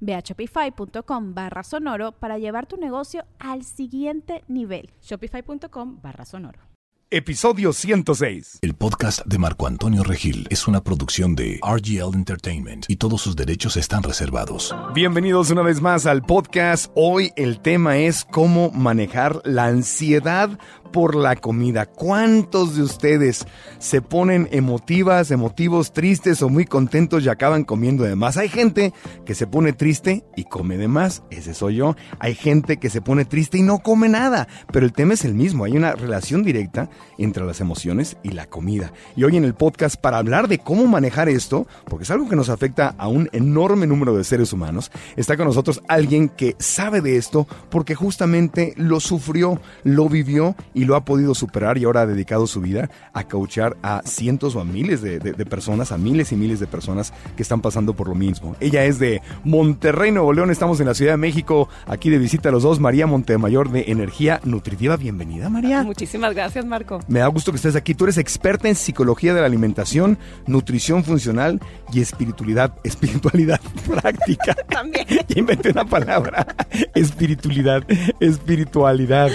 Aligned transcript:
Ve 0.00 0.14
a 0.14 0.20
shopify.com 0.20 1.34
barra 1.34 1.62
sonoro 1.62 2.12
para 2.12 2.38
llevar 2.38 2.66
tu 2.66 2.76
negocio 2.76 3.24
al 3.38 3.64
siguiente 3.64 4.44
nivel. 4.48 4.90
Shopify.com 5.02 6.00
barra 6.02 6.24
sonoro. 6.24 6.68
Episodio 7.10 7.72
106. 7.72 8.58
El 8.60 8.74
podcast 8.74 9.24
de 9.24 9.38
Marco 9.38 9.66
Antonio 9.66 10.04
Regil 10.04 10.46
es 10.50 10.68
una 10.68 10.84
producción 10.84 11.34
de 11.34 11.58
RGL 11.66 12.14
Entertainment 12.14 12.84
y 12.86 12.96
todos 12.96 13.22
sus 13.22 13.34
derechos 13.34 13.78
están 13.78 14.02
reservados. 14.02 14.76
Bienvenidos 14.92 15.50
una 15.50 15.62
vez 15.62 15.80
más 15.80 16.04
al 16.04 16.20
podcast. 16.20 16.92
Hoy 16.94 17.32
el 17.36 17.60
tema 17.60 17.96
es 17.96 18.26
cómo 18.26 18.70
manejar 18.72 19.40
la 19.46 19.64
ansiedad 19.64 20.58
por 20.92 21.14
la 21.14 21.36
comida. 21.36 21.86
¿Cuántos 21.86 22.76
de 22.76 22.82
ustedes 22.82 23.46
se 23.78 24.02
ponen 24.02 24.48
emotivas, 24.52 25.30
emotivos, 25.30 25.92
tristes 25.92 26.42
o 26.42 26.48
muy 26.48 26.64
contentos 26.64 27.24
y 27.24 27.28
acaban 27.28 27.64
comiendo 27.64 28.04
de 28.04 28.16
más? 28.16 28.36
Hay 28.36 28.48
gente 28.48 28.92
que 29.24 29.34
se 29.34 29.46
pone 29.46 29.72
triste 29.72 30.24
y 30.36 30.44
come 30.44 30.76
de 30.76 30.88
más, 30.88 31.22
ese 31.30 31.54
soy 31.54 31.76
yo. 31.76 31.96
Hay 32.18 32.34
gente 32.34 32.78
que 32.78 32.90
se 32.90 33.00
pone 33.00 33.24
triste 33.24 33.58
y 33.58 33.62
no 33.62 33.78
come 33.80 34.08
nada, 34.08 34.48
pero 34.72 34.86
el 34.86 34.92
tema 34.92 35.14
es 35.14 35.24
el 35.24 35.34
mismo, 35.34 35.64
hay 35.64 35.76
una 35.76 35.92
relación 35.92 36.42
directa 36.42 36.90
entre 37.18 37.44
las 37.44 37.60
emociones 37.60 38.16
y 38.22 38.30
la 38.30 38.46
comida. 38.46 38.92
Y 39.16 39.24
hoy 39.24 39.36
en 39.36 39.44
el 39.44 39.54
podcast 39.54 39.96
para 40.00 40.18
hablar 40.18 40.48
de 40.48 40.58
cómo 40.58 40.86
manejar 40.86 41.28
esto, 41.28 41.66
porque 41.86 42.04
es 42.04 42.10
algo 42.10 42.28
que 42.28 42.36
nos 42.36 42.48
afecta 42.48 42.94
a 42.98 43.08
un 43.08 43.28
enorme 43.32 43.86
número 43.86 44.16
de 44.16 44.24
seres 44.24 44.52
humanos, 44.52 44.90
está 45.16 45.36
con 45.36 45.46
nosotros 45.46 45.82
alguien 45.88 46.28
que 46.28 46.56
sabe 46.58 47.00
de 47.00 47.16
esto 47.16 47.46
porque 47.70 47.94
justamente 47.94 48.74
lo 48.76 49.00
sufrió, 49.00 49.60
lo 49.84 50.08
vivió 50.08 50.56
lo 50.84 50.96
ha 50.96 51.04
podido 51.04 51.34
superar 51.34 51.78
y 51.78 51.84
ahora 51.84 52.02
ha 52.02 52.06
dedicado 52.06 52.46
su 52.46 52.60
vida 52.60 52.90
a 53.12 53.24
coachar 53.24 53.76
a 53.82 54.02
cientos 54.04 54.56
o 54.56 54.60
a 54.60 54.64
miles 54.64 55.02
de, 55.02 55.18
personas, 55.46 55.92
a 55.92 55.98
miles 55.98 56.32
y 56.32 56.36
miles 56.36 56.60
de 56.60 56.66
personas 56.66 57.12
que 57.36 57.42
están 57.42 57.60
pasando 57.60 57.94
por 57.94 58.08
lo 58.08 58.14
mismo. 58.14 58.56
Ella 58.60 58.84
es 58.84 58.98
de 58.98 59.22
Monterrey, 59.44 60.10
Nuevo 60.10 60.32
León, 60.32 60.50
estamos 60.50 60.80
en 60.80 60.86
la 60.86 60.94
Ciudad 60.94 61.12
de 61.12 61.18
México, 61.18 61.68
aquí 61.86 62.10
de 62.10 62.18
visita 62.18 62.48
a 62.48 62.52
los 62.52 62.62
dos, 62.62 62.80
María 62.80 63.06
Montemayor 63.06 63.70
de 63.70 63.84
Energía 63.88 64.40
Nutritiva. 64.44 64.96
Bienvenida, 64.96 65.48
María. 65.48 65.82
Muchísimas 65.82 66.34
gracias, 66.34 66.64
Marco. 66.64 67.00
Me 67.08 67.20
da 67.20 67.26
gusto 67.28 67.52
que 67.52 67.56
estés 67.56 67.76
aquí. 67.76 67.94
Tú 67.94 68.04
eres 68.04 68.18
experta 68.18 68.68
en 68.68 68.74
psicología 68.74 69.34
de 69.34 69.40
la 69.40 69.46
alimentación, 69.46 70.18
nutrición 70.46 71.04
funcional 71.04 71.60
y 71.92 72.00
espiritualidad, 72.00 72.74
espiritualidad 72.84 73.60
práctica. 73.88 74.54
También. 74.68 75.06
Ya 75.08 75.38
inventé 75.38 75.70
una 75.70 75.84
palabra. 75.84 76.46
Espiritualidad, 76.94 77.84
espiritualidad 78.20 79.30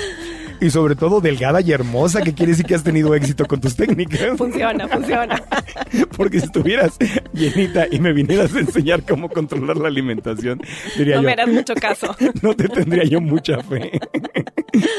y 0.59 0.69
sobre 0.69 0.95
todo 0.95 1.21
delgada 1.21 1.61
y 1.61 1.71
hermosa, 1.71 2.21
que 2.21 2.33
quiere 2.33 2.51
decir 2.51 2.65
que 2.65 2.75
has 2.75 2.83
tenido 2.83 3.13
éxito 3.15 3.45
con 3.45 3.61
tus 3.61 3.75
técnicas. 3.75 4.37
Funciona, 4.37 4.87
funciona. 4.87 5.43
Porque 6.15 6.39
si 6.39 6.45
estuvieras 6.45 6.97
llenita 7.33 7.87
y 7.89 7.99
me 7.99 8.13
vinieras 8.13 8.55
a 8.55 8.59
enseñar 8.59 9.03
cómo 9.03 9.29
controlar 9.29 9.77
la 9.77 9.87
alimentación, 9.87 10.61
diría 10.97 11.15
no 11.15 11.21
yo. 11.21 11.23
No 11.23 11.25
me 11.27 11.31
harás 11.33 11.49
mucho 11.49 11.75
caso. 11.75 12.15
No 12.41 12.55
te 12.55 12.67
tendría 12.67 13.03
yo 13.03 13.21
mucha 13.21 13.61
fe. 13.63 13.99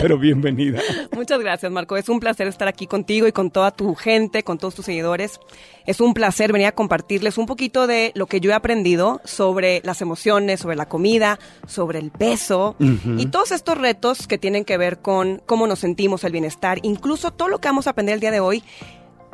Pero 0.00 0.19
bienvenida. 0.19 0.81
Muchas 1.12 1.41
gracias, 1.41 1.71
Marco. 1.71 1.97
Es 1.97 2.09
un 2.09 2.21
placer 2.21 2.47
estar 2.47 2.69
aquí 2.69 2.86
contigo 2.86 3.26
y 3.26 3.32
con 3.32 3.50
toda 3.50 3.71
tu 3.71 3.94
gente, 3.94 4.42
con 4.42 4.59
todos 4.59 4.75
tus 4.75 4.84
seguidores. 4.84 5.41
Es 5.87 6.00
un 6.00 6.15
placer 6.15 6.53
venir 6.53 6.69
a 6.69 6.72
compartirles 6.72 7.39
un 7.39 7.47
poquito 7.47 7.87
de 7.87 8.12
lo 8.15 8.27
que 8.27 8.41
yo 8.41 8.50
he 8.50 8.55
aprendido 8.55 9.21
sobre 9.25 9.83
las 9.84 10.00
emociones, 10.00 10.61
sobre 10.61 10.77
la 10.77 10.89
comida, 10.89 11.39
sobre 11.67 11.99
el 11.99 12.11
peso 12.11 12.77
y 12.78 13.27
todos 13.27 13.53
estos 13.53 13.77
retos 13.77 14.27
que 14.27 14.39
tienen 14.39 14.65
que 14.65 14.78
ver 14.78 15.00
con 15.00 15.43
cómo 15.47 15.67
nos 15.67 15.81
sentimos, 15.81 16.25
el 16.25 16.33
bienestar, 16.33 16.78
incluso 16.83 17.33
todo 17.33 17.49
lo 17.49 17.61
que 17.61 17.69
vamos 17.69 17.87
a 17.87 17.91
aprender 17.91 18.15
el 18.15 18.21
día 18.21 18.31
de 18.31 18.41
hoy 18.41 18.62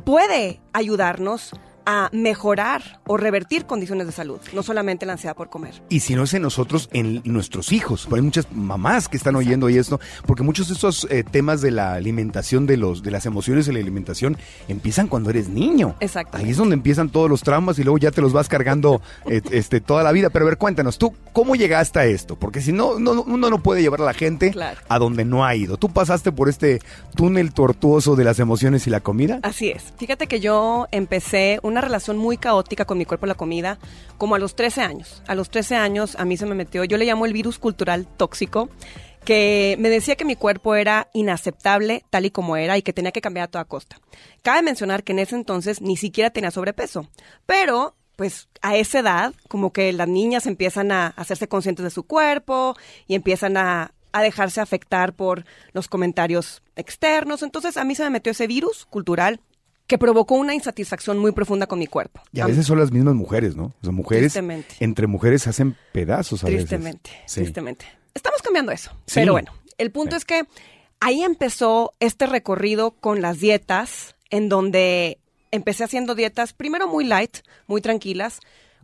puede 0.05 0.61
ayudarnos 0.72 1.53
a 1.90 2.08
mejorar 2.12 3.00
o 3.06 3.16
revertir 3.16 3.66
condiciones 3.66 4.06
de 4.06 4.12
salud, 4.12 4.38
no 4.52 4.62
solamente 4.62 5.06
la 5.06 5.14
ansiedad 5.14 5.34
por 5.34 5.50
comer. 5.50 5.82
Y 5.88 6.00
si 6.00 6.14
no 6.14 6.22
es 6.22 6.34
en 6.34 6.42
nosotros, 6.42 6.88
en 6.92 7.20
nuestros 7.24 7.72
hijos. 7.72 8.06
Hay 8.12 8.22
muchas 8.22 8.46
mamás 8.52 9.08
que 9.08 9.16
están 9.16 9.34
oyendo 9.34 9.68
y 9.68 9.76
esto, 9.76 9.98
porque 10.24 10.44
muchos 10.44 10.68
de 10.68 10.74
estos 10.74 11.08
eh, 11.10 11.24
temas 11.28 11.60
de 11.62 11.72
la 11.72 11.94
alimentación, 11.94 12.66
de 12.66 12.76
los 12.76 13.02
de 13.02 13.10
las 13.10 13.26
emociones 13.26 13.66
de 13.66 13.72
la 13.72 13.80
alimentación, 13.80 14.36
empiezan 14.68 15.08
cuando 15.08 15.30
eres 15.30 15.48
niño. 15.48 15.96
Exacto. 15.98 16.36
Ahí 16.36 16.50
es 16.50 16.56
donde 16.56 16.74
empiezan 16.74 17.10
todos 17.10 17.28
los 17.28 17.42
traumas 17.42 17.78
y 17.80 17.82
luego 17.82 17.98
ya 17.98 18.12
te 18.12 18.20
los 18.20 18.32
vas 18.32 18.48
cargando 18.48 19.02
eh, 19.26 19.42
este, 19.50 19.80
toda 19.80 20.04
la 20.04 20.12
vida. 20.12 20.30
Pero 20.30 20.44
a 20.44 20.48
ver, 20.50 20.58
cuéntanos, 20.58 20.96
tú, 20.96 21.12
¿cómo 21.32 21.56
llegaste 21.56 21.98
a 21.98 22.04
esto? 22.04 22.36
Porque 22.36 22.60
si 22.60 22.72
no, 22.72 23.00
no 23.00 23.22
uno 23.22 23.50
no 23.50 23.62
puede 23.62 23.82
llevar 23.82 24.00
a 24.02 24.04
la 24.04 24.14
gente 24.14 24.54
a 24.88 24.98
donde 24.98 25.24
no 25.24 25.44
ha 25.44 25.56
ido. 25.56 25.76
¿Tú 25.76 25.88
pasaste 25.88 26.30
por 26.30 26.48
este 26.48 26.80
túnel 27.16 27.52
tortuoso 27.52 28.14
de 28.14 28.24
las 28.24 28.38
emociones 28.38 28.86
y 28.86 28.90
la 28.90 29.00
comida? 29.00 29.40
Así 29.42 29.70
es. 29.70 29.92
Fíjate 29.98 30.28
que 30.28 30.38
yo 30.38 30.86
empecé 30.92 31.58
una 31.62 31.79
relación 31.80 32.18
muy 32.18 32.36
caótica 32.36 32.84
con 32.84 32.98
mi 32.98 33.04
cuerpo 33.04 33.26
y 33.26 33.28
la 33.28 33.34
comida, 33.34 33.78
como 34.18 34.34
a 34.34 34.38
los 34.38 34.54
13 34.54 34.82
años. 34.82 35.22
A 35.26 35.34
los 35.34 35.50
13 35.50 35.76
años 35.76 36.16
a 36.18 36.24
mí 36.24 36.36
se 36.36 36.46
me 36.46 36.54
metió, 36.54 36.84
yo 36.84 36.96
le 36.96 37.04
llamo 37.04 37.26
el 37.26 37.32
virus 37.32 37.58
cultural 37.58 38.06
tóxico, 38.16 38.68
que 39.24 39.76
me 39.78 39.90
decía 39.90 40.16
que 40.16 40.24
mi 40.24 40.36
cuerpo 40.36 40.74
era 40.74 41.08
inaceptable 41.12 42.04
tal 42.10 42.24
y 42.24 42.30
como 42.30 42.56
era 42.56 42.78
y 42.78 42.82
que 42.82 42.92
tenía 42.92 43.12
que 43.12 43.20
cambiar 43.20 43.44
a 43.44 43.50
toda 43.50 43.64
costa. 43.64 44.00
Cabe 44.42 44.62
mencionar 44.62 45.04
que 45.04 45.12
en 45.12 45.19
ese 45.19 45.36
entonces 45.36 45.80
ni 45.80 45.96
siquiera 45.96 46.30
tenía 46.30 46.50
sobrepeso, 46.50 47.08
pero 47.46 47.94
pues 48.16 48.48
a 48.60 48.76
esa 48.76 48.98
edad 48.98 49.34
como 49.48 49.72
que 49.72 49.92
las 49.92 50.08
niñas 50.08 50.46
empiezan 50.46 50.92
a 50.92 51.08
hacerse 51.08 51.48
conscientes 51.48 51.84
de 51.84 51.90
su 51.90 52.02
cuerpo 52.04 52.76
y 53.06 53.14
empiezan 53.14 53.56
a, 53.56 53.94
a 54.12 54.22
dejarse 54.22 54.60
afectar 54.60 55.14
por 55.14 55.44
los 55.72 55.88
comentarios 55.88 56.62
externos. 56.76 57.42
Entonces 57.42 57.76
a 57.76 57.84
mí 57.84 57.94
se 57.94 58.04
me 58.04 58.10
metió 58.10 58.32
ese 58.32 58.46
virus 58.46 58.84
cultural 58.86 59.40
que 59.90 59.98
provocó 59.98 60.36
una 60.36 60.54
insatisfacción 60.54 61.18
muy 61.18 61.32
profunda 61.32 61.66
con 61.66 61.80
mi 61.80 61.88
cuerpo. 61.88 62.22
Y 62.32 62.38
a 62.38 62.46
veces 62.46 62.64
son 62.64 62.78
las 62.78 62.92
mismas 62.92 63.16
mujeres, 63.16 63.56
¿no? 63.56 63.64
O 63.64 63.82
sea, 63.82 63.90
mujeres 63.90 64.38
entre 64.78 65.08
mujeres 65.08 65.48
hacen 65.48 65.76
pedazos 65.90 66.44
a 66.44 66.46
tristemente, 66.46 67.10
veces. 67.10 67.42
Tristemente, 67.42 67.86
Estamos 68.14 68.40
cambiando 68.40 68.70
eso. 68.70 68.92
Pero 69.12 69.32
bueno, 69.32 69.52
el 69.78 69.90
punto 69.90 70.14
es 70.14 70.24
que 70.24 70.44
ahí 71.00 71.24
empezó 71.24 71.92
este 71.98 72.26
recorrido 72.26 72.92
con 72.92 73.20
las 73.20 73.40
dietas, 73.40 74.14
en 74.30 74.48
donde 74.48 75.18
empecé 75.50 75.82
haciendo 75.82 76.14
dietas 76.14 76.52
primero 76.52 76.86
muy 76.86 77.04
light, 77.04 77.38
muy 77.66 77.80
tranquilas, 77.80 78.38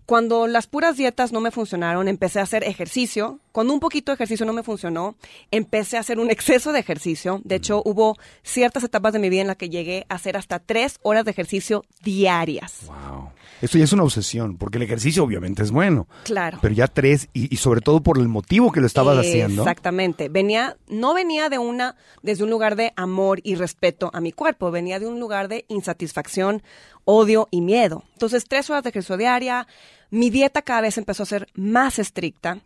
cuando 0.06 0.48
las 0.48 0.66
puras 0.66 0.96
dietas 0.96 1.30
no 1.30 1.40
me 1.40 1.52
funcionaron, 1.52 2.08
empecé 2.08 2.40
a 2.40 2.42
hacer 2.42 2.64
ejercicio. 2.64 3.38
Cuando 3.56 3.72
un 3.72 3.80
poquito 3.80 4.12
de 4.12 4.16
ejercicio 4.16 4.44
no 4.44 4.52
me 4.52 4.62
funcionó, 4.62 5.16
empecé 5.50 5.96
a 5.96 6.00
hacer 6.00 6.18
un 6.18 6.30
exceso 6.30 6.74
de 6.74 6.78
ejercicio. 6.78 7.40
De 7.42 7.54
hecho, 7.54 7.80
hubo 7.86 8.18
ciertas 8.42 8.84
etapas 8.84 9.14
de 9.14 9.18
mi 9.18 9.30
vida 9.30 9.40
en 9.40 9.46
las 9.46 9.56
que 9.56 9.70
llegué 9.70 10.04
a 10.10 10.16
hacer 10.16 10.36
hasta 10.36 10.58
tres 10.58 10.98
horas 11.00 11.24
de 11.24 11.30
ejercicio 11.30 11.82
diarias. 12.03 12.82
Wow. 12.86 13.30
Esto 13.62 13.78
ya 13.78 13.84
es 13.84 13.94
una 13.94 14.03
obsesión, 14.03 14.58
porque 14.58 14.76
el 14.76 14.82
ejercicio 14.82 15.24
obviamente 15.24 15.62
es 15.62 15.70
bueno. 15.70 16.06
Claro. 16.24 16.58
Pero 16.60 16.74
ya 16.74 16.86
tres, 16.86 17.30
y, 17.32 17.56
sobre 17.56 17.80
todo 17.80 18.03
por 18.03 18.18
el 18.18 18.28
motivo 18.28 18.70
que 18.72 18.82
lo 18.82 18.86
estabas 18.86 19.16
haciendo. 19.16 19.62
Exactamente. 19.62 20.28
Venía, 20.28 20.76
no 20.88 21.14
venía 21.14 21.48
de 21.48 21.56
una, 21.56 21.97
desde 22.22 22.44
un 22.44 22.50
lugar 22.50 22.76
de 22.76 22.92
amor 22.94 23.41
y 23.42 23.54
respeto 23.54 24.10
a 24.12 24.20
mi 24.20 24.32
cuerpo, 24.32 24.70
venía 24.70 25.00
de 25.00 25.06
un 25.06 25.18
lugar 25.18 25.48
de 25.48 25.64
insatisfacción, 25.68 26.62
odio 27.06 27.48
y 27.50 27.62
miedo. 27.62 28.04
Entonces, 28.12 28.44
tres 28.47 28.68
horas 28.68 28.82
de 28.82 28.91
ejercicio 28.91 29.16
diaria, 29.16 29.66
mi 30.10 30.28
dieta 30.28 30.60
cada 30.60 30.82
vez 30.82 30.98
empezó 30.98 31.22
a 31.22 31.26
ser 31.26 31.48
más 31.54 31.98
estricta. 31.98 32.60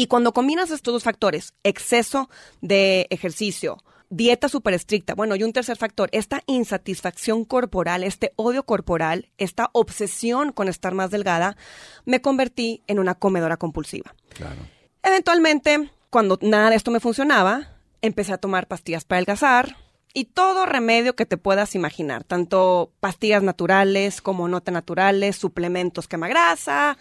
Y 0.00 0.06
cuando 0.06 0.32
combinas 0.32 0.70
estos 0.70 0.94
dos 0.94 1.02
factores, 1.02 1.52
exceso 1.62 2.30
de 2.62 3.06
ejercicio, 3.10 3.84
dieta 4.08 4.48
súper 4.48 4.72
estricta, 4.72 5.14
bueno, 5.14 5.36
y 5.36 5.42
un 5.42 5.52
tercer 5.52 5.76
factor, 5.76 6.08
esta 6.12 6.40
insatisfacción 6.46 7.44
corporal, 7.44 8.02
este 8.02 8.32
odio 8.36 8.62
corporal, 8.62 9.28
esta 9.36 9.68
obsesión 9.74 10.52
con 10.52 10.68
estar 10.68 10.94
más 10.94 11.10
delgada, 11.10 11.58
me 12.06 12.22
convertí 12.22 12.82
en 12.86 12.98
una 12.98 13.14
comedora 13.14 13.58
compulsiva. 13.58 14.14
Claro. 14.30 14.62
Eventualmente, 15.02 15.90
cuando 16.08 16.38
nada 16.40 16.70
de 16.70 16.76
esto 16.76 16.90
me 16.90 17.00
funcionaba, 17.00 17.76
empecé 18.00 18.32
a 18.32 18.38
tomar 18.38 18.68
pastillas 18.68 19.04
para 19.04 19.18
adelgazar, 19.18 19.76
y 20.14 20.24
todo 20.24 20.64
remedio 20.64 21.14
que 21.14 21.26
te 21.26 21.36
puedas 21.36 21.74
imaginar, 21.74 22.24
tanto 22.24 22.90
pastillas 23.00 23.42
naturales 23.42 24.22
como 24.22 24.48
no 24.48 24.62
tan 24.62 24.72
naturales, 24.72 25.36
suplementos 25.36 26.08
quema 26.08 26.26
grasa, 26.26 26.96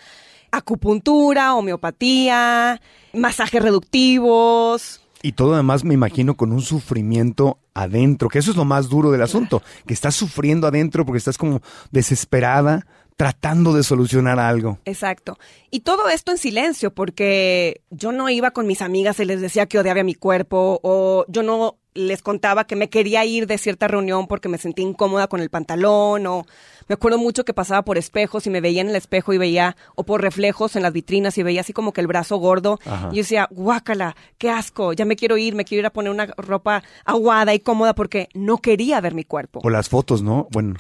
acupuntura, 0.52 1.56
homeopatía, 1.56 2.82
masajes 3.14 3.62
reductivos. 3.62 5.02
Y 5.22 5.34
todo 5.34 5.54
además 5.54 5.84
me 5.84 5.94
imagino 5.94 6.36
con 6.36 6.54
un 6.54 6.62
sufrimiento 6.62 7.60
adentro, 7.74 8.30
que 8.30 8.40
eso 8.40 8.52
es 8.52 8.58
lo 8.58 8.66
más 8.66 8.88
duro 8.88 9.12
del 9.12 9.22
asunto, 9.22 9.62
que 9.86 9.94
estás 9.94 10.16
sufriendo 10.16 10.68
adentro 10.68 11.06
porque 11.06 11.18
estás 11.18 11.38
como 11.38 11.62
desesperada 11.92 12.86
tratando 13.20 13.74
de 13.74 13.84
solucionar 13.84 14.40
algo. 14.40 14.80
Exacto. 14.86 15.38
Y 15.70 15.82
todo 15.82 16.08
esto 16.08 16.32
en 16.32 16.38
silencio, 16.38 16.94
porque 16.94 17.82
yo 17.90 18.14
no 18.14 18.30
iba 18.30 18.52
con 18.52 18.66
mis 18.66 18.82
amigas 18.82 19.20
y 19.20 19.26
les 19.26 19.42
decía 19.42 19.66
que 19.66 19.78
odiaba 19.78 20.04
mi 20.04 20.16
cuerpo, 20.16 20.80
o 20.84 21.26
yo 21.28 21.44
no 21.44 21.76
les 21.94 22.22
contaba 22.22 22.66
que 22.66 22.78
me 22.78 22.90
quería 22.90 23.26
ir 23.26 23.46
de 23.46 23.58
cierta 23.58 23.90
reunión 23.90 24.28
porque 24.28 24.48
me 24.48 24.58
sentía 24.58 24.86
incómoda 24.86 25.28
con 25.28 25.42
el 25.42 25.50
pantalón 25.50 26.26
o 26.28 26.46
me 26.88 26.94
acuerdo 26.94 27.18
mucho 27.18 27.46
que 27.46 27.54
pasaba 27.54 27.84
por 27.84 27.98
espejos 27.98 28.48
y 28.48 28.50
me 28.50 28.62
veía 28.62 28.82
en 28.82 28.90
el 28.90 28.96
espejo 28.96 29.34
y 29.34 29.38
veía 29.38 29.76
o 29.96 30.04
por 30.04 30.22
reflejos 30.22 30.76
en 30.76 30.84
las 30.84 30.94
vitrinas 30.94 31.38
y 31.38 31.44
veía 31.44 31.62
así 31.62 31.74
como 31.74 31.92
que 31.92 32.02
el 32.02 32.08
brazo 32.08 32.38
gordo 32.38 32.80
y 33.12 33.16
yo 33.16 33.22
decía, 33.22 33.48
guácala, 33.52 34.16
qué 34.38 34.50
asco, 34.50 34.94
ya 34.94 35.06
me 35.06 35.16
quiero 35.16 35.38
ir, 35.38 35.56
me 35.56 35.66
quiero 35.66 35.80
ir 35.82 35.86
a 35.86 35.94
poner 35.94 36.12
una 36.12 36.28
ropa 36.38 36.84
aguada 37.06 37.54
y 37.54 37.60
cómoda 37.60 37.94
porque 37.94 38.30
no 38.34 38.60
quería 38.60 39.02
ver 39.02 39.14
mi 39.14 39.24
cuerpo. 39.24 39.60
O 39.64 39.70
las 39.70 39.90
fotos, 39.90 40.22
¿no? 40.22 40.48
Bueno. 40.52 40.76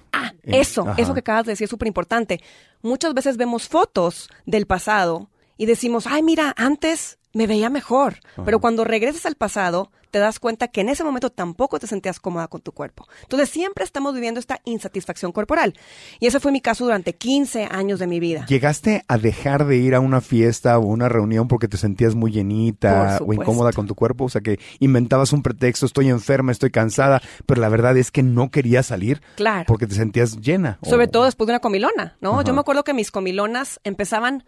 Eso, 0.51 0.85
eso 0.97 1.13
que 1.13 1.19
acabas 1.19 1.45
de 1.45 1.51
decir 1.51 1.65
es 1.65 1.69
súper 1.69 1.87
importante. 1.87 2.41
Muchas 2.81 3.13
veces 3.13 3.37
vemos 3.37 3.67
fotos 3.67 4.29
del 4.45 4.65
pasado 4.65 5.29
y 5.57 5.65
decimos, 5.65 6.07
ay, 6.07 6.23
mira, 6.23 6.53
antes 6.57 7.19
me 7.33 7.47
veía 7.47 7.69
mejor. 7.69 8.19
Pero 8.45 8.59
cuando 8.59 8.83
regresas 8.83 9.25
al 9.25 9.35
pasado, 9.35 9.91
te 10.11 10.19
das 10.19 10.39
cuenta 10.39 10.67
que 10.67 10.81
en 10.81 10.89
ese 10.89 11.03
momento 11.03 11.29
tampoco 11.29 11.79
te 11.79 11.87
sentías 11.87 12.19
cómoda 12.19 12.47
con 12.47 12.61
tu 12.61 12.71
cuerpo. 12.71 13.07
Entonces 13.23 13.49
siempre 13.49 13.83
estamos 13.83 14.13
viviendo 14.13 14.39
esta 14.39 14.59
insatisfacción 14.65 15.31
corporal. 15.31 15.73
Y 16.19 16.27
ese 16.27 16.39
fue 16.39 16.51
mi 16.51 16.61
caso 16.61 16.85
durante 16.85 17.13
15 17.13 17.65
años 17.65 17.99
de 17.99 18.07
mi 18.07 18.19
vida. 18.19 18.45
¿Llegaste 18.47 19.03
a 19.07 19.17
dejar 19.17 19.65
de 19.65 19.77
ir 19.77 19.95
a 19.95 19.99
una 19.99 20.21
fiesta 20.21 20.77
o 20.77 20.85
una 20.85 21.09
reunión 21.09 21.47
porque 21.47 21.67
te 21.67 21.77
sentías 21.77 22.15
muy 22.15 22.31
llenita 22.31 23.19
o 23.25 23.33
incómoda 23.33 23.71
con 23.71 23.87
tu 23.87 23.95
cuerpo? 23.95 24.25
O 24.25 24.29
sea, 24.29 24.41
que 24.41 24.59
inventabas 24.79 25.33
un 25.33 25.43
pretexto, 25.43 25.85
estoy 25.85 26.09
enferma, 26.09 26.51
estoy 26.51 26.71
cansada, 26.71 27.21
pero 27.45 27.61
la 27.61 27.69
verdad 27.69 27.97
es 27.97 28.11
que 28.11 28.23
no 28.23 28.49
querías 28.51 28.87
salir 28.87 29.21
claro. 29.35 29.65
porque 29.67 29.87
te 29.87 29.95
sentías 29.95 30.37
llena. 30.37 30.79
Sobre 30.83 31.07
todo 31.07 31.25
después 31.25 31.47
de 31.47 31.53
una 31.53 31.59
comilona, 31.59 32.17
¿no? 32.21 32.41
Yo 32.43 32.53
me 32.53 32.61
acuerdo 32.61 32.83
que 32.83 32.93
mis 32.93 33.11
comilonas 33.11 33.79
empezaban 33.83 34.43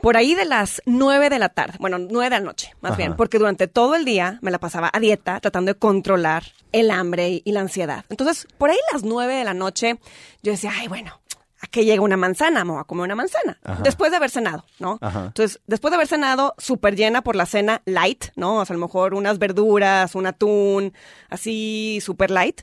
por 0.00 0.16
ahí 0.16 0.34
de 0.34 0.44
las 0.44 0.82
nueve 0.86 1.30
de 1.30 1.38
la 1.38 1.48
tarde, 1.48 1.78
bueno, 1.80 1.98
nueve 1.98 2.24
de 2.24 2.40
la 2.40 2.44
noche, 2.44 2.74
más 2.80 2.96
bien, 2.96 3.16
porque 3.16 3.38
durante 3.38 3.68
todo 3.68 3.94
el 3.94 4.04
día 4.04 4.38
me 4.42 4.50
la 4.50 4.58
pasaba 4.58 4.90
a 4.92 5.00
dieta, 5.00 5.40
tratando 5.40 5.72
de 5.72 5.78
controlar 5.78 6.44
el 6.72 6.90
hambre 6.90 7.42
y, 7.44 7.52
la 7.52 7.60
ansiedad. 7.60 8.04
Entonces, 8.10 8.46
por 8.58 8.70
ahí 8.70 8.78
las 8.92 9.02
nueve 9.02 9.34
de 9.34 9.44
la 9.44 9.54
noche, 9.54 9.98
yo 10.42 10.52
decía, 10.52 10.72
ay, 10.74 10.88
bueno, 10.88 11.20
¿a 11.60 11.66
qué 11.68 11.84
llega 11.84 12.02
una 12.02 12.16
manzana? 12.16 12.64
Me 12.64 12.72
voy 12.72 12.80
a 12.80 12.84
comer 12.84 13.04
una 13.04 13.14
manzana. 13.14 13.58
Después 13.82 14.10
de 14.10 14.18
haber 14.18 14.30
cenado, 14.30 14.64
¿no? 14.78 14.98
Entonces, 15.00 15.60
después 15.66 15.90
de 15.90 15.96
haber 15.96 16.08
cenado, 16.08 16.54
súper 16.58 16.96
llena 16.96 17.22
por 17.22 17.36
la 17.36 17.46
cena 17.46 17.82
light, 17.86 18.26
¿no? 18.36 18.58
O 18.58 18.64
sea, 18.66 18.74
a 18.74 18.78
lo 18.78 18.86
mejor 18.86 19.14
unas 19.14 19.38
verduras, 19.38 20.14
un 20.14 20.26
atún, 20.26 20.92
así, 21.30 21.98
súper 22.02 22.30
light. 22.30 22.60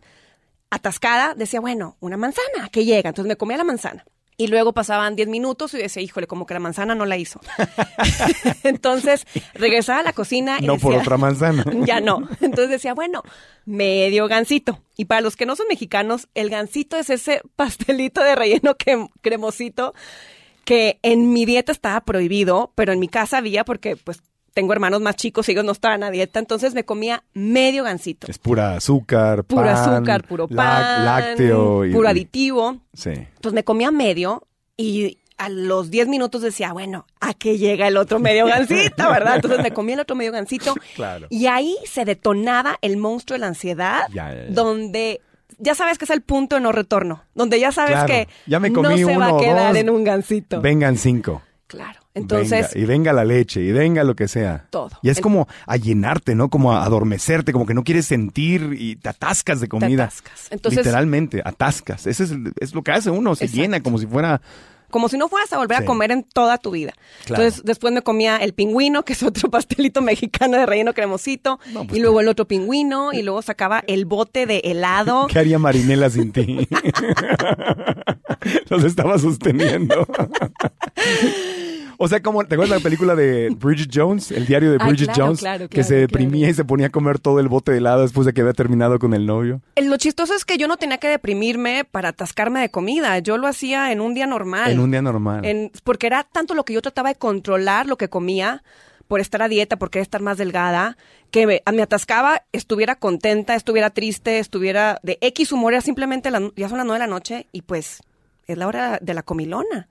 Atascada, 0.70 1.34
decía, 1.36 1.60
bueno, 1.60 1.98
una 2.00 2.18
manzana, 2.18 2.66
¿a 2.66 2.70
qué 2.70 2.86
llega? 2.86 3.10
Entonces 3.10 3.28
me 3.28 3.36
comía 3.36 3.58
la 3.58 3.64
manzana. 3.64 4.06
Y 4.38 4.48
luego 4.48 4.74
pasaban 4.74 5.16
10 5.16 5.28
minutos 5.28 5.74
y 5.74 5.78
decía, 5.78 6.02
híjole, 6.02 6.28
como 6.28 6.46
que 6.46 6.54
la 6.54 6.60
manzana 6.60 6.96
no 6.96 7.06
la 7.06 7.18
hizo. 7.18 7.40
Entonces 8.64 9.26
regresaba 9.54 10.00
a 10.00 10.04
la 10.04 10.14
cocina 10.14 10.58
y 10.60 10.66
No 10.66 10.78
por 10.78 10.94
otra 10.96 11.18
manzana. 11.18 11.66
ya 11.86 12.00
no. 12.00 12.28
Entonces 12.42 12.70
decía, 12.70 12.94
bueno, 12.94 13.24
medio 13.66 14.28
gansito. 14.28 14.82
Y 14.98 15.06
para 15.06 15.22
los 15.22 15.36
que 15.36 15.46
no 15.46 15.56
son 15.56 15.68
mexicanos, 15.68 16.28
el 16.34 16.50
gansito 16.50 16.98
es 16.98 17.10
ese 17.10 17.42
pastelito 17.56 18.24
de 18.24 18.36
relleno 18.36 18.76
cremosito 19.22 19.94
que 20.66 21.00
en 21.02 21.34
mi 21.34 21.46
dieta 21.46 21.72
estaba 21.72 22.02
prohibido, 22.02 22.72
pero 22.76 22.94
en 22.94 23.00
mi 23.00 23.08
casa 23.08 23.38
había 23.38 23.66
porque 23.66 23.98
pues 23.98 24.22
tengo 24.54 24.74
hermanos 24.74 25.02
más 25.02 25.16
chicos 25.16 25.50
y 25.50 25.54
ellos 25.54 25.66
no 25.66 25.72
estaban 25.72 26.04
a 26.04 26.12
dieta, 26.12 26.40
entonces 26.40 26.74
me 26.74 26.86
comía 26.86 27.24
medio 27.34 27.84
gansito. 27.84 28.28
Es 28.30 28.38
pura 28.38 28.76
azúcar, 28.76 29.44
puro 29.44 29.70
azúcar, 29.70 30.26
puro 30.28 30.48
pan, 30.48 31.06
lácteo, 31.06 31.86
y, 31.86 31.92
puro 31.92 32.08
aditivo. 32.08 32.78
Sí. 32.94 33.12
Entonces 33.12 33.54
me 33.54 33.64
comía 33.64 33.92
medio 33.92 34.48
y 34.78 35.20
a 35.38 35.50
los 35.50 35.90
10 35.90 36.08
minutos 36.08 36.42
decía, 36.42 36.72
bueno, 36.74 37.06
¿a 37.20 37.34
qué 37.34 37.58
llega 37.58 37.88
el 37.88 37.98
otro 37.98 38.20
medio 38.20 38.46
gansito, 38.46 39.10
verdad? 39.10 39.36
Entonces 39.36 39.62
me 39.62 39.72
comía 39.72 39.96
el 39.96 40.02
otro 40.02 40.16
medio 40.16 40.32
gansito. 40.32 40.76
Claro. 40.96 41.28
Y 41.32 41.48
ahí 41.48 41.76
se 41.86 42.06
detonaba 42.06 42.78
el 42.82 42.98
monstruo 42.98 43.36
de 43.36 43.40
la 43.40 43.48
ansiedad, 43.48 44.08
donde 44.50 45.22
ya 45.58 45.74
sabes 45.74 45.98
que 45.98 46.06
es 46.06 46.12
el 46.12 46.22
punto 46.22 46.56
de 46.56 46.62
no 46.62 46.72
retorno, 46.72 47.24
donde 47.34 47.60
ya 47.60 47.72
sabes 47.72 48.04
que 48.04 48.28
ya 48.46 48.60
me 48.60 48.72
comí 48.72 49.02
no 49.02 49.08
se 49.08 49.18
va 49.18 49.30
a 49.30 49.38
quedar 49.38 49.76
en 49.76 49.90
un 49.90 50.04
gansito. 50.04 50.62
Vengan 50.62 50.98
cinco. 50.98 51.42
Claro. 51.68 52.03
Entonces. 52.16 52.76
y 52.76 52.86
venga 52.86 53.12
la 53.14 53.26
leche, 53.26 53.62
y 53.62 53.72
venga 53.72 54.04
lo 54.04 54.16
que 54.16 54.28
sea. 54.28 54.66
Todo. 54.70 54.92
Y 55.02 55.10
es 55.10 55.20
como 55.20 55.48
a 55.66 55.78
llenarte, 55.78 56.36
¿no? 56.36 56.50
Como 56.50 56.74
a 56.74 56.84
adormecerte, 56.84 57.52
como 57.54 57.66
que 57.66 57.74
no 57.74 57.84
quieres 57.84 58.06
sentir 58.06 58.76
y 58.78 58.96
te 58.98 59.10
atascas 59.10 59.60
de 59.60 59.68
comida. 59.68 59.88
Te 59.88 60.04
atascas. 60.04 60.48
Entonces, 60.52 60.86
Literalmente, 60.86 61.42
atascas. 61.44 62.06
Eso 62.08 62.24
es, 62.24 62.74
lo 62.74 62.84
que 62.84 62.92
hace 62.92 63.10
uno, 63.10 63.36
se 63.36 63.48
llena 63.48 63.82
como 63.82 63.98
si 63.98 64.06
fuera 64.06 64.42
como 64.94 65.10
si 65.10 65.18
no 65.18 65.28
fueras 65.28 65.52
a 65.52 65.58
volver 65.58 65.80
a 65.80 65.86
comer 65.86 66.12
en 66.12 66.22
toda 66.22 66.60
tu 66.60 66.70
vida. 66.70 66.94
Entonces, 67.28 67.64
después 67.66 67.92
me 67.92 68.04
comía 68.04 68.38
el 68.38 68.54
pingüino, 68.54 69.04
que 69.04 69.14
es 69.14 69.24
otro 69.24 69.50
pastelito 69.52 70.04
mexicano 70.04 70.56
de 70.56 70.68
relleno 70.68 70.94
cremosito, 70.94 71.60
pues 71.74 71.94
y 71.94 72.00
luego 72.00 72.22
el 72.22 72.28
otro 72.28 72.46
pingüino, 72.46 73.12
y 73.12 73.24
luego 73.24 73.42
sacaba 73.42 73.84
el 73.88 74.06
bote 74.06 74.46
de 74.46 74.60
helado. 74.60 75.26
¿Qué 75.32 75.40
haría 75.40 75.58
Marinela 75.58 76.12
sin 76.12 76.32
ti? 76.32 76.70
Los 78.70 78.84
estaba 78.84 79.18
sosteniendo. 79.18 80.06
O 81.98 82.08
sea, 82.08 82.22
como, 82.22 82.44
¿te 82.46 82.56
acuerdas 82.56 82.78
la 82.78 82.84
película 82.84 83.16
de 83.16 83.50
Bridget 83.58 83.90
Jones? 83.94 84.32
El 84.32 84.46
diario 84.46 84.72
de 84.72 84.78
Bridget 84.78 85.12
Jones. 85.16 85.44
que 85.70 85.84
se 85.84 85.96
deprimía 85.96 86.50
y 86.50 86.54
se 86.54 86.66
ponía 86.66 86.88
a 86.88 86.90
comer 86.90 87.20
todo 87.20 87.40
el 87.40 87.48
bote 87.48 87.72
de 87.72 87.78
helado 87.78 88.02
después 88.02 88.26
de 88.26 88.34
que 88.34 88.42
había 88.42 88.54
terminado 88.54 89.00
con 89.00 89.14
el 89.14 89.26
novio. 89.26 89.62
Lo 89.82 89.98
chistoso 89.98 90.34
es 90.34 90.46
que 90.46 90.58
yo 90.58 90.68
no 90.68 90.78
tenía 90.78 90.98
que 90.98 91.08
deprimirme 91.08 91.86
para 91.86 92.10
atascarme 92.10 92.62
de 92.62 92.70
comida. 92.70 93.20
Yo 93.20 93.38
lo 93.38 93.48
hacía 93.48 93.92
en 93.92 94.02
un 94.02 94.14
día 94.14 94.28
normal. 94.28 94.72
En 94.72 94.80
un 94.80 94.92
día 94.92 95.02
normal. 95.02 95.72
porque 95.84 96.08
era 96.08 96.24
tanto 96.24 96.54
lo 96.54 96.66
que 96.66 96.74
yo 96.74 96.82
trataba 96.82 97.10
de 97.10 97.16
controlar 97.16 97.88
lo 97.88 97.98
que 97.98 98.10
comía 98.10 98.64
por 99.08 99.20
estar 99.20 99.42
a 99.42 99.48
dieta, 99.48 99.78
por 99.78 99.90
querer 99.92 100.04
estar 100.04 100.22
más 100.22 100.38
delgada, 100.38 100.98
que 101.30 101.46
me, 101.46 101.62
atascaba, 101.82 102.44
estuviera 102.52 102.96
contenta, 102.96 103.56
estuviera 103.56 103.90
triste, 103.90 104.40
estuviera 104.40 105.00
de 105.04 105.18
X 105.22 105.52
humor, 105.52 105.74
era 105.74 105.82
simplemente 105.82 106.32
ya 106.56 106.70
son 106.70 106.78
las 106.78 106.86
nueve 106.88 107.00
de 107.02 107.08
la 107.08 107.14
noche 107.14 107.48
y 107.52 107.62
pues 107.64 108.02
es 108.48 108.58
la 108.58 108.68
hora 108.68 109.00
de 109.02 109.14
la 109.14 109.24
comilona. 109.24 109.88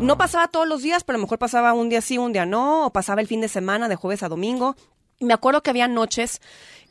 No 0.00 0.18
pasaba 0.18 0.48
todos 0.48 0.68
los 0.68 0.82
días, 0.82 1.04
pero 1.04 1.16
a 1.16 1.18
lo 1.18 1.24
mejor 1.24 1.38
pasaba 1.38 1.72
un 1.72 1.88
día 1.88 2.00
sí, 2.00 2.18
un 2.18 2.32
día 2.32 2.46
no, 2.46 2.86
o 2.86 2.92
pasaba 2.92 3.20
el 3.20 3.26
fin 3.26 3.40
de 3.40 3.48
semana 3.48 3.88
de 3.88 3.96
jueves 3.96 4.22
a 4.22 4.28
domingo. 4.28 4.76
me 5.20 5.34
acuerdo 5.34 5.62
que 5.62 5.70
había 5.70 5.88
noches 5.88 6.40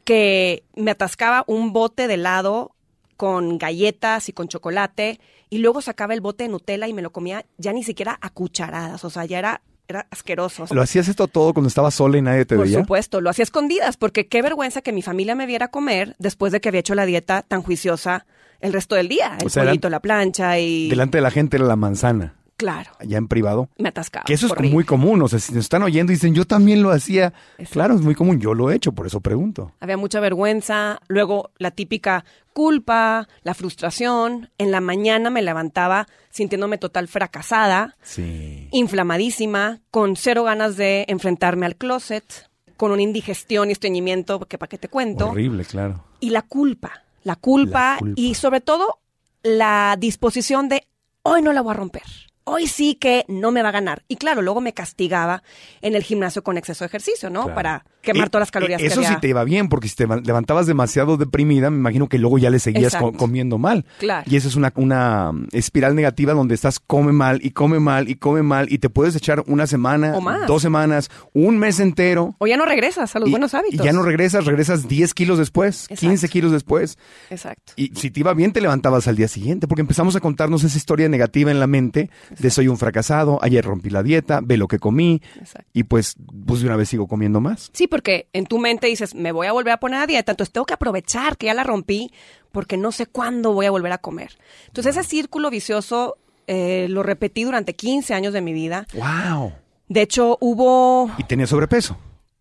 que 0.06 0.64
me 0.76 0.92
atascaba 0.92 1.44
un 1.48 1.74
bote 1.74 2.08
de 2.08 2.16
helado 2.16 2.72
con 3.16 3.58
galletas 3.58 4.28
y 4.30 4.34
con 4.34 4.48
chocolate 4.48 5.20
y 5.50 5.60
luego 5.60 5.82
sacaba 5.82 6.14
el 6.14 6.22
bote 6.22 6.44
de 6.46 6.50
Nutella 6.50 6.88
y 6.88 6.94
me 6.94 7.02
lo 7.02 7.12
comía 7.12 7.46
ya 7.58 7.74
ni 7.74 7.84
siquiera 7.84 8.18
a 8.22 8.30
cucharadas, 8.30 9.04
o 9.06 9.10
sea, 9.10 9.26
ya 9.26 9.40
era 9.40 9.62
era 9.88 10.08
asqueroso. 10.12 10.66
¿Lo 10.72 10.82
hacías 10.82 11.08
esto 11.10 11.28
todo 11.28 11.54
cuando 11.54 11.68
estabas 11.68 11.94
sola 11.94 12.18
y 12.18 12.22
nadie 12.22 12.46
te 12.46 12.56
veía? 12.56 12.78
Por 12.78 12.84
supuesto, 12.84 13.22
lo 13.22 13.30
hacía 13.30 13.44
escondidas, 13.44 13.98
porque 13.98 14.28
qué 14.28 14.42
vergüenza 14.42 14.82
que 14.82 14.94
mi 14.94 15.02
familia 15.02 15.36
me 15.36 15.46
viera 15.46 15.68
comer 15.68 16.16
después 16.20 16.54
de 16.54 16.62
que 16.62 16.70
había 16.70 16.80
hecho 16.80 16.96
la 16.96 17.06
dieta 17.06 17.42
tan 17.42 17.62
juiciosa 17.62 18.26
el 18.64 18.74
resto 18.74 18.96
del 18.96 19.10
día. 19.10 19.38
El 19.40 19.52
pollito, 19.52 19.90
la 19.90 20.00
plancha 20.00 20.58
y... 20.58 20.90
Delante 20.90 21.18
de 21.18 21.22
la 21.22 21.32
gente 21.32 21.58
era 21.58 21.66
la 21.66 21.76
manzana. 21.76 22.36
Claro. 22.56 22.92
Allá 23.00 23.18
en 23.18 23.28
privado. 23.28 23.70
Me 23.78 23.90
atascaba. 23.90 24.24
Que 24.24 24.34
eso 24.34 24.48
es 24.48 24.72
muy 24.72 24.86
común. 24.86 25.22
O 25.22 25.28
sea, 25.28 25.40
si 25.40 25.54
nos 25.54 25.66
están 25.66 25.84
oyendo 25.84 26.14
y 26.14 26.16
dicen, 26.16 26.34
yo 26.34 26.46
también 26.46 26.82
lo 26.82 26.92
hacía. 26.92 27.34
Claro, 27.72 27.96
es 27.96 28.02
muy 28.02 28.16
común. 28.16 28.40
Yo 28.40 28.54
lo 28.54 28.72
he 28.72 28.76
hecho, 28.76 28.94
por 28.94 29.06
eso 29.06 29.20
pregunto. 29.20 29.74
Había 29.82 29.98
mucha 29.98 30.22
vergüenza. 30.22 31.00
Luego, 31.08 31.52
la 31.58 31.72
típica 31.72 32.24
culpa, 32.54 33.28
la 33.42 33.54
frustración. 33.54 34.50
En 34.58 34.72
la 34.72 34.80
mañana 34.80 35.30
me 35.30 35.42
levantaba 35.42 36.08
sintiéndome 36.30 36.78
total 36.78 37.10
fracasada. 37.10 37.98
Sí. 38.02 38.70
Inflamadísima, 38.72 39.82
con 39.92 40.16
cero 40.16 40.44
ganas 40.44 40.78
de 40.78 41.04
enfrentarme 41.10 41.66
al 41.66 41.76
closet, 41.76 42.50
con 42.78 42.92
una 42.92 43.02
indigestión 43.02 43.70
y 43.70 43.74
estreñimiento, 43.74 44.40
que 44.40 44.58
para 44.58 44.70
qué 44.70 44.78
te 44.78 44.88
cuento. 44.88 45.32
Horrible, 45.32 45.66
claro. 45.66 46.06
Y 46.22 46.30
la 46.30 46.44
culpa 46.44 47.03
la 47.24 47.36
culpa, 47.36 47.98
y 48.16 48.36
sobre 48.36 48.62
todo 48.62 49.00
la 49.42 49.96
disposición 49.98 50.70
de 50.70 50.88
hoy 51.24 51.42
no 51.42 51.54
la 51.54 51.62
voy 51.62 51.72
a 51.72 51.76
romper. 51.76 52.04
hoy 52.46 52.68
sí 52.68 52.96
que 52.96 53.26
no 53.28 53.52
me 53.52 53.62
va 53.62 53.70
a 53.70 53.74
ganar. 53.74 54.04
Y 54.08 54.18
claro, 54.18 54.42
luego 54.42 54.62
me 54.62 54.74
castigaba 54.74 55.44
en 55.82 55.96
el 55.96 56.04
gimnasio 56.04 56.44
con 56.44 56.58
exceso 56.58 56.84
de 56.84 56.88
ejercicio, 56.88 57.30
¿no? 57.30 57.44
Claro. 57.44 57.56
Para 57.56 57.86
quemar 58.04 58.28
Eh, 58.28 58.30
todas 58.30 58.42
las 58.44 58.52
calorías 58.52 58.80
eh, 58.80 58.84
que 58.84 58.88
Eso 58.88 59.00
había. 59.00 59.10
sí 59.10 59.16
te 59.22 59.28
iba 59.30 59.44
bien, 59.44 59.70
porque 59.70 59.88
si 59.88 59.96
te 59.96 60.06
levantabas 60.08 60.68
demasiado 60.68 61.18
deprimida, 61.18 61.70
me 61.72 61.78
imagino 61.78 62.08
que 62.08 62.20
luego 62.20 62.38
ya 62.38 62.50
le 62.52 62.60
seguías 62.60 62.94
Exacto. 62.94 63.14
comiendo 63.18 63.58
mal. 63.58 63.86
Claro. 64.00 64.30
Y 64.30 64.36
esa 64.36 64.48
es 64.48 64.56
una, 64.56 64.72
una 64.76 65.32
espiral 65.52 65.96
negativa 65.96 66.34
donde 66.34 66.54
estás 66.56 66.80
come 66.80 67.12
mal 67.14 67.40
y 67.44 67.52
come 67.52 67.80
mal 67.80 68.10
y 68.10 68.16
come 68.16 68.44
mal 68.44 68.72
y 68.72 68.78
te 68.78 68.90
puedes 68.90 69.16
echar 69.16 69.44
una 69.48 69.66
semana, 69.66 70.16
O 70.16 70.22
más. 70.22 70.46
dos 70.48 70.62
semanas, 70.62 71.10
un 71.34 71.58
mes 71.58 71.80
entero. 71.80 72.36
O 72.38 72.46
ya 72.48 72.58
no 72.58 72.66
regresas 72.66 73.16
a 73.16 73.20
los 73.20 73.30
y, 73.30 73.32
buenos 73.32 73.54
hábitos. 73.54 73.80
Y 73.80 73.84
ya 73.84 73.94
no 73.94 74.04
regresas, 74.04 74.46
regresas 74.46 74.88
10 74.88 75.14
kilos 75.14 75.38
después, 75.40 75.84
Exacto. 75.84 76.02
15 76.02 76.30
kilos 76.30 76.52
después. 76.52 76.98
Exacto. 77.30 77.74
Y 77.76 77.92
si 77.96 78.12
te 78.12 78.20
iba 78.20 78.34
bien, 78.34 78.52
te 78.52 78.62
levantabas 78.62 79.08
al 79.08 79.16
día 79.16 79.28
siguiente, 79.28 79.68
porque 79.68 79.82
empezamos 79.82 80.16
a 80.16 80.20
contarnos 80.20 80.64
esa 80.64 80.78
historia 80.78 81.08
negativa 81.10 81.52
en 81.52 81.60
la 81.60 81.68
mente 81.68 82.10
de 82.38 82.50
soy 82.50 82.68
un 82.68 82.78
fracasado, 82.78 83.40
ayer 83.42 83.64
rompí 83.64 83.90
la 83.90 84.04
dieta, 84.04 84.40
ve 84.44 84.58
lo 84.58 84.68
que 84.68 84.80
comí, 84.80 85.22
Exacto. 85.40 85.68
y 85.74 85.84
pues, 85.84 86.16
pues 86.46 86.62
de 86.62 86.68
una 86.68 86.76
vez 86.76 86.90
sigo 86.90 87.08
comiendo 87.08 87.40
más. 87.42 87.70
Sí, 87.74 87.88
porque 87.94 88.28
en 88.34 88.48
tu 88.48 88.58
mente 88.58 88.88
dices, 88.88 89.14
me 89.14 89.32
voy 89.32 89.46
a 89.46 89.52
volver 89.52 89.72
a 89.74 89.78
poner 89.80 90.00
a 90.02 90.08
dieta, 90.08 90.32
entonces 90.32 90.52
tengo 90.52 90.66
que 90.66 90.74
aprovechar 90.74 91.38
que 91.38 91.46
ya 91.46 91.54
la 91.54 91.64
rompí 91.64 92.12
porque 92.52 92.76
no 92.76 92.92
sé 92.92 93.06
cuándo 93.06 93.54
voy 93.54 93.68
a 93.68 93.72
volver 93.72 93.92
a 93.92 94.00
comer. 94.00 94.36
Entonces 94.66 94.98
ese 94.98 95.08
círculo 95.08 95.52
vicioso 95.52 96.18
eh, 96.48 96.88
lo 96.90 97.04
repetí 97.04 97.44
durante 97.44 97.76
15 97.76 98.16
años 98.16 98.34
de 98.34 98.42
mi 98.42 98.52
vida. 98.52 98.88
¡Wow! 98.96 99.54
De 99.90 100.02
hecho, 100.02 100.40
hubo, 100.42 101.12
Y 101.20 101.24
tenía 101.26 101.46
sobrepeso. 101.46 101.96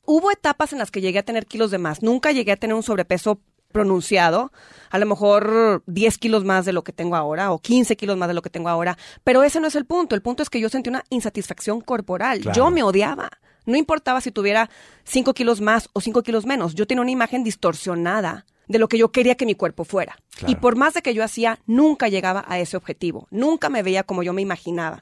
hubo 0.06 0.30
etapas 0.30 0.72
en 0.72 0.78
las 0.78 0.90
que 0.90 1.02
llegué 1.02 1.18
a 1.18 1.22
tener 1.22 1.44
kilos 1.44 1.70
de 1.70 1.76
más. 1.76 2.02
Nunca 2.02 2.32
llegué 2.32 2.52
a 2.52 2.56
tener 2.56 2.74
un 2.74 2.82
sobrepeso 2.82 3.38
pronunciado, 3.72 4.52
a 4.90 4.98
lo 4.98 5.04
mejor 5.06 5.82
10 5.86 6.16
kilos 6.18 6.44
más 6.44 6.64
de 6.64 6.72
lo 6.72 6.82
que 6.84 6.92
tengo 6.92 7.16
ahora 7.16 7.52
o 7.52 7.58
15 7.58 7.96
kilos 7.96 8.16
más 8.16 8.28
de 8.28 8.34
lo 8.34 8.40
que 8.42 8.50
tengo 8.50 8.68
ahora, 8.68 8.96
pero 9.24 9.42
ese 9.42 9.60
no 9.60 9.66
es 9.66 9.74
el 9.74 9.84
punto, 9.86 10.14
el 10.14 10.22
punto 10.22 10.42
es 10.42 10.50
que 10.50 10.60
yo 10.60 10.68
sentí 10.68 10.88
una 10.90 11.04
insatisfacción 11.10 11.80
corporal, 11.80 12.40
Claro. 12.40 12.54
yo 12.56 12.70
me 12.70 12.82
odiaba, 12.82 13.30
no 13.66 13.76
importaba 13.76 14.20
si 14.20 14.30
tuviera 14.30 14.70
5 15.04 15.34
kilos 15.34 15.60
más 15.60 15.88
o 15.92 16.00
5 16.00 16.22
kilos 16.22 16.46
menos, 16.46 16.74
yo 16.74 16.86
tenía 16.86 17.02
una 17.02 17.10
imagen 17.10 17.44
distorsionada 17.44 18.46
de 18.68 18.78
lo 18.78 18.88
que 18.88 18.98
yo 18.98 19.12
quería 19.12 19.34
que 19.34 19.46
mi 19.46 19.54
cuerpo 19.54 19.84
fuera. 19.84 20.16
Claro. 20.36 20.52
Y 20.52 20.56
por 20.56 20.76
más 20.76 20.94
de 20.94 21.02
que 21.02 21.14
yo 21.14 21.24
hacía, 21.24 21.58
nunca 21.66 22.08
llegaba 22.08 22.44
a 22.48 22.58
ese 22.58 22.76
objetivo, 22.76 23.26
nunca 23.30 23.68
me 23.68 23.82
veía 23.82 24.02
como 24.02 24.22
yo 24.22 24.32
me 24.32 24.42
imaginaba. 24.42 25.00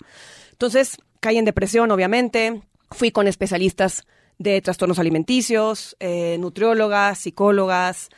Entonces, 0.52 0.98
caí 1.20 1.38
en 1.38 1.44
depresión, 1.44 1.90
obviamente, 1.90 2.62
fui 2.90 3.10
con 3.10 3.28
especialistas 3.28 4.06
de 4.38 4.60
trastornos 4.62 4.98
alimenticios, 4.98 5.96
eh, 6.00 6.36
nutriólogas, 6.38 7.18
psicólogas, 7.18 8.08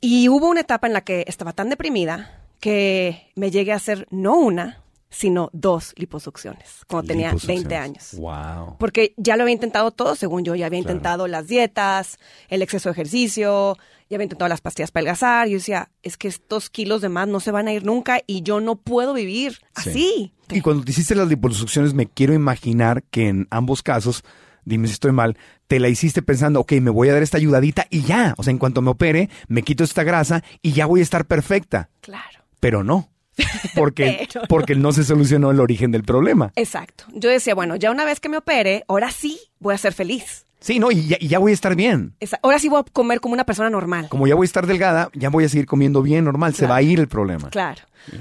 y 0.00 0.28
hubo 0.28 0.48
una 0.48 0.60
etapa 0.60 0.86
en 0.86 0.92
la 0.92 1.02
que 1.02 1.24
estaba 1.26 1.52
tan 1.52 1.68
deprimida 1.68 2.46
que 2.60 3.30
me 3.34 3.50
llegué 3.50 3.72
a 3.72 3.76
hacer 3.76 4.06
no 4.10 4.36
una, 4.36 4.79
sino 5.10 5.50
dos 5.52 5.92
liposucciones, 5.96 6.84
cuando 6.86 7.08
tenía 7.08 7.30
20 7.32 7.46
Liposucciones. 7.52 7.80
años. 7.80 8.14
¡Wow! 8.16 8.76
Porque 8.78 9.12
ya 9.16 9.36
lo 9.36 9.42
había 9.42 9.54
intentado 9.54 9.90
todo, 9.90 10.14
según 10.14 10.44
yo, 10.44 10.54
ya 10.54 10.66
había 10.66 10.78
Claro. 10.80 10.92
intentado 10.94 11.26
las 11.28 11.48
dietas, 11.48 12.18
el 12.48 12.62
exceso 12.62 12.88
de 12.88 12.92
ejercicio, 12.92 13.76
ya 14.08 14.16
había 14.16 14.24
intentado 14.24 14.48
las 14.48 14.60
pastillas 14.60 14.90
para 14.92 15.02
adelgazar. 15.02 15.48
Yo 15.48 15.54
decía, 15.54 15.90
es 16.02 16.16
que 16.16 16.28
estos 16.28 16.70
kilos 16.70 17.00
de 17.00 17.08
más 17.08 17.26
no 17.28 17.40
se 17.40 17.50
van 17.50 17.66
a 17.68 17.72
ir 17.72 17.84
nunca 17.84 18.20
y 18.26 18.42
yo 18.42 18.60
no 18.60 18.76
puedo 18.76 19.12
vivir 19.12 19.52
Sí. 19.52 19.90
así. 19.90 20.32
Y 20.50 20.60
cuando 20.60 20.84
te 20.84 20.92
hiciste 20.92 21.14
las 21.14 21.28
liposucciones, 21.28 21.92
me 21.94 22.06
quiero 22.06 22.32
imaginar 22.34 23.02
que 23.04 23.28
en 23.28 23.46
ambos 23.50 23.82
casos, 23.82 24.22
dime 24.64 24.86
si 24.88 24.94
estoy 24.94 25.12
mal, 25.12 25.36
te 25.66 25.78
la 25.80 25.88
hiciste 25.88 26.22
pensando, 26.22 26.60
ok, 26.60 26.72
me 26.80 26.90
voy 26.90 27.08
a 27.08 27.12
dar 27.14 27.22
esta 27.22 27.36
ayudadita 27.36 27.86
y 27.90 28.02
ya. 28.02 28.34
O 28.36 28.42
sea, 28.44 28.50
en 28.52 28.58
cuanto 28.58 28.82
me 28.82 28.90
opere, 28.90 29.28
me 29.48 29.62
quito 29.62 29.82
esta 29.84 30.02
grasa 30.04 30.42
y 30.62 30.72
ya 30.72 30.86
voy 30.86 31.00
a 31.00 31.02
estar 31.04 31.26
perfecta. 31.26 31.90
Claro. 32.00 32.40
Pero 32.60 32.82
no. 32.84 33.08
Porque, 33.74 34.26
Pero 34.28 34.42
no. 34.42 34.48
porque 34.48 34.74
no 34.74 34.92
se 34.92 35.04
solucionó 35.04 35.50
el 35.50 35.60
origen 35.60 35.90
del 35.92 36.02
problema. 36.04 36.52
Exacto. 36.56 37.04
Yo 37.12 37.30
decía, 37.30 37.54
bueno, 37.54 37.76
ya 37.76 37.90
una 37.90 38.04
vez 38.04 38.20
que 38.20 38.28
me 38.28 38.36
opere, 38.36 38.84
ahora 38.88 39.10
sí 39.10 39.38
voy 39.58 39.74
a 39.74 39.78
ser 39.78 39.92
feliz. 39.92 40.46
Sí, 40.60 40.78
no, 40.78 40.90
y 40.90 41.06
ya, 41.06 41.16
y 41.18 41.28
ya 41.28 41.38
voy 41.38 41.52
a 41.52 41.54
estar 41.54 41.74
bien. 41.74 42.14
Ahora 42.42 42.58
sí 42.58 42.68
voy 42.68 42.80
a 42.80 42.84
comer 42.92 43.20
como 43.20 43.32
una 43.32 43.44
persona 43.44 43.70
normal. 43.70 44.08
Como 44.10 44.26
ya 44.26 44.34
voy 44.34 44.44
a 44.44 44.46
estar 44.46 44.66
delgada, 44.66 45.08
ya 45.14 45.30
voy 45.30 45.44
a 45.44 45.48
seguir 45.48 45.64
comiendo 45.66 46.02
bien, 46.02 46.24
normal. 46.24 46.54
Se 46.54 46.66
va 46.66 46.76
a 46.76 46.82
ir 46.82 47.00
el 47.00 47.08
problema. 47.08 47.48
Claro. 47.48 47.80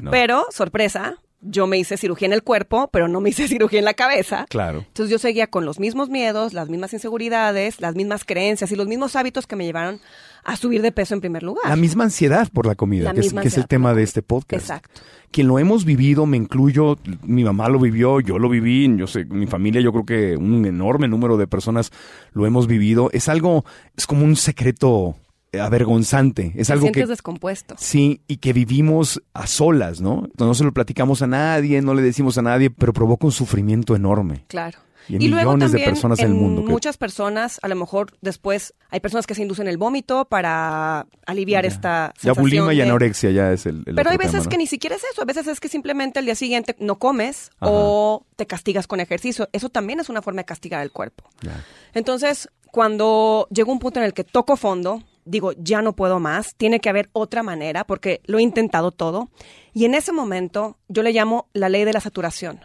Pero, 0.09 0.45
sorpresa, 0.51 1.17
yo 1.41 1.67
me 1.67 1.77
hice 1.77 1.97
cirugía 1.97 2.27
en 2.27 2.33
el 2.33 2.43
cuerpo, 2.43 2.89
pero 2.91 3.07
no 3.07 3.21
me 3.21 3.29
hice 3.29 3.47
cirugía 3.47 3.79
en 3.79 3.85
la 3.85 3.93
cabeza. 3.93 4.45
Claro. 4.49 4.79
Entonces 4.87 5.11
yo 5.11 5.19
seguía 5.19 5.47
con 5.47 5.65
los 5.65 5.79
mismos 5.79 6.09
miedos, 6.09 6.53
las 6.53 6.69
mismas 6.69 6.93
inseguridades, 6.93 7.81
las 7.81 7.95
mismas 7.95 8.25
creencias 8.25 8.71
y 8.71 8.75
los 8.75 8.87
mismos 8.87 9.15
hábitos 9.15 9.47
que 9.47 9.55
me 9.55 9.65
llevaron 9.65 9.99
a 10.43 10.55
subir 10.55 10.81
de 10.81 10.91
peso 10.91 11.13
en 11.13 11.21
primer 11.21 11.43
lugar. 11.43 11.67
La 11.67 11.75
misma 11.75 12.05
ansiedad 12.05 12.47
por 12.51 12.65
la 12.65 12.75
comida, 12.75 13.05
La 13.05 13.13
que 13.13 13.21
es, 13.21 13.33
que 13.33 13.47
es 13.47 13.57
el 13.57 13.67
tema 13.67 13.93
de 13.93 14.03
este 14.03 14.21
podcast. 14.21 14.63
Exacto. 14.63 15.01
Quien 15.31 15.47
lo 15.47 15.59
hemos 15.59 15.85
vivido, 15.85 16.25
me 16.25 16.37
incluyo, 16.37 16.97
mi 17.21 17.43
mamá 17.43 17.69
lo 17.69 17.77
vivió, 17.79 18.19
yo 18.19 18.39
lo 18.39 18.49
viví, 18.49 18.91
yo 18.97 19.05
sé, 19.05 19.25
mi 19.25 19.45
familia, 19.45 19.79
yo 19.79 19.91
creo 19.91 20.05
que 20.05 20.37
un 20.37 20.65
enorme 20.65 21.07
número 21.07 21.37
de 21.37 21.45
personas 21.45 21.91
lo 22.33 22.47
hemos 22.47 22.65
vivido. 22.65 23.11
Es 23.13 23.29
algo, 23.29 23.63
es 23.95 24.07
como 24.07 24.25
un 24.25 24.35
secreto 24.35 25.15
avergonzante. 25.59 26.51
Es 26.55 26.67
Te 26.67 26.73
algo 26.73 26.83
sientes 26.85 27.03
que 27.03 27.07
descompuesto. 27.09 27.75
sí 27.77 28.21
y 28.27 28.37
que 28.37 28.53
vivimos 28.53 29.21
a 29.33 29.47
solas, 29.47 30.01
¿no? 30.01 30.27
No 30.37 30.53
se 30.53 30.63
lo 30.63 30.73
platicamos 30.73 31.21
a 31.21 31.27
nadie, 31.27 31.81
no 31.81 31.93
le 31.93 32.01
decimos 32.01 32.37
a 32.37 32.41
nadie, 32.41 32.69
pero 32.69 32.93
provoca 32.93 33.25
un 33.25 33.31
sufrimiento 33.31 33.95
enorme. 33.95 34.45
Claro. 34.47 34.79
Y 35.07 35.15
en 35.15 35.19
millones 35.21 35.71
de 35.71 35.79
personas 35.79 36.19
en 36.19 36.27
el 36.27 36.33
mundo 36.35 36.63
que- 36.63 36.71
Muchas 36.71 36.97
personas, 36.97 37.57
a 37.63 37.67
lo 37.67 37.75
mejor 37.75 38.13
después, 38.21 38.75
hay 38.91 38.99
personas 38.99 39.25
que 39.25 39.33
se 39.33 39.41
inducen 39.41 39.67
el 39.67 39.77
vómito 39.79 40.25
para 40.25 41.07
aliviar 41.25 41.65
esta 41.65 42.13
Ya 42.17 42.21
sensación 42.35 42.43
bulimia 42.43 42.73
y 42.73 42.77
de- 42.77 42.83
anorexia 42.83 43.31
ya 43.31 43.51
es 43.51 43.65
el, 43.65 43.77
el 43.87 43.95
Pero 43.95 44.11
hay 44.11 44.17
veces 44.17 44.33
tema, 44.33 44.43
¿no? 44.43 44.49
que 44.51 44.57
ni 44.59 44.67
siquiera 44.67 44.95
es 44.95 45.03
eso, 45.11 45.23
a 45.23 45.25
veces 45.25 45.47
es 45.47 45.59
que 45.59 45.67
simplemente 45.67 46.19
el 46.19 46.25
día 46.25 46.35
siguiente 46.35 46.75
no 46.79 46.99
comes 46.99 47.49
Ajá. 47.59 47.71
o 47.73 48.23
te 48.35 48.45
castigas 48.45 48.85
con 48.85 48.99
ejercicio. 48.99 49.49
Eso 49.51 49.69
también 49.69 49.99
es 49.99 50.09
una 50.09 50.21
forma 50.21 50.41
de 50.41 50.45
castigar 50.45 50.83
el 50.83 50.91
cuerpo. 50.91 51.23
Ya. 51.41 51.65
Entonces, 51.95 52.47
cuando 52.69 53.47
llegó 53.49 53.71
un 53.71 53.79
punto 53.79 53.99
en 53.99 54.05
el 54.05 54.13
que 54.13 54.23
toco 54.23 54.57
fondo, 54.57 55.01
digo, 55.29 55.53
ya 55.57 55.81
no 55.81 55.95
puedo 55.95 56.19
más, 56.19 56.55
tiene 56.57 56.79
que 56.79 56.89
haber 56.89 57.09
otra 57.13 57.43
manera 57.43 57.85
porque 57.85 58.21
lo 58.25 58.39
he 58.39 58.41
intentado 58.41 58.91
todo. 58.91 59.29
Y 59.73 59.85
en 59.85 59.93
ese 59.93 60.11
momento 60.11 60.77
yo 60.87 61.03
le 61.03 61.11
llamo 61.13 61.47
la 61.53 61.69
ley 61.69 61.85
de 61.85 61.93
la 61.93 61.99
saturación. 62.01 62.59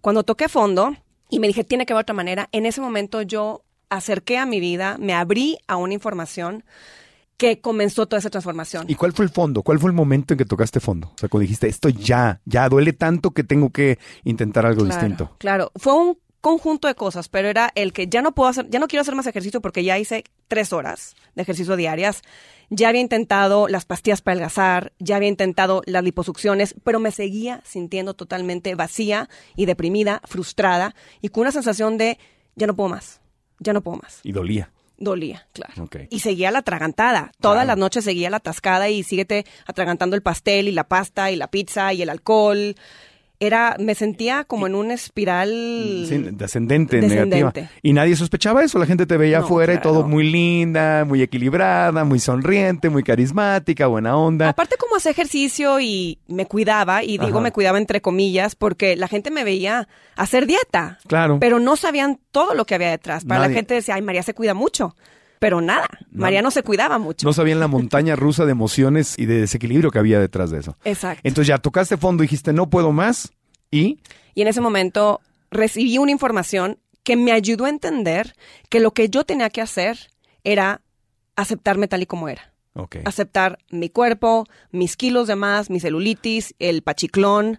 Cuando 0.00 0.22
toqué 0.22 0.48
fondo 0.48 0.94
y 1.30 1.38
me 1.40 1.46
dije, 1.46 1.64
tiene 1.64 1.86
que 1.86 1.92
haber 1.92 2.02
otra 2.02 2.14
manera, 2.14 2.48
en 2.52 2.66
ese 2.66 2.80
momento 2.80 3.22
yo 3.22 3.62
acerqué 3.88 4.38
a 4.38 4.46
mi 4.46 4.60
vida, 4.60 4.96
me 4.98 5.14
abrí 5.14 5.58
a 5.66 5.76
una 5.76 5.94
información 5.94 6.64
que 7.36 7.60
comenzó 7.60 8.06
toda 8.06 8.20
esa 8.20 8.30
transformación. 8.30 8.84
¿Y 8.88 8.94
cuál 8.94 9.12
fue 9.12 9.24
el 9.24 9.30
fondo? 9.30 9.62
¿Cuál 9.62 9.80
fue 9.80 9.90
el 9.90 9.96
momento 9.96 10.34
en 10.34 10.38
que 10.38 10.44
tocaste 10.44 10.78
fondo? 10.78 11.08
O 11.08 11.18
sea, 11.18 11.28
cuando 11.28 11.42
dijiste, 11.42 11.68
esto 11.68 11.88
ya, 11.88 12.40
ya 12.44 12.68
duele 12.68 12.92
tanto 12.92 13.32
que 13.32 13.42
tengo 13.42 13.70
que 13.70 13.98
intentar 14.22 14.66
algo 14.66 14.84
Claro, 14.84 14.94
distinto. 14.94 15.36
Claro, 15.38 15.72
fue 15.74 15.94
un 15.94 16.18
conjunto 16.44 16.86
de 16.88 16.94
cosas, 16.94 17.30
pero 17.30 17.48
era 17.48 17.72
el 17.74 17.94
que 17.94 18.06
ya 18.06 18.20
no 18.20 18.34
puedo 18.34 18.50
hacer, 18.50 18.68
ya 18.68 18.78
no 18.78 18.86
quiero 18.86 19.00
hacer 19.00 19.14
más 19.14 19.26
ejercicio 19.26 19.62
porque 19.62 19.82
ya 19.82 19.98
hice 19.98 20.24
tres 20.46 20.74
horas 20.74 21.16
de 21.34 21.40
ejercicio 21.42 21.74
diarias. 21.74 22.20
Ya 22.68 22.90
había 22.90 23.00
intentado 23.00 23.66
las 23.66 23.86
pastillas 23.86 24.20
para 24.20 24.34
adelgazar, 24.34 24.92
ya 24.98 25.16
había 25.16 25.28
intentado 25.30 25.82
las 25.86 26.04
liposucciones, 26.04 26.74
pero 26.84 27.00
me 27.00 27.12
seguía 27.12 27.62
sintiendo 27.64 28.12
totalmente 28.12 28.74
vacía 28.74 29.28
y 29.56 29.64
deprimida, 29.64 30.20
frustrada 30.24 30.94
y 31.22 31.30
con 31.30 31.42
una 31.42 31.52
sensación 31.52 31.96
de 31.96 32.18
ya 32.56 32.66
no 32.66 32.76
puedo 32.76 32.90
más, 32.90 33.20
ya 33.58 33.72
no 33.72 33.80
puedo 33.80 33.96
más. 33.98 34.20
Y 34.22 34.32
dolía. 34.32 34.70
Dolía, 34.96 35.48
claro. 35.52 35.84
Ok. 35.84 35.96
Y 36.10 36.20
seguía 36.20 36.50
la 36.52 36.58
atragantada. 36.60 37.32
Todas 37.40 37.56
Claro. 37.56 37.66
las 37.68 37.78
noches 37.78 38.04
seguía 38.04 38.30
la 38.30 38.36
atascada 38.36 38.88
y 38.90 39.02
síguete 39.02 39.44
atragantando 39.66 40.14
el 40.14 40.22
pastel 40.22 40.68
y 40.68 40.72
la 40.72 40.84
pasta 40.84 41.30
y 41.32 41.36
la 41.36 41.48
pizza 41.50 41.92
y 41.92 42.02
el 42.02 42.10
alcohol. 42.10 42.76
Era, 43.44 43.76
me 43.78 43.94
sentía 43.94 44.44
como 44.44 44.66
en 44.66 44.74
una 44.74 44.94
espiral. 44.94 45.48
Sí, 45.50 46.18
descendente, 46.32 47.00
Descendente. 47.00 47.36
negativa. 47.36 47.70
Y 47.82 47.92
nadie 47.92 48.16
sospechaba 48.16 48.62
eso. 48.64 48.78
La 48.78 48.86
gente 48.86 49.06
te 49.06 49.16
veía 49.16 49.38
No, 49.40 49.44
afuera 49.44 49.74
y 49.74 49.80
todo 49.80 50.06
muy 50.06 50.30
linda, 50.30 51.04
muy 51.04 51.22
equilibrada, 51.22 52.04
muy 52.04 52.18
sonriente, 52.18 52.88
muy 52.90 53.02
carismática, 53.02 53.86
buena 53.86 54.16
onda. 54.16 54.48
Aparte 54.48 54.76
como 54.78 54.96
hacía 54.96 55.12
ejercicio 55.12 55.80
y 55.80 56.18
me 56.28 56.46
cuidaba, 56.46 57.02
y 57.02 57.18
digo 57.18 57.38
Ajá. 57.38 57.40
me 57.40 57.52
cuidaba 57.52 57.78
entre 57.78 58.00
comillas, 58.00 58.54
porque 58.56 58.96
la 58.96 59.08
gente 59.08 59.30
me 59.30 59.44
veía 59.44 59.88
hacer 60.16 60.46
dieta. 60.46 60.98
Claro. 61.06 61.38
Pero 61.40 61.58
no 61.60 61.76
sabían 61.76 62.18
todo 62.32 62.54
lo 62.54 62.64
que 62.64 62.74
había 62.74 62.90
detrás. 62.90 63.24
Para 63.24 63.40
Nadie. 63.42 63.54
la 63.54 63.56
gente 63.58 63.74
decía, 63.74 63.94
ay, 63.96 64.02
María 64.02 64.22
se 64.22 64.34
cuida 64.34 64.54
mucho. 64.54 64.96
Pero 65.38 65.60
nada, 65.60 65.88
No. 66.10 66.22
María 66.22 66.42
no 66.42 66.50
se 66.50 66.62
cuidaba 66.62 66.98
mucho. 66.98 67.26
No 67.26 67.32
sabían 67.32 67.60
la 67.60 67.66
montaña 67.68 68.16
rusa 68.16 68.44
de 68.46 68.52
emociones 68.52 69.18
y 69.18 69.26
de 69.26 69.40
desequilibrio 69.40 69.90
que 69.90 69.98
había 69.98 70.18
detrás 70.20 70.50
de 70.50 70.60
eso. 70.60 70.76
Exacto. 70.84 71.20
Entonces 71.24 71.48
ya 71.48 71.58
tocaste 71.58 71.96
fondo 71.96 72.22
y 72.22 72.26
dijiste, 72.26 72.52
no 72.52 72.70
puedo 72.70 72.92
más. 72.92 73.32
Y 73.70 73.98
Y 74.34 74.42
en 74.42 74.48
ese 74.48 74.60
momento 74.60 75.20
recibí 75.50 75.98
una 75.98 76.12
información 76.12 76.78
que 77.02 77.16
me 77.16 77.32
ayudó 77.32 77.66
a 77.66 77.68
entender 77.68 78.34
que 78.70 78.80
lo 78.80 78.92
que 78.92 79.08
yo 79.08 79.24
tenía 79.24 79.50
que 79.50 79.60
hacer 79.60 80.10
era 80.42 80.80
aceptarme 81.36 81.88
tal 81.88 82.02
y 82.02 82.06
como 82.06 82.28
era. 82.28 82.52
Ok. 82.74 82.96
Aceptar 83.04 83.58
mi 83.70 83.88
cuerpo, 83.90 84.46
mis 84.72 84.96
kilos 84.96 85.26
de 85.28 85.36
más, 85.36 85.70
mi 85.70 85.80
celulitis, 85.80 86.54
el 86.58 86.82
pachiclón. 86.82 87.58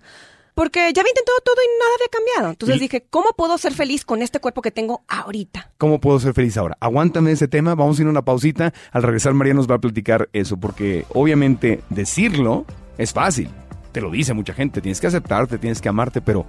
Porque 0.56 0.80
ya 0.94 1.02
había 1.02 1.12
intentado 1.12 1.38
todo 1.44 1.58
y 1.58 1.68
nada 1.80 1.92
había 1.96 2.08
cambiado. 2.10 2.50
Entonces 2.52 2.78
Y- 2.78 2.80
dije, 2.80 3.06
¿cómo 3.10 3.28
puedo 3.38 3.58
ser 3.58 3.74
feliz 3.74 4.06
con 4.06 4.22
este 4.22 4.40
cuerpo 4.40 4.62
que 4.62 4.72
tengo 4.72 5.04
ahorita? 5.10 5.72
¿Cómo 5.78 6.00
puedo 6.00 6.18
ser 6.20 6.34
feliz 6.34 6.56
ahora? 6.58 6.78
Aguántame 6.80 7.32
ese 7.32 7.50
tema, 7.50 7.76
vamos 7.76 8.00
a 8.00 8.02
ir 8.02 8.08
a 8.08 8.12
una 8.12 8.24
pausita. 8.24 8.74
Al 8.92 9.04
regresar 9.04 9.34
María 9.34 9.54
nos 9.54 9.70
va 9.70 9.76
a 9.76 9.80
platicar 9.80 10.30
eso, 10.32 10.58
porque 10.58 11.06
obviamente 11.14 11.82
decirlo 11.90 12.66
es 12.98 13.12
fácil, 13.12 13.50
te 13.92 14.00
lo 14.00 14.10
dice 14.12 14.34
mucha 14.34 14.54
gente, 14.54 14.80
tienes 14.82 15.02
que 15.02 15.08
aceptarte, 15.08 15.58
tienes 15.58 15.82
que 15.82 15.90
amarte, 15.90 16.22
pero 16.22 16.46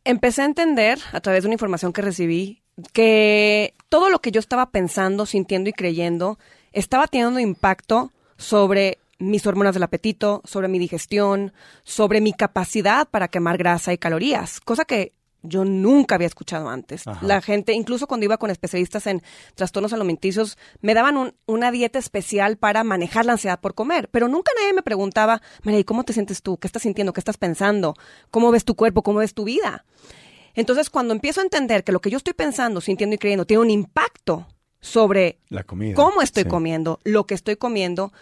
Empecé 0.04 0.42
a 0.42 0.46
entender 0.46 0.98
a 1.12 1.20
través 1.20 1.42
de 1.42 1.48
una 1.48 1.54
información 1.54 1.92
que 1.92 2.02
recibí 2.02 2.62
que 2.92 3.74
todo 3.88 4.10
lo 4.10 4.20
que 4.20 4.30
yo 4.30 4.40
estaba 4.40 4.70
pensando, 4.70 5.26
sintiendo 5.26 5.68
y 5.68 5.72
creyendo 5.72 6.38
estaba 6.72 7.06
teniendo 7.06 7.38
impacto 7.38 8.10
sobre 8.42 8.98
mis 9.18 9.46
hormonas 9.46 9.74
del 9.74 9.84
apetito, 9.84 10.42
sobre 10.44 10.68
mi 10.68 10.78
digestión, 10.78 11.52
sobre 11.84 12.20
mi 12.20 12.32
capacidad 12.32 13.08
para 13.08 13.28
quemar 13.28 13.56
grasa 13.56 13.92
y 13.92 13.98
calorías, 13.98 14.60
cosa 14.60 14.84
que 14.84 15.12
yo 15.42 15.64
nunca 15.64 16.14
había 16.14 16.26
escuchado 16.26 16.68
antes. 16.68 17.04
La 17.20 17.40
gente, 17.40 17.72
incluso 17.72 18.06
cuando 18.06 18.24
iba 18.24 18.38
con 18.38 18.50
especialistas 18.50 19.06
en 19.08 19.22
trastornos 19.54 19.92
alimenticios, 19.92 20.56
me 20.80 20.94
daban 20.94 21.34
una 21.46 21.70
dieta 21.72 21.98
especial 21.98 22.56
para 22.56 22.84
manejar 22.84 23.26
la 23.26 23.32
ansiedad 23.32 23.60
por 23.60 23.74
comer, 23.74 24.08
pero 24.10 24.28
nunca 24.28 24.52
nadie 24.56 24.72
me 24.72 24.82
preguntaba, 24.82 25.42
María, 25.62 25.80
¿y 25.80 25.84
cómo 25.84 26.04
te 26.04 26.12
sientes 26.12 26.42
tú? 26.42 26.58
¿Qué 26.58 26.68
estás 26.68 26.82
sintiendo? 26.82 27.12
¿Qué 27.12 27.20
estás 27.20 27.38
pensando? 27.38 27.94
¿Cómo 28.30 28.50
ves 28.50 28.64
tu 28.64 28.76
cuerpo? 28.76 29.02
¿Cómo 29.02 29.18
ves 29.18 29.34
tu 29.34 29.44
vida? 29.44 29.84
Entonces, 30.54 30.90
cuando 30.90 31.12
empiezo 31.12 31.40
a 31.40 31.44
entender 31.44 31.82
que 31.82 31.92
lo 31.92 32.00
que 32.00 32.10
yo 32.10 32.18
estoy 32.18 32.34
pensando, 32.34 32.80
sintiendo 32.80 33.14
y 33.14 33.18
creyendo 33.18 33.46
tiene 33.46 33.62
un 33.62 33.70
impacto 33.70 34.46
sobre 34.82 35.38
la 35.48 35.62
comida, 35.62 35.94
cómo 35.94 36.20
estoy 36.20 36.44
comiendo, 36.44 37.00
lo 37.04 37.24
que 37.24 37.34
estoy 37.34 37.56
comiendo, 37.56 38.12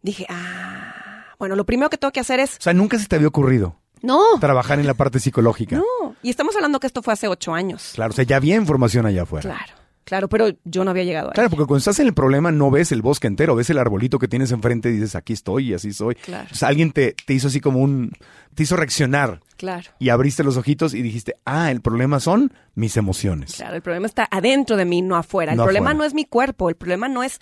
dije, 0.00 0.24
ah, 0.30 1.26
bueno, 1.38 1.56
lo 1.56 1.66
primero 1.66 1.90
que 1.90 1.98
tengo 1.98 2.12
que 2.12 2.20
hacer 2.20 2.40
es... 2.40 2.56
O 2.56 2.62
sea, 2.62 2.72
nunca 2.72 2.98
se 2.98 3.06
te 3.06 3.16
había 3.16 3.28
ocurrido. 3.28 3.76
No. 4.02 4.38
Trabajar 4.40 4.78
en 4.78 4.86
la 4.86 4.94
parte 4.94 5.20
psicológica. 5.20 5.76
No. 5.76 6.14
Y 6.22 6.30
estamos 6.30 6.56
hablando 6.56 6.80
que 6.80 6.86
esto 6.86 7.02
fue 7.02 7.12
hace 7.12 7.28
ocho 7.28 7.52
años. 7.52 7.92
Claro, 7.94 8.12
o 8.12 8.14
sea, 8.14 8.24
ya 8.24 8.36
había 8.36 8.56
información 8.56 9.04
allá 9.04 9.22
afuera. 9.22 9.42
Claro. 9.42 9.79
Claro, 10.10 10.28
pero 10.28 10.48
yo 10.64 10.82
no 10.82 10.90
había 10.90 11.04
llegado 11.04 11.28
ahí. 11.28 11.34
Claro, 11.34 11.50
porque 11.50 11.66
cuando 11.66 11.78
estás 11.78 12.00
en 12.00 12.08
el 12.08 12.14
problema 12.14 12.50
no 12.50 12.68
ves 12.68 12.90
el 12.90 13.00
bosque 13.00 13.28
entero, 13.28 13.54
ves 13.54 13.70
el 13.70 13.78
arbolito 13.78 14.18
que 14.18 14.26
tienes 14.26 14.50
enfrente 14.50 14.88
y 14.88 14.94
dices, 14.94 15.14
aquí 15.14 15.32
estoy 15.32 15.70
y 15.70 15.74
así 15.74 15.92
soy. 15.92 16.16
Claro. 16.16 16.48
O 16.50 16.54
sea, 16.56 16.66
alguien 16.66 16.90
te, 16.90 17.14
te 17.24 17.32
hizo 17.32 17.46
así 17.46 17.60
como 17.60 17.78
un... 17.78 18.10
te 18.56 18.64
hizo 18.64 18.74
reaccionar. 18.74 19.38
Claro. 19.56 19.88
Y 20.00 20.08
abriste 20.08 20.42
los 20.42 20.56
ojitos 20.56 20.94
y 20.94 21.02
dijiste, 21.02 21.36
ah, 21.44 21.70
el 21.70 21.80
problema 21.80 22.18
son 22.18 22.52
mis 22.74 22.96
emociones. 22.96 23.54
Claro, 23.54 23.76
el 23.76 23.82
problema 23.82 24.08
está 24.08 24.26
adentro 24.32 24.76
de 24.76 24.84
mí, 24.84 25.00
no 25.00 25.14
afuera. 25.14 25.52
El 25.52 25.58
problema 25.60 25.94
no 25.94 26.02
es 26.02 26.12
mi 26.12 26.24
cuerpo, 26.24 26.68
el 26.70 26.74
problema 26.74 27.06
no 27.06 27.22
es 27.22 27.40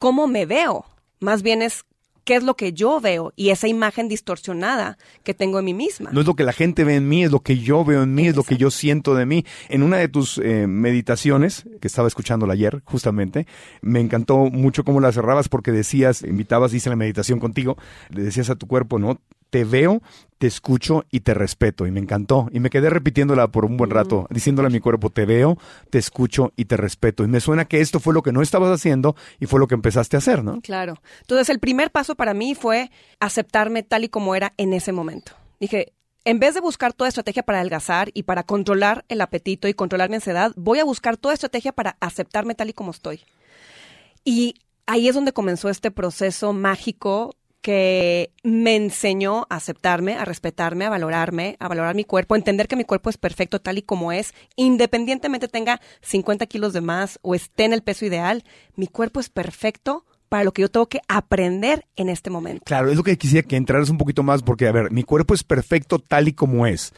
cómo 0.00 0.26
me 0.26 0.44
veo, 0.44 0.84
más 1.20 1.44
bien 1.44 1.62
es 1.62 1.84
qué 2.24 2.36
es 2.36 2.42
lo 2.42 2.54
que 2.54 2.72
yo 2.72 3.00
veo 3.00 3.32
y 3.36 3.50
esa 3.50 3.68
imagen 3.68 4.08
distorsionada 4.08 4.98
que 5.24 5.34
tengo 5.34 5.58
en 5.58 5.64
mí 5.64 5.74
misma. 5.74 6.10
No 6.12 6.20
es 6.20 6.26
lo 6.26 6.34
que 6.34 6.44
la 6.44 6.52
gente 6.52 6.84
ve 6.84 6.96
en 6.96 7.08
mí, 7.08 7.24
es 7.24 7.30
lo 7.30 7.40
que 7.40 7.58
yo 7.58 7.84
veo 7.84 8.02
en 8.02 8.14
mí, 8.14 8.26
es 8.28 8.36
lo 8.36 8.44
que 8.44 8.56
yo 8.56 8.70
siento 8.70 9.14
de 9.14 9.26
mí. 9.26 9.44
En 9.68 9.82
una 9.82 9.96
de 9.98 10.08
tus 10.08 10.38
eh, 10.38 10.66
meditaciones, 10.66 11.64
que 11.80 11.88
estaba 11.88 12.08
escuchándola 12.08 12.52
ayer, 12.52 12.82
justamente, 12.84 13.46
me 13.80 14.00
encantó 14.00 14.36
mucho 14.50 14.84
cómo 14.84 15.00
la 15.00 15.12
cerrabas 15.12 15.48
porque 15.48 15.72
decías, 15.72 16.22
invitabas, 16.22 16.74
hice 16.74 16.90
la 16.90 16.96
meditación 16.96 17.40
contigo, 17.40 17.76
le 18.10 18.22
decías 18.22 18.50
a 18.50 18.56
tu 18.56 18.66
cuerpo, 18.66 18.98
¿no? 18.98 19.20
Te 19.52 19.64
veo, 19.64 20.00
te 20.38 20.46
escucho 20.46 21.04
y 21.10 21.20
te 21.20 21.34
respeto. 21.34 21.86
Y 21.86 21.90
me 21.90 22.00
encantó. 22.00 22.48
Y 22.52 22.58
me 22.58 22.70
quedé 22.70 22.88
repitiéndola 22.88 23.48
por 23.48 23.66
un 23.66 23.76
buen 23.76 23.90
rato, 23.90 24.26
diciéndole 24.30 24.68
a 24.68 24.70
mi 24.70 24.80
cuerpo, 24.80 25.10
te 25.10 25.26
veo, 25.26 25.58
te 25.90 25.98
escucho 25.98 26.54
y 26.56 26.64
te 26.64 26.78
respeto. 26.78 27.22
Y 27.22 27.28
me 27.28 27.38
suena 27.38 27.66
que 27.66 27.82
esto 27.82 28.00
fue 28.00 28.14
lo 28.14 28.22
que 28.22 28.32
no 28.32 28.40
estabas 28.40 28.70
haciendo 28.70 29.14
y 29.40 29.46
fue 29.46 29.60
lo 29.60 29.68
que 29.68 29.74
empezaste 29.74 30.16
a 30.16 30.18
hacer, 30.18 30.42
¿no? 30.42 30.58
Claro. 30.62 30.94
Entonces 31.20 31.50
el 31.50 31.60
primer 31.60 31.90
paso 31.90 32.14
para 32.14 32.32
mí 32.32 32.54
fue 32.54 32.90
aceptarme 33.20 33.82
tal 33.82 34.04
y 34.04 34.08
como 34.08 34.34
era 34.34 34.54
en 34.56 34.72
ese 34.72 34.90
momento. 34.90 35.32
Dije, 35.60 35.92
en 36.24 36.38
vez 36.38 36.54
de 36.54 36.62
buscar 36.62 36.94
toda 36.94 37.08
estrategia 37.08 37.42
para 37.42 37.58
adelgazar 37.58 38.10
y 38.14 38.22
para 38.22 38.42
controlar 38.42 39.04
el 39.08 39.20
apetito 39.20 39.68
y 39.68 39.74
controlar 39.74 40.08
mi 40.08 40.14
ansiedad, 40.14 40.52
voy 40.56 40.78
a 40.78 40.84
buscar 40.84 41.18
toda 41.18 41.34
estrategia 41.34 41.72
para 41.72 41.98
aceptarme 42.00 42.54
tal 42.54 42.70
y 42.70 42.72
como 42.72 42.92
estoy. 42.92 43.20
Y 44.24 44.54
ahí 44.86 45.08
es 45.08 45.14
donde 45.14 45.34
comenzó 45.34 45.68
este 45.68 45.90
proceso 45.90 46.54
mágico 46.54 47.36
que 47.62 48.32
me 48.42 48.76
enseñó 48.76 49.46
a 49.48 49.56
aceptarme, 49.56 50.14
a 50.14 50.24
respetarme, 50.24 50.84
a 50.84 50.90
valorarme, 50.90 51.56
a 51.60 51.68
valorar 51.68 51.94
mi 51.94 52.04
cuerpo, 52.04 52.34
a 52.34 52.38
entender 52.38 52.68
que 52.68 52.76
mi 52.76 52.84
cuerpo 52.84 53.08
es 53.08 53.16
perfecto 53.16 53.60
tal 53.60 53.78
y 53.78 53.82
como 53.82 54.12
es, 54.12 54.34
independientemente 54.56 55.48
tenga 55.48 55.80
50 56.02 56.46
kilos 56.46 56.72
de 56.72 56.80
más 56.80 57.18
o 57.22 57.34
esté 57.34 57.64
en 57.64 57.72
el 57.72 57.82
peso 57.82 58.04
ideal, 58.04 58.44
mi 58.74 58.88
cuerpo 58.88 59.20
es 59.20 59.30
perfecto 59.30 60.04
para 60.28 60.44
lo 60.44 60.52
que 60.52 60.62
yo 60.62 60.70
tengo 60.70 60.88
que 60.88 61.00
aprender 61.08 61.86
en 61.94 62.08
este 62.08 62.30
momento. 62.30 62.64
Claro, 62.64 62.90
es 62.90 62.96
lo 62.96 63.02
que 63.02 63.18
quisiera 63.18 63.46
que 63.46 63.56
entraras 63.56 63.90
un 63.90 63.98
poquito 63.98 64.22
más, 64.22 64.42
porque, 64.42 64.66
a 64.66 64.72
ver, 64.72 64.90
mi 64.90 65.02
cuerpo 65.02 65.34
es 65.34 65.44
perfecto 65.44 65.98
tal 65.98 66.26
y 66.26 66.32
como 66.32 66.66
es 66.66 66.92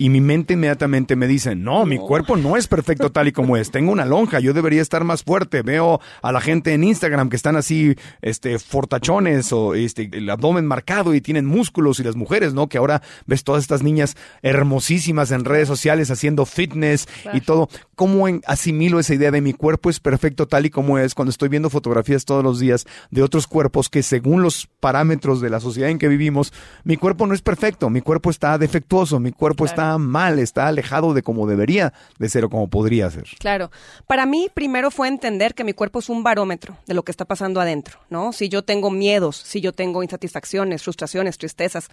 y 0.00 0.08
mi 0.08 0.22
mente 0.22 0.54
inmediatamente 0.54 1.14
me 1.14 1.26
dice, 1.26 1.54
no, 1.54 1.84
mi 1.84 1.98
cuerpo 1.98 2.38
no 2.38 2.56
es 2.56 2.66
perfecto 2.66 3.12
tal 3.12 3.28
y 3.28 3.32
como 3.32 3.58
es, 3.58 3.70
tengo 3.70 3.92
una 3.92 4.06
lonja, 4.06 4.40
yo 4.40 4.54
debería 4.54 4.80
estar 4.80 5.04
más 5.04 5.22
fuerte, 5.24 5.60
veo 5.60 6.00
a 6.22 6.32
la 6.32 6.40
gente 6.40 6.72
en 6.72 6.84
Instagram 6.84 7.28
que 7.28 7.36
están 7.36 7.54
así, 7.54 7.94
este, 8.22 8.58
fortachones 8.58 9.52
o 9.52 9.74
este, 9.74 10.08
el 10.10 10.30
abdomen 10.30 10.64
marcado 10.64 11.14
y 11.14 11.20
tienen 11.20 11.44
músculos 11.44 12.00
y 12.00 12.02
las 12.02 12.16
mujeres, 12.16 12.54
¿no? 12.54 12.66
Que 12.66 12.78
ahora 12.78 13.02
ves 13.26 13.44
todas 13.44 13.60
estas 13.60 13.82
niñas 13.82 14.16
hermosísimas 14.40 15.32
en 15.32 15.44
redes 15.44 15.68
sociales 15.68 16.10
haciendo 16.10 16.46
fitness 16.46 17.06
y 17.34 17.42
todo. 17.42 17.68
¿Cómo 17.94 18.26
asimilo 18.46 19.00
esa 19.00 19.12
idea 19.12 19.30
de 19.30 19.42
mi 19.42 19.52
cuerpo 19.52 19.90
es 19.90 20.00
perfecto 20.00 20.48
tal 20.48 20.64
y 20.64 20.70
como 20.70 20.98
es 20.98 21.14
cuando 21.14 21.28
estoy 21.28 21.50
viendo 21.50 21.68
fotografías 21.68 22.24
todos 22.24 22.42
los 22.42 22.58
días 22.58 22.86
de 23.10 23.22
otros 23.22 23.46
cuerpos 23.46 23.90
que 23.90 24.02
según 24.02 24.42
los 24.42 24.66
parámetros 24.80 25.42
de 25.42 25.50
la 25.50 25.60
sociedad 25.60 25.90
en 25.90 25.98
que 25.98 26.08
vivimos, 26.08 26.54
mi 26.84 26.96
cuerpo 26.96 27.26
no 27.26 27.34
es 27.34 27.42
perfecto, 27.42 27.90
mi 27.90 28.00
cuerpo 28.00 28.30
está 28.30 28.56
defectuoso, 28.56 29.20
mi 29.20 29.32
cuerpo 29.32 29.66
está 29.66 29.89
mal, 29.98 30.38
está 30.38 30.68
alejado 30.68 31.14
de 31.14 31.22
como 31.22 31.46
debería 31.46 31.92
de 32.18 32.28
ser 32.28 32.44
o 32.44 32.50
como 32.50 32.68
podría 32.68 33.10
ser. 33.10 33.24
Claro. 33.38 33.70
Para 34.06 34.26
mí, 34.26 34.48
primero 34.52 34.90
fue 34.90 35.08
entender 35.08 35.54
que 35.54 35.64
mi 35.64 35.72
cuerpo 35.72 35.98
es 35.98 36.08
un 36.08 36.22
barómetro 36.22 36.76
de 36.86 36.94
lo 36.94 37.02
que 37.02 37.10
está 37.10 37.24
pasando 37.24 37.60
adentro, 37.60 38.00
¿no? 38.08 38.32
Si 38.32 38.48
yo 38.48 38.62
tengo 38.62 38.90
miedos, 38.90 39.36
si 39.36 39.60
yo 39.60 39.72
tengo 39.72 40.02
insatisfacciones, 40.02 40.82
frustraciones, 40.82 41.38
tristezas, 41.38 41.88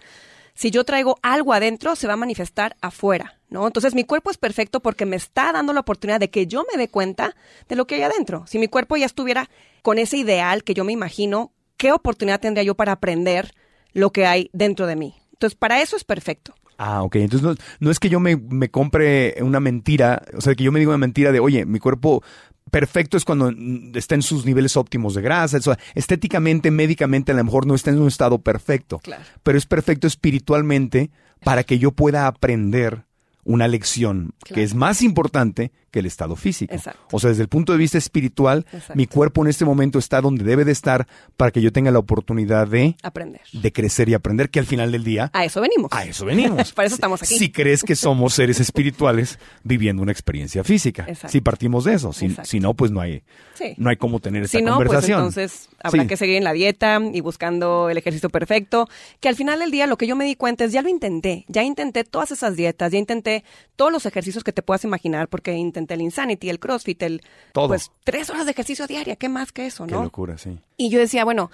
si 0.58 0.72
yo 0.72 0.82
traigo 0.82 1.20
algo 1.22 1.52
adentro, 1.52 1.94
se 1.94 2.08
va 2.08 2.14
a 2.14 2.16
manifestar 2.16 2.76
afuera, 2.80 3.38
¿no? 3.48 3.66
Entonces, 3.68 3.94
mi 3.94 4.02
cuerpo 4.02 4.32
es 4.32 4.38
perfecto 4.38 4.80
porque 4.80 5.06
me 5.06 5.14
está 5.14 5.52
dando 5.52 5.72
la 5.72 5.78
oportunidad 5.78 6.18
de 6.18 6.30
que 6.30 6.48
yo 6.48 6.66
me 6.68 6.76
dé 6.76 6.88
cuenta 6.88 7.36
de 7.68 7.76
lo 7.76 7.86
que 7.86 7.94
hay 7.94 8.02
adentro. 8.02 8.44
Si 8.48 8.58
mi 8.58 8.66
cuerpo 8.66 8.96
ya 8.96 9.06
estuviera 9.06 9.48
con 9.82 9.98
ese 9.98 10.16
ideal 10.16 10.64
que 10.64 10.74
yo 10.74 10.82
me 10.82 10.92
imagino, 10.92 11.52
¿qué 11.76 11.92
oportunidad 11.92 12.40
tendría 12.40 12.64
yo 12.64 12.74
para 12.74 12.90
aprender 12.90 13.54
lo 13.92 14.10
que 14.10 14.26
hay 14.26 14.50
dentro 14.52 14.88
de 14.88 14.96
mí? 14.96 15.14
Entonces, 15.32 15.56
para 15.56 15.80
eso 15.80 15.96
es 15.96 16.02
perfecto. 16.02 16.54
Ah, 16.78 17.02
ok. 17.02 17.16
Entonces 17.16 17.46
no, 17.46 17.54
no 17.80 17.90
es 17.90 17.98
que 17.98 18.08
yo 18.08 18.20
me, 18.20 18.36
me 18.36 18.70
compre 18.70 19.36
una 19.40 19.60
mentira, 19.60 20.22
o 20.36 20.40
sea, 20.40 20.54
que 20.54 20.64
yo 20.64 20.72
me 20.72 20.78
diga 20.78 20.90
una 20.90 20.98
mentira 20.98 21.32
de, 21.32 21.40
oye, 21.40 21.66
mi 21.66 21.80
cuerpo 21.80 22.22
perfecto 22.70 23.16
es 23.16 23.24
cuando 23.24 23.52
está 23.94 24.14
en 24.14 24.22
sus 24.22 24.46
niveles 24.46 24.76
óptimos 24.76 25.14
de 25.14 25.22
grasa. 25.22 25.56
o 25.58 25.60
sea, 25.60 25.78
estéticamente, 25.94 26.70
médicamente, 26.70 27.32
a 27.32 27.34
lo 27.34 27.44
mejor 27.44 27.66
no 27.66 27.74
está 27.74 27.90
en 27.90 28.00
un 28.00 28.08
estado 28.08 28.38
perfecto. 28.38 29.00
Claro. 29.00 29.24
Pero 29.42 29.58
es 29.58 29.66
perfecto 29.66 30.06
espiritualmente 30.06 31.10
para 31.42 31.64
que 31.64 31.78
yo 31.78 31.92
pueda 31.92 32.26
aprender 32.26 33.04
una 33.44 33.66
lección 33.66 34.34
que 34.44 34.62
es 34.62 34.74
más 34.74 35.00
importante 35.02 35.72
que 35.90 36.00
el 36.00 36.06
estado 36.06 36.36
físico. 36.36 36.74
Exacto. 36.74 37.00
O 37.12 37.18
sea, 37.20 37.30
desde 37.30 37.42
el 37.42 37.48
punto 37.48 37.72
de 37.72 37.78
vista 37.78 37.98
espiritual, 37.98 38.66
Exacto. 38.72 38.94
mi 38.94 39.06
cuerpo 39.06 39.42
en 39.42 39.48
este 39.48 39.64
momento 39.64 39.98
está 39.98 40.20
donde 40.20 40.44
debe 40.44 40.64
de 40.64 40.72
estar 40.72 41.06
para 41.36 41.50
que 41.50 41.60
yo 41.62 41.72
tenga 41.72 41.90
la 41.90 41.98
oportunidad 41.98 42.66
de, 42.68 42.96
Aprender. 43.02 43.40
de 43.52 43.72
crecer 43.72 44.08
y 44.08 44.14
aprender, 44.14 44.50
que 44.50 44.58
al 44.58 44.66
final 44.66 44.92
del 44.92 45.04
día 45.04 45.30
A 45.32 45.44
eso 45.44 45.60
venimos. 45.60 45.90
a 45.92 46.04
eso 46.04 46.24
venimos. 46.26 46.72
Para 46.78 46.86
eso 46.86 46.94
estamos 46.96 47.22
aquí. 47.22 47.38
Si 47.38 47.50
crees 47.50 47.82
que 47.82 47.96
somos 47.96 48.34
seres 48.34 48.60
espirituales 48.60 49.38
viviendo 49.64 50.02
una 50.02 50.12
experiencia 50.12 50.62
física. 50.64 51.04
Exacto. 51.08 51.28
Si 51.32 51.40
partimos 51.40 51.84
de 51.84 51.94
eso. 51.94 52.12
Si, 52.12 52.60
no, 52.60 52.74
pues 52.74 52.90
no 52.90 53.00
hay, 53.00 53.22
Sí. 53.54 53.74
no 53.78 53.90
hay 53.90 53.96
cómo 53.96 54.20
tener 54.20 54.42
esta 54.44 54.58
Si 54.58 54.64
no, 54.64 54.76
pues 54.76 54.86
conversación. 54.88 55.18
entonces 55.20 55.68
habrá 55.82 56.02
Sí. 56.02 56.08
que 56.08 56.16
seguir 56.16 56.36
en 56.36 56.44
la 56.44 56.52
dieta 56.52 57.00
y 57.12 57.20
buscando 57.20 57.88
el 57.90 57.96
ejercicio 57.98 58.28
perfecto. 58.30 58.88
Que 59.20 59.28
al 59.28 59.34
final 59.36 59.58
del 59.60 59.70
día 59.70 59.86
lo 59.86 59.96
que 59.96 60.06
yo 60.06 60.14
me 60.16 60.24
di 60.24 60.36
cuenta 60.36 60.64
es 60.64 60.72
ya 60.72 60.82
lo 60.82 60.88
intenté. 60.88 61.44
Ya 61.48 61.62
intenté 61.62 62.04
todas 62.04 62.30
esas 62.30 62.56
dietas, 62.56 62.92
ya 62.92 62.98
intenté 62.98 63.44
todos 63.76 63.90
los 63.92 64.06
ejercicios 64.06 64.44
que 64.44 64.52
te 64.52 64.62
puedas 64.62 64.84
imaginar, 64.84 65.28
porque 65.28 65.52
intenté 65.54 65.77
el 65.94 66.00
Insanity, 66.02 66.48
el 66.50 66.58
CrossFit, 66.58 67.02
el. 67.02 67.22
Todo. 67.52 67.68
Pues 67.68 67.90
tres 68.04 68.30
horas 68.30 68.44
de 68.46 68.52
ejercicio 68.52 68.86
diaria, 68.86 69.16
¿qué 69.16 69.28
más 69.28 69.52
que 69.52 69.66
eso, 69.66 69.86
Qué 69.86 69.94
no? 69.94 70.02
locura, 70.02 70.36
sí. 70.38 70.58
Y 70.76 70.90
yo 70.90 70.98
decía, 70.98 71.24
bueno, 71.24 71.50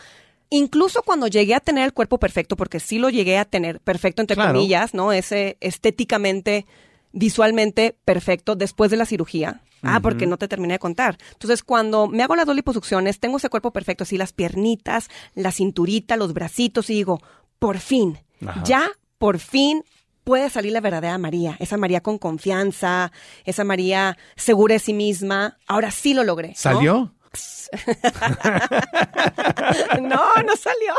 incluso 0.51 1.03
cuando 1.03 1.27
llegué 1.27 1.55
a 1.55 1.61
tener 1.61 1.85
el 1.85 1.93
cuerpo 1.93 2.19
perfecto, 2.19 2.57
porque 2.57 2.81
sí 2.81 2.99
lo 2.99 3.11
llegué 3.11 3.39
a 3.39 3.45
tener 3.45 3.81
perfecto, 3.81 4.23
entre 4.23 4.37
Claro. 4.37 4.53
comillas, 4.53 4.95
¿no? 4.95 5.13
Ese 5.13 5.57
estéticamente, 5.61 6.67
visualmente 7.13 7.97
perfecto 8.05 8.57
después 8.57 8.91
de 8.91 8.97
la 8.97 9.07
cirugía. 9.07 9.61
Ah, 9.87 10.01
porque 10.01 10.25
no 10.27 10.39
te 10.39 10.49
terminé 10.49 10.73
de 10.75 10.79
contar. 10.79 11.19
Entonces, 11.33 11.63
cuando 11.63 12.09
me 12.09 12.23
hago 12.23 12.35
las 12.37 12.47
dos 12.47 12.57
liposucciones, 12.57 13.21
tengo 13.21 13.37
ese 13.37 13.51
cuerpo 13.51 13.71
perfecto, 13.71 14.05
así 14.05 14.17
las 14.17 14.33
piernitas, 14.33 15.11
la 15.35 15.53
cinturita, 15.53 16.17
los 16.17 16.33
bracitos, 16.33 16.89
y 16.89 16.95
digo, 16.95 17.21
por 17.59 17.77
fin, 17.77 18.17
Ajá. 18.47 18.63
ya, 18.65 18.91
por 19.19 19.39
fin 19.39 19.85
puede 20.25 20.51
salir 20.51 20.73
la 20.73 20.81
verdadera 20.81 21.17
María, 21.19 21.57
esa 21.61 21.77
María 21.77 22.03
con 22.03 22.19
confianza, 22.19 23.13
esa 23.45 23.65
María 23.65 24.19
segura 24.37 24.75
de 24.75 24.79
sí 24.81 24.93
misma. 24.93 25.59
Ahora 25.67 25.91
sí 25.91 26.15
lo 26.15 26.25
logré. 26.25 26.55
¿Salió? 26.57 27.14
no, 30.01 30.23
no 30.47 30.57
salió. 30.57 30.95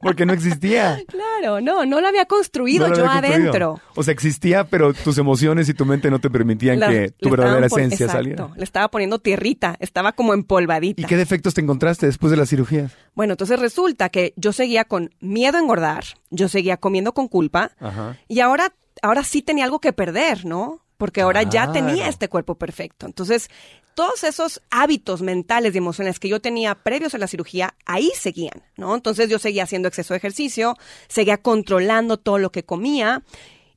Porque 0.00 0.26
no 0.26 0.32
existía. 0.32 0.98
Claro, 1.06 1.60
no, 1.60 1.86
no 1.86 2.00
lo 2.00 2.08
había 2.08 2.24
construido 2.26 2.88
No 2.88 2.94
lo 2.94 3.00
yo 3.00 3.04
había 3.08 3.20
construido. 3.30 3.50
adentro. 3.50 3.80
O 3.94 4.02
sea, 4.02 4.12
existía, 4.12 4.64
pero 4.64 4.92
tus 4.92 5.18
emociones 5.18 5.68
y 5.68 5.74
tu 5.74 5.84
mente 5.84 6.10
no 6.10 6.20
te 6.20 6.30
permitían 6.30 6.80
La- 6.80 6.88
que 6.88 7.10
tu 7.10 7.30
verdadera 7.30 7.66
esencia 7.66 8.06
exacto, 8.06 8.12
saliera. 8.12 8.48
Le 8.56 8.64
estaba 8.64 8.88
poniendo 8.90 9.18
tierrita, 9.18 9.76
estaba 9.78 10.12
como 10.12 10.34
empolvadita. 10.34 11.02
¿Y 11.02 11.04
qué 11.04 11.16
defectos 11.16 11.54
te 11.54 11.60
encontraste 11.60 12.06
después 12.06 12.30
de 12.30 12.36
la 12.36 12.46
cirugía? 12.46 12.90
Bueno, 13.14 13.34
entonces 13.34 13.58
resulta 13.60 14.08
que 14.08 14.32
yo 14.36 14.52
seguía 14.52 14.84
con 14.84 15.14
miedo 15.20 15.58
a 15.58 15.60
engordar, 15.60 16.04
yo 16.30 16.48
seguía 16.48 16.76
comiendo 16.76 17.12
con 17.12 17.28
culpa 17.28 17.70
Ajá. 17.80 18.16
y 18.28 18.40
ahora, 18.40 18.72
ahora 19.02 19.22
sí 19.22 19.42
tenía 19.42 19.64
algo 19.64 19.80
que 19.80 19.92
perder, 19.92 20.44
¿no? 20.44 20.80
Porque 21.02 21.20
ahora 21.20 21.42
ya 21.42 21.72
tenía 21.72 22.06
este 22.06 22.28
cuerpo 22.28 22.54
perfecto. 22.54 23.06
Entonces, 23.06 23.50
todos 23.96 24.22
esos 24.22 24.62
hábitos 24.70 25.20
mentales 25.20 25.74
y 25.74 25.78
emociones 25.78 26.20
que 26.20 26.28
yo 26.28 26.38
tenía 26.40 26.76
previos 26.76 27.12
a 27.16 27.18
la 27.18 27.26
cirugía, 27.26 27.74
ahí 27.86 28.12
seguían, 28.16 28.62
¿no? 28.76 28.94
Entonces 28.94 29.28
yo 29.28 29.40
seguía 29.40 29.64
haciendo 29.64 29.88
exceso 29.88 30.14
de 30.14 30.18
ejercicio, 30.18 30.76
seguía 31.08 31.38
controlando 31.38 32.18
todo 32.18 32.38
lo 32.38 32.52
que 32.52 32.62
comía 32.62 33.24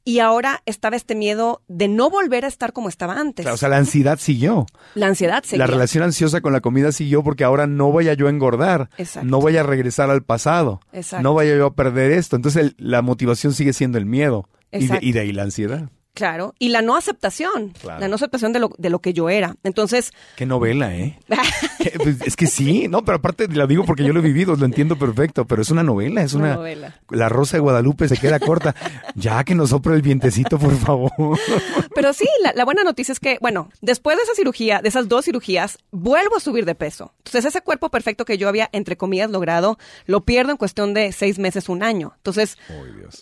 y 0.04 0.20
ahora 0.20 0.62
estaba 0.68 0.96
este 0.98 1.16
miedo 1.16 1.64
de 1.68 1.88
no 1.88 2.12
volver 2.12 2.46
a 2.46 2.48
estar 2.48 2.74
como 2.74 2.90
estaba 2.90 3.16
antes. 3.20 3.44
Claro, 3.44 3.56
o 3.56 3.58
sea, 3.58 3.70
la 3.70 3.78
ansiedad 3.78 4.20
siguió. 4.20 4.68
la 4.94 5.08
ansiedad 5.08 5.44
seguía. 5.44 5.66
La 5.66 5.72
relación 5.74 6.04
ansiosa 6.04 6.42
con 6.42 6.54
la 6.54 6.62
comida 6.62 6.92
siguió 6.92 7.24
porque 7.24 7.44
ahora 7.44 7.66
no 7.66 7.92
vaya 7.92 8.14
yo 8.14 8.28
a 8.28 8.30
engordar, 8.30 8.92
Exacto. 9.00 9.28
no 9.28 9.42
vaya 9.42 9.62
a 9.62 9.64
regresar 9.64 10.12
al 10.12 10.22
pasado, 10.24 10.80
Exacto. 10.94 11.24
no 11.24 11.34
vaya 11.34 11.56
yo 11.56 11.66
a 11.66 11.74
perder 11.74 12.12
esto. 12.12 12.36
Entonces 12.36 12.62
el- 12.62 12.76
la 12.78 13.02
motivación 13.02 13.54
sigue 13.56 13.74
siendo 13.74 13.98
el 13.98 14.06
miedo 14.06 14.48
y 14.72 14.78
de, 14.78 14.86
Exacto. 14.86 15.06
y 15.08 15.12
de 15.12 15.20
ahí 15.22 15.32
la 15.32 15.42
ansiedad. 15.42 15.90
Claro, 16.16 16.56
y 16.58 16.70
la 16.70 16.82
no 16.82 16.96
aceptación, 16.96 17.74
Claro. 17.80 18.00
la 18.00 18.08
no 18.08 18.16
aceptación 18.16 18.52
de 18.54 18.60
lo, 18.60 18.72
de 18.78 18.90
lo 18.90 19.00
que 19.00 19.14
yo 19.14 19.30
era. 19.30 19.56
Entonces, 19.64 20.12
Qué 20.36 20.46
novela, 20.48 20.96
¿eh? 20.96 21.20
Pues, 21.98 22.22
es 22.24 22.36
que 22.36 22.48
sí, 22.48 22.88
no, 22.88 23.06
pero 23.06 23.18
aparte 23.18 23.48
lo 23.48 23.68
digo 23.68 23.86
porque 23.86 24.04
yo 24.04 24.12
lo 24.12 24.20
he 24.20 24.24
vivido, 24.24 24.56
lo 24.56 24.66
entiendo 24.66 24.98
perfecto, 24.98 25.46
pero 25.46 25.62
es 25.62 25.70
una 25.70 25.84
novela, 25.84 26.24
es 26.24 26.34
Una 26.34 26.46
una, 26.46 26.56
novela. 26.56 27.00
La 27.10 27.30
Rosa 27.30 27.58
de 27.58 27.62
Guadalupe 27.62 28.08
se 28.10 28.18
queda 28.18 28.40
corta. 28.40 28.76
Ya 29.14 29.44
que 29.44 29.54
nos 29.54 29.70
sopre 29.70 29.94
el 29.94 30.02
vientecito, 30.02 30.58
por 30.58 30.76
favor. 30.76 31.12
pero 31.94 32.12
sí, 32.14 32.28
la, 32.42 32.54
la 32.54 32.66
buena 32.66 32.84
noticia 32.84 33.12
es 33.12 33.20
que, 33.20 33.38
bueno, 33.40 33.70
después 33.82 34.18
de 34.18 34.24
esa 34.24 34.34
cirugía, 34.34 34.82
de 34.82 34.90
esas 34.90 35.08
dos 35.08 35.26
cirugías, 35.26 35.78
vuelvo 35.92 36.38
a 36.38 36.40
subir 36.40 36.66
de 36.66 36.76
peso. 36.76 37.14
Entonces, 37.20 37.46
ese 37.46 37.62
cuerpo 37.62 37.90
perfecto 37.90 38.26
que 38.26 38.38
yo 38.38 38.50
había, 38.50 38.70
entre 38.72 38.98
comillas, 38.98 39.30
logrado, 39.30 39.78
lo 40.06 40.22
pierdo 40.26 40.52
en 40.52 40.58
cuestión 40.58 40.94
de 40.94 41.12
seis 41.12 41.38
meses, 41.40 41.70
un 41.70 41.84
año. 41.84 42.14
Entonces, 42.18 42.58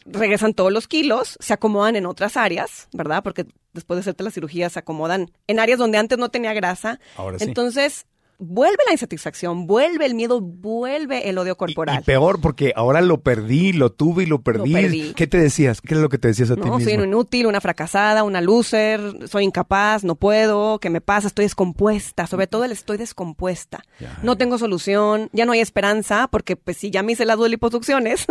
regresan 0.05 0.53
todos 0.53 0.71
los 0.71 0.87
kilos, 0.87 1.37
se 1.39 1.53
acomodan 1.53 1.95
en 1.95 2.05
otras 2.05 2.37
áreas, 2.37 2.82
¿verdad? 2.91 3.23
Porque 3.23 3.45
después 3.73 3.97
de 3.97 4.01
hacerte 4.01 4.23
la 4.23 4.31
cirugía 4.31 4.69
se 4.69 4.79
acomodan 4.79 5.31
en 5.47 5.59
áreas 5.59 5.79
donde 5.79 5.97
antes 5.97 6.17
no 6.17 6.29
tenía 6.29 6.53
grasa. 6.53 6.99
Ahora 7.15 7.39
sí. 7.39 7.45
Entonces, 7.45 8.05
vuelve 8.39 8.77
la 8.85 8.91
insatisfacción, 8.93 9.67
vuelve 9.67 10.05
el 10.05 10.15
miedo, 10.15 10.41
vuelve 10.41 11.29
el 11.29 11.37
odio 11.37 11.55
corporal. 11.55 11.99
y 12.01 12.03
peor 12.03 12.41
porque 12.41 12.73
ahora 12.75 13.01
lo 13.01 13.21
perdí, 13.21 13.73
lo 13.73 13.91
tuve 13.91 14.23
y 14.23 14.25
lo 14.25 14.41
perdí. 14.41 14.73
perdí. 14.73 15.13
¿Qué 15.15 15.27
te 15.27 15.37
decías? 15.39 15.81
¿Qué 15.81 15.93
es 15.95 15.99
lo 15.99 16.09
que 16.09 16.17
te 16.17 16.27
decías 16.29 16.51
a 16.51 16.55
ti 16.55 16.61
No, 16.61 16.79
soy 16.79 16.85
mismo? 16.93 17.03
un 17.03 17.07
inútil, 17.09 17.45
una 17.47 17.61
fracasada, 17.61 18.23
una 18.23 18.41
loser, 18.41 19.27
soy 19.29 19.43
incapaz, 19.45 20.03
no 20.03 20.15
puedo, 20.15 20.79
¿qué 20.79 20.89
me 20.89 21.01
pasa? 21.01 21.27
Estoy 21.27 21.45
descompuesta, 21.45 22.27
sobre 22.27 22.47
todo 22.47 22.63
el 22.65 22.71
estoy 22.71 22.97
descompuesta. 22.97 23.83
Ya, 23.99 24.19
no 24.23 24.37
tengo 24.37 24.57
solución, 24.57 25.29
ya 25.33 25.45
no 25.45 25.51
hay 25.53 25.59
esperanza, 25.59 26.27
porque 26.31 26.55
pues 26.55 26.77
si 26.77 26.91
ya 26.91 27.03
me 27.03 27.13
hice 27.13 27.25
las 27.25 27.37
dos 27.37 27.49
liposucciones, 27.49 28.25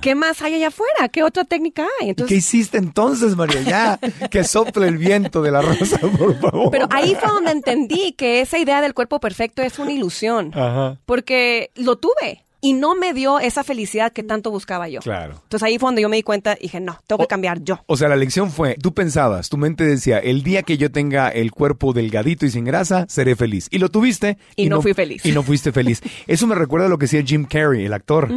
¿qué 0.00 0.14
más 0.14 0.42
hay 0.42 0.54
allá 0.54 0.68
afuera? 0.68 1.08
¿Qué 1.08 1.22
otra 1.22 1.44
técnica 1.44 1.82
hay? 1.82 1.88
¿Y 1.90 2.04
qué 2.06 2.10
Entonces, 2.10 2.36
hiciste 2.38 2.78
entonces, 2.78 3.36
María? 3.36 3.60
Ya, 3.62 3.98
que 4.30 4.44
sople 4.44 4.88
el 4.88 4.98
viento 4.98 5.42
de 5.42 5.50
la 5.50 5.62
rosa, 5.62 5.98
por 5.98 6.38
favor. 6.40 6.70
pero 6.70 6.86
ahí 6.90 7.14
fue 7.14 7.28
donde 7.28 7.50
entendí 7.52 8.12
que 8.12 8.40
esa 8.40 8.58
idea 8.58 8.80
del 8.80 8.94
cuerpo 8.94 9.09
perfecto 9.18 9.62
es 9.62 9.78
una 9.78 9.92
ilusión, 9.92 10.52
Ajá. 10.54 10.98
porque 11.06 11.70
lo 11.74 11.96
tuve 11.96 12.44
y 12.62 12.74
no 12.74 12.94
me 12.94 13.14
dio 13.14 13.40
esa 13.40 13.64
felicidad 13.64 14.12
que 14.12 14.22
tanto 14.22 14.50
buscaba 14.50 14.86
yo. 14.86 15.00
Claro. 15.00 15.32
Entonces 15.44 15.62
ahí 15.62 15.78
fue 15.78 15.86
donde 15.88 16.02
yo 16.02 16.10
me 16.10 16.16
di 16.16 16.22
cuenta 16.22 16.58
y 16.60 16.64
dije, 16.64 16.78
no, 16.78 16.98
tengo 17.06 17.20
que 17.20 17.24
O- 17.24 17.28
cambiar 17.28 17.62
yo. 17.64 17.80
O 17.86 17.96
sea, 17.96 18.10
la 18.10 18.16
lección 18.16 18.50
fue, 18.50 18.74
tú 18.74 18.92
pensabas, 18.92 19.48
tu 19.48 19.56
mente 19.56 19.84
decía, 19.84 20.18
el 20.18 20.42
día 20.42 20.62
que 20.62 20.76
yo 20.76 20.92
tenga 20.92 21.30
el 21.30 21.52
cuerpo 21.52 21.94
delgadito 21.94 22.44
y 22.44 22.50
sin 22.50 22.66
grasa, 22.66 23.06
seré 23.08 23.34
feliz. 23.34 23.66
Y 23.70 23.78
lo 23.78 23.88
tuviste. 23.88 24.36
Y 24.56 24.68
no 24.68 24.82
fui 24.82 24.92
feliz. 24.92 25.24
Y 25.24 25.32
no 25.32 25.42
fuiste 25.42 25.72
feliz. 25.72 26.02
Eso 26.26 26.46
me 26.46 26.54
recuerda 26.54 26.84
a 26.84 26.90
lo 26.90 26.98
que 26.98 27.04
decía 27.04 27.22
Jim 27.24 27.46
Carrey, 27.46 27.86
el 27.86 27.94
actor. 27.94 28.28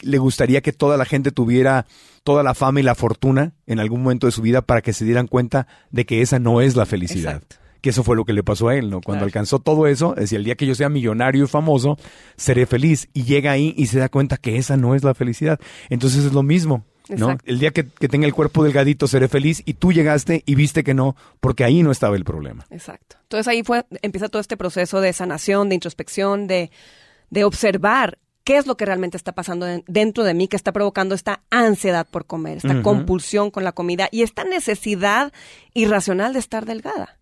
Le 0.00 0.18
gustaría 0.18 0.60
que 0.60 0.72
toda 0.72 0.96
la 0.96 1.04
gente 1.04 1.30
tuviera 1.30 1.86
toda 2.24 2.42
la 2.42 2.54
fama 2.54 2.80
y 2.80 2.82
la 2.82 2.96
fortuna 2.96 3.52
en 3.68 3.78
algún 3.78 4.02
momento 4.02 4.26
de 4.26 4.32
su 4.32 4.42
vida 4.42 4.60
para 4.60 4.82
que 4.82 4.92
se 4.92 5.04
dieran 5.04 5.28
cuenta 5.28 5.68
de 5.92 6.04
que 6.04 6.20
esa 6.20 6.40
no 6.40 6.60
es 6.60 6.74
la 6.74 6.84
felicidad. 6.84 7.34
Exacto. 7.36 7.56
Que 7.80 7.90
eso 7.90 8.02
fue 8.02 8.16
lo 8.16 8.24
que 8.24 8.32
le 8.32 8.42
pasó 8.42 8.68
a 8.68 8.74
él, 8.76 8.90
¿no? 8.90 9.00
Cuando 9.00 9.20
Claro. 9.20 9.26
alcanzó 9.26 9.58
todo 9.60 9.86
eso, 9.86 10.14
decía, 10.16 10.38
el 10.38 10.44
día 10.44 10.56
que 10.56 10.66
yo 10.66 10.74
sea 10.74 10.88
millonario 10.88 11.44
y 11.44 11.46
famoso, 11.46 11.96
seré 12.36 12.66
feliz. 12.66 13.08
Y 13.14 13.22
llega 13.24 13.52
ahí 13.52 13.72
y 13.76 13.86
se 13.86 13.98
da 13.98 14.08
cuenta 14.08 14.36
que 14.36 14.56
esa 14.56 14.76
no 14.76 14.94
es 14.94 15.04
la 15.04 15.14
felicidad. 15.14 15.60
Entonces 15.88 16.24
es 16.24 16.32
lo 16.32 16.42
mismo. 16.42 16.84
¿no? 17.08 17.14
Exacto. 17.30 17.44
El 17.46 17.58
día 17.58 17.70
que, 17.70 17.86
que 17.86 18.06
tenga 18.08 18.26
el 18.26 18.34
cuerpo 18.34 18.62
delgadito 18.64 19.06
seré 19.06 19.28
feliz 19.28 19.62
y 19.64 19.72
tú 19.74 19.92
llegaste 19.92 20.42
y 20.44 20.54
viste 20.56 20.84
que 20.84 20.92
no, 20.92 21.16
porque 21.40 21.64
ahí 21.64 21.82
no 21.82 21.90
estaba 21.90 22.16
el 22.16 22.24
problema. 22.24 22.66
Exacto. 22.68 23.16
Entonces 23.22 23.48
ahí 23.48 23.62
fue, 23.62 23.86
empieza 24.02 24.28
todo 24.28 24.40
este 24.40 24.58
proceso 24.58 25.00
de 25.00 25.12
sanación, 25.14 25.70
de 25.70 25.76
introspección, 25.76 26.46
de, 26.46 26.70
de 27.30 27.44
observar 27.44 28.18
qué 28.44 28.58
es 28.58 28.66
lo 28.66 28.76
que 28.76 28.84
realmente 28.84 29.16
está 29.16 29.32
pasando 29.32 29.66
en- 29.66 29.84
dentro 29.86 30.22
de 30.24 30.34
mí, 30.34 30.48
que 30.48 30.56
está 30.56 30.72
provocando 30.72 31.14
esta 31.14 31.40
ansiedad 31.50 32.06
por 32.10 32.26
comer, 32.26 32.58
esta 32.58 32.82
compulsión 32.82 33.50
con 33.50 33.64
la 33.64 33.72
comida 33.72 34.08
y 34.12 34.20
esta 34.22 34.44
necesidad 34.44 35.32
irracional 35.74 36.34
de 36.34 36.38
estar 36.40 36.66
delgada. 36.66 37.16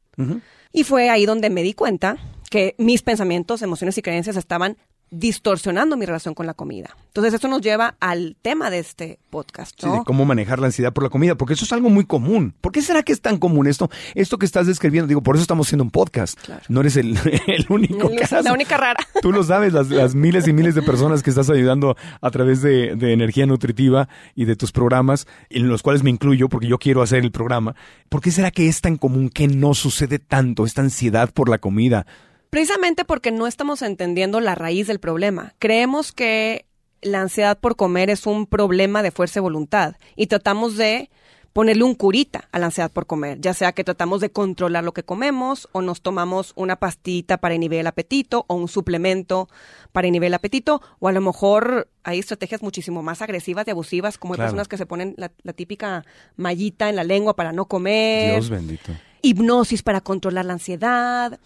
Y 0.73 0.85
fue 0.85 1.11
ahí 1.11 1.27
donde 1.27 1.51
me 1.51 1.63
di 1.63 1.75
cuenta 1.75 2.17
que 2.51 2.75
mis 2.79 3.03
pensamientos, 3.03 3.63
emociones 3.63 3.99
y 3.99 4.03
creencias 4.03 4.37
estaban 4.37 4.77
distorsionando 5.11 5.97
mi 5.97 6.05
relación 6.05 6.35
con 6.35 6.47
la 6.47 6.55
comida. 6.55 6.97
Entonces 7.09 7.35
eso 7.35 7.49
nos 7.49 7.63
lleva 7.63 7.95
al 8.01 8.37
tema 8.43 8.69
de 8.71 8.79
este 8.79 9.19
podcast, 9.31 9.75
Sí, 9.81 9.89
de 9.89 10.03
cómo 10.05 10.25
manejar 10.25 10.59
la 10.59 10.67
ansiedad 10.67 10.93
por 10.93 11.05
la 11.05 11.11
comida, 11.11 11.35
porque 11.37 11.55
eso 11.55 11.65
es 11.65 11.73
algo 11.73 11.89
muy 11.89 12.05
común. 12.05 12.55
¿Por 12.61 12.73
qué 12.73 12.83
será 12.83 13.03
que 13.03 13.13
es 13.13 13.21
tan 13.21 13.39
común 13.39 13.67
esto? 13.67 13.89
Esto 14.15 14.37
que 14.39 14.45
estás 14.45 14.67
describiendo, 14.67 15.09
digo, 15.09 15.23
por 15.23 15.37
eso 15.37 15.43
estamos 15.43 15.69
haciendo 15.69 15.85
un 15.85 15.91
podcast. 15.91 16.39
Claro. 16.41 16.63
No 16.69 16.81
eres 16.81 16.97
el, 16.97 17.17
el 17.47 17.67
único 17.69 18.11
caso. 18.19 18.43
la 18.43 18.53
única 18.53 18.77
rara. 18.77 18.99
Tú 19.23 19.33
lo 19.33 19.45
sabes, 19.45 19.73
las, 19.73 19.89
las 19.89 20.15
miles 20.15 20.47
y 20.49 20.53
miles 20.53 20.75
de 20.75 20.83
personas 20.83 21.23
que 21.23 21.31
estás 21.31 21.49
ayudando 21.49 21.97
a 22.21 22.31
través 22.31 22.61
de, 22.61 22.97
de 22.97 23.13
energía 23.13 23.47
nutritiva 23.47 24.09
y 24.35 24.45
de 24.45 24.57
tus 24.57 24.73
programas, 24.73 25.27
en 25.49 25.69
los 25.69 25.83
cuales 25.83 26.03
me 26.03 26.11
incluyo 26.11 26.49
porque 26.49 26.67
yo 26.67 26.79
quiero 26.79 27.01
hacer 27.01 27.21
el 27.21 27.31
programa. 27.31 27.77
¿Por 28.09 28.21
qué 28.21 28.31
será 28.31 28.51
que 28.51 28.69
es 28.69 28.81
tan 28.81 28.97
común 28.97 29.31
que 29.31 29.49
no 29.49 29.75
sucede 29.75 30.19
tanto 30.19 30.67
esta 30.67 30.83
ansiedad 30.83 31.33
por 31.33 31.49
la 31.49 31.59
comida? 31.59 32.07
Precisamente 32.51 33.05
porque 33.05 33.31
no 33.33 33.47
estamos 33.47 33.83
entendiendo 33.83 34.41
la 34.41 34.55
raíz 34.55 34.87
del 34.87 35.01
problema. 35.01 35.55
Creemos 35.59 36.13
que 36.13 36.65
la 37.03 37.21
ansiedad 37.21 37.59
por 37.59 37.77
comer 37.77 38.11
es 38.11 38.27
un 38.27 38.47
problema 38.47 39.03
de 39.03 39.11
fuerza 39.11 39.39
y 39.41 39.43
voluntad 39.43 39.97
y 40.17 40.27
tratamos 40.29 40.77
de 40.77 41.11
ponerle 41.53 41.85
un 41.85 41.95
curita 41.95 42.49
a 42.53 42.59
la 42.59 42.67
ansiedad 42.67 42.91
por 42.91 43.07
comer, 43.07 43.41
ya 43.41 43.55
sea 43.55 43.73
que 43.73 43.83
tratamos 43.83 44.21
de 44.21 44.29
controlar 44.31 44.85
lo 44.85 44.93
que 44.93 45.05
comemos 45.05 45.69
o 45.73 45.81
nos 45.81 46.03
tomamos 46.03 46.53
una 46.55 46.77
pastita 46.77 47.39
para 47.39 47.55
inhibir 47.55 47.81
el 47.81 47.87
apetito 47.87 48.45
o 48.49 48.55
un 48.57 48.69
suplemento 48.69 49.49
para 49.93 50.07
inhibir 50.07 50.27
el 50.27 50.35
apetito 50.35 50.83
o 50.99 51.09
a 51.09 51.13
lo 51.13 51.23
mejor 51.23 51.89
hay 52.05 52.19
estrategias 52.19 52.61
muchísimo 52.63 53.03
más 53.03 53.23
agresivas 53.23 53.67
y 53.67 53.71
abusivas 53.71 54.19
como 54.19 54.35
hay 54.35 54.37
Claro. 54.37 54.49
personas 54.51 54.69
que 54.69 54.77
se 54.77 54.85
ponen 54.85 55.15
la, 55.17 55.33
la 55.45 55.55
típica 55.55 56.05
mallita 56.37 56.91
en 56.91 56.97
la 56.97 57.05
lengua 57.05 57.37
para 57.37 57.53
no 57.53 57.65
comer 57.65 58.33
Dios 58.35 58.51
bendito. 58.51 58.93
hipnosis 59.23 59.83
para 59.83 60.03
controlar 60.03 60.45
la 60.45 60.53
ansiedad. 60.55 61.39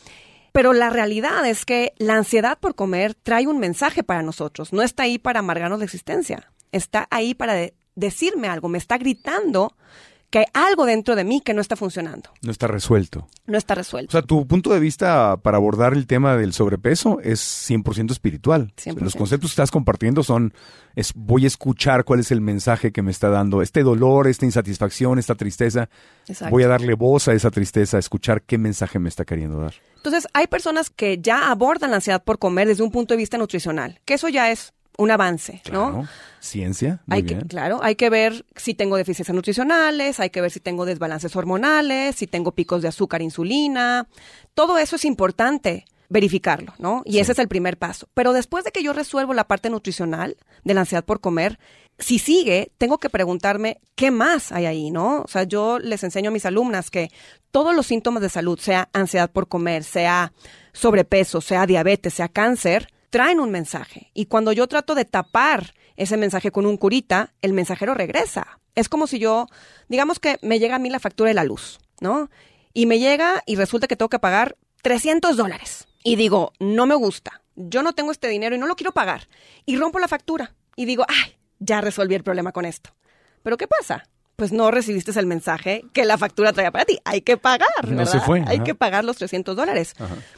Pero 0.53 0.73
la 0.73 0.91
realidad 0.91 1.47
es 1.47 1.65
que 1.65 1.93
la 1.99 2.15
ansiedad 2.17 2.59
por 2.59 2.75
comer 2.75 3.15
trae 3.15 3.47
un 3.47 3.59
mensaje 3.59 4.03
para 4.03 4.23
nosotros. 4.23 4.73
No 4.73 4.83
está 4.83 5.05
ahí 5.05 5.19
para 5.19 5.41
amargarnos 5.41 5.79
la 5.79 5.85
existencia. 5.85 6.51
Está 6.73 7.07
ahí 7.11 7.35
para 7.35 7.55
de- 7.55 7.75
decirme 7.95 8.49
algo. 8.49 8.69
Me 8.69 8.79
está 8.79 8.99
gritando 8.99 9.77
que 10.31 10.39
hay 10.39 10.45
algo 10.55 10.87
dentro 10.87 11.17
de 11.17 11.25
mí 11.25 11.41
que 11.41 11.55
no 11.55 11.61
está 11.61 11.75
funcionando. 11.75 12.31
No 12.41 12.53
está 12.53 12.69
resuelto. 12.69 13.27
No 13.47 13.59
está 13.59 13.75
O 13.75 13.77
resuelto. 13.77 14.13
sea, 14.13 14.23
tu 14.23 14.47
punto 14.47 14.73
de 14.73 14.79
vista 14.79 15.37
para 15.39 15.57
abordar 15.57 15.93
el 15.93 16.07
tema 16.07 16.37
del 16.37 16.53
sobrepeso 16.53 17.19
es 17.21 17.41
100% 17.69 18.13
espiritual. 18.13 18.73
100%. 18.77 19.01
Los 19.01 19.17
conceptos 19.17 19.51
que 19.51 19.55
estás 19.55 19.73
compartiendo 19.73 20.23
son, 20.23 20.55
es, 20.95 21.13
voy 21.15 21.45
a 21.45 21.47
escuchar 21.49 22.05
cuál 22.05 22.21
es 22.21 22.31
el 22.31 22.41
mensaje 22.41 22.93
que 22.93 23.03
me 23.03 23.11
está 23.11 23.29
dando 23.29 23.61
este 23.61 23.83
dolor, 23.83 24.29
esta 24.29 24.47
insatisfacción, 24.47 25.19
esta 25.19 25.35
tristeza. 25.35 25.89
Exacto. 26.29 26.53
Voy 26.53 26.63
a 26.63 26.69
darle 26.69 26.95
voz 26.95 27.27
a 27.27 27.33
esa 27.33 27.51
tristeza, 27.51 27.97
a 27.97 28.01
escuchar 28.01 28.43
qué 28.43 28.57
mensaje 28.57 29.01
me 29.01 29.09
está 29.09 29.25
queriendo 29.25 29.61
dar. 29.61 29.75
Entonces, 29.97 30.29
hay 30.33 30.47
personas 30.47 30.91
que 30.91 31.19
ya 31.21 31.51
abordan 31.51 31.91
la 31.91 31.97
ansiedad 31.97 32.23
por 32.23 32.39
comer 32.39 32.69
desde 32.69 32.85
un 32.85 32.93
punto 32.93 33.15
de 33.15 33.19
vista 33.19 33.37
nutricional, 33.37 34.01
que 34.05 34.15
eso 34.15 34.29
ya 34.29 34.51
es 34.53 34.73
un 35.01 35.11
avance, 35.11 35.63
¿no? 35.73 36.07
Ciencia, 36.41 37.01
muy 37.07 37.17
Hay 37.17 37.23
bien. 37.23 37.41
que, 37.41 37.47
claro, 37.47 37.81
hay 37.83 37.95
que 37.97 38.11
ver 38.11 38.45
si 38.55 38.75
tengo 38.75 38.97
deficiencias 38.97 39.35
nutricionales, 39.35 40.21
hay 40.21 40.29
que 40.29 40.41
ver 40.43 40.51
si 40.51 40.61
tengo 40.61 40.85
desbalances 40.85 41.35
hormonales, 41.35 42.17
si 42.17 42.27
tengo 42.27 42.53
picos 42.53 42.83
de 42.83 42.89
azúcar, 42.89 43.23
insulina. 43.23 44.07
Todo 44.55 44.77
eso 44.79 44.97
es 44.97 45.05
importante 45.07 45.87
verificarlo, 46.11 46.75
¿no? 46.79 47.03
Y 47.07 47.19
ese 47.19 47.33
es 47.33 47.39
el 47.39 47.49
primer 47.49 47.79
paso. 47.79 48.09
Pero 48.13 48.35
después 48.35 48.65
de 48.65 48.73
que 48.73 48.83
yo 48.83 48.93
resuelvo 48.93 49.33
la 49.33 49.45
parte 49.47 49.71
nutricional 49.71 50.37
de 50.65 50.75
la 50.75 50.81
ansiedad 50.81 51.05
por 51.05 51.21
comer, 51.21 51.59
si 51.99 52.19
sigue, 52.19 52.73
tengo 52.77 52.99
que 52.99 53.09
preguntarme 53.09 53.81
qué 53.95 54.11
más 54.11 54.53
hay 54.53 54.67
ahí, 54.67 54.91
¿no? 54.91 55.23
O 55.23 55.29
sea, 55.29 55.45
yo 55.45 55.79
les 55.79 56.05
enseño 56.05 56.29
a 56.29 56.33
mis 56.33 56.45
alumnas 56.45 56.91
que 56.91 57.11
todos 57.51 57.75
los 57.75 57.87
síntomas 57.87 58.23
de 58.23 58.29
salud, 58.29 58.59
sea 58.59 58.91
ansiedad 58.93 59.31
por 59.31 59.49
comer, 59.49 59.83
sea 59.83 60.33
sobrepeso, 60.73 61.41
sea 61.41 61.67
diabetes, 61.67 62.15
sea 62.15 62.29
cáncer, 62.29 62.89
traen 63.11 63.41
un 63.41 63.51
mensaje. 63.51 64.11
Y 64.15 64.27
cuando 64.27 64.53
yo 64.53 64.67
trato 64.67 64.95
de 64.95 65.05
tapar 65.05 65.75
ese 65.97 66.17
mensaje 66.17 66.51
con 66.51 66.67
un 66.67 66.77
curita, 66.77 67.33
el 67.43 67.53
mensajero 67.53 67.95
regresa. 67.95 68.59
Es 68.75 68.89
como 68.89 69.07
si 69.07 69.19
yo, 69.19 69.47
digamos 69.89 70.19
que 70.21 70.39
me 70.43 70.59
llega 70.59 70.77
a 70.77 70.79
mí 70.79 70.89
la 70.91 71.01
factura 71.01 71.29
de 71.29 71.35
la 71.35 71.45
luz, 71.45 71.81
¿no? 72.01 72.31
Y 72.73 72.87
me 72.87 72.99
llega 72.99 73.43
y 73.47 73.57
resulta 73.57 73.89
que 73.89 73.97
tengo 73.97 74.09
que 74.09 74.19
pagar 74.21 74.57
300 74.83 75.37
dólares. 75.37 75.89
Y 76.03 76.17
digo, 76.17 76.53
no 76.61 76.87
me 76.87 76.95
gusta, 76.95 77.43
yo 77.57 77.83
no 77.83 77.93
tengo 77.93 78.13
este 78.13 78.29
dinero 78.29 78.55
y 78.55 78.59
no 78.59 78.67
lo 78.67 78.77
quiero 78.77 78.93
pagar. 78.93 79.29
Y 79.67 79.77
rompo 79.77 79.99
la 79.99 80.09
factura 80.09 80.55
y 80.77 80.87
digo, 80.87 81.05
ay, 81.09 81.37
ya 81.59 81.81
resolví 81.81 82.15
el 82.15 82.23
problema 82.23 82.53
con 82.53 82.65
esto. 82.65 82.91
Pero 83.43 83.57
¿qué 83.59 83.67
pasa? 83.67 84.05
Pues 84.37 84.53
no 84.53 84.71
recibiste 84.71 85.19
el 85.19 85.27
mensaje 85.27 85.85
que 85.93 86.07
la 86.07 86.17
factura 86.17 86.53
traía 86.55 86.71
para 86.71 86.87
ti. 86.87 86.99
Hay 87.05 87.21
que 87.21 87.37
pagar, 87.37 87.69
No 87.89 87.97
¿verdad? 87.99 88.13
se 88.13 88.21
fue, 88.21 88.43
Hay 88.47 88.61
que 88.61 88.75
pagar 88.75 89.05
los 89.05 89.17
300 89.19 89.55
dólares. 89.55 89.95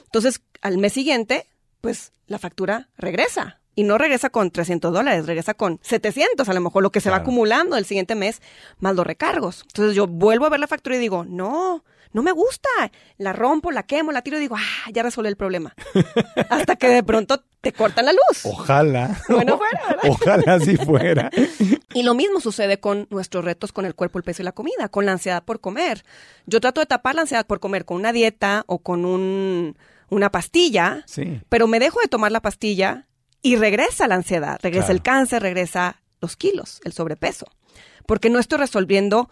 Entonces, 0.06 0.40
al 0.62 0.78
mes 0.78 0.92
siguiente, 0.94 1.46
pues 1.83 2.12
la 2.29 2.38
factura 2.38 2.88
regresa. 2.97 3.59
Y 3.75 3.85
no 3.85 3.97
regresa 3.97 4.29
con 4.31 4.51
300 4.51 4.92
dólares, 4.92 5.27
regresa 5.27 5.55
con 5.55 5.81
700, 5.83 6.47
a 6.47 6.53
lo 6.53 6.61
mejor 6.61 6.83
lo 6.83 6.90
que 6.90 7.01
se 7.01 7.09
va 7.09 7.16
acumulando 7.16 7.77
el 7.77 7.87
siguiente 7.87 8.14
mes, 8.14 8.42
más 8.81 8.95
los 8.95 9.07
recargos. 9.07 9.62
Entonces 9.66 9.95
yo 9.95 10.07
vuelvo 10.07 10.45
a 10.45 10.51
ver 10.51 10.61
la 10.61 10.66
factura 10.66 10.97
y 10.97 10.99
digo, 10.99 11.25
no, 11.25 11.83
no 12.12 12.23
me 12.23 12.33
gusta. 12.33 12.68
La 13.16 13.33
rompo, 13.33 13.71
la 13.71 13.85
quemo, 13.85 14.12
la 14.12 14.21
tiro 14.21 14.37
y 14.37 14.40
digo, 14.40 14.57
ah, 14.59 14.90
ya 14.92 15.03
resolví 15.03 15.29
el 15.29 15.37
problema. 15.37 15.75
Hasta 16.51 16.77
que 16.77 16.88
de 16.88 17.03
pronto 17.03 17.42
te 17.62 17.73
cortan 17.73 18.05
la 18.05 18.12
luz. 18.12 18.45
Ojalá. 18.45 19.18
Bueno, 19.29 19.57
fuera, 19.57 19.81
¿verdad? 19.88 20.03
Ojalá 20.09 20.55
así 20.55 20.77
fuera. 20.77 21.31
Y 21.95 22.05
lo 22.05 22.14
mismo 22.14 22.40
sucede 22.40 22.81
con 22.81 23.07
nuestros 23.11 23.45
retos 23.45 23.71
con 23.71 23.85
el 23.85 23.95
cuerpo, 23.95 24.16
el 24.16 24.25
peso 24.25 24.40
y 24.40 24.47
la 24.47 24.53
comida, 24.53 24.88
con 24.88 25.05
la 25.05 25.12
ansiedad 25.12 25.45
por 25.45 25.61
comer. 25.61 26.05
Yo 26.47 26.59
trato 26.59 26.81
de 26.81 26.87
tapar 26.87 27.14
la 27.14 27.23
ansiedad 27.23 27.47
por 27.47 27.61
comer 27.61 27.85
con 27.85 27.99
una 27.99 28.14
dieta 28.14 28.64
o 28.66 28.79
con 28.79 29.05
un, 29.05 29.77
una 30.12 30.31
pastilla, 30.31 31.03
Sí. 31.07 31.40
pero 31.48 31.66
me 31.66 31.79
dejo 31.79 32.01
de 32.01 32.09
tomar 32.09 32.33
la 32.33 32.40
pastilla 32.42 33.07
y 33.42 33.57
regresa 33.57 34.07
la 34.09 34.14
ansiedad, 34.16 34.59
regresa 34.62 34.87
Claro. 34.87 34.96
el 34.96 35.03
cáncer, 35.03 35.42
regresa 35.42 36.01
los 36.20 36.37
kilos, 36.37 36.81
el 36.85 36.92
sobrepeso. 36.92 37.46
Porque 38.07 38.31
no 38.31 38.38
estoy 38.38 38.59
resolviendo 38.59 39.29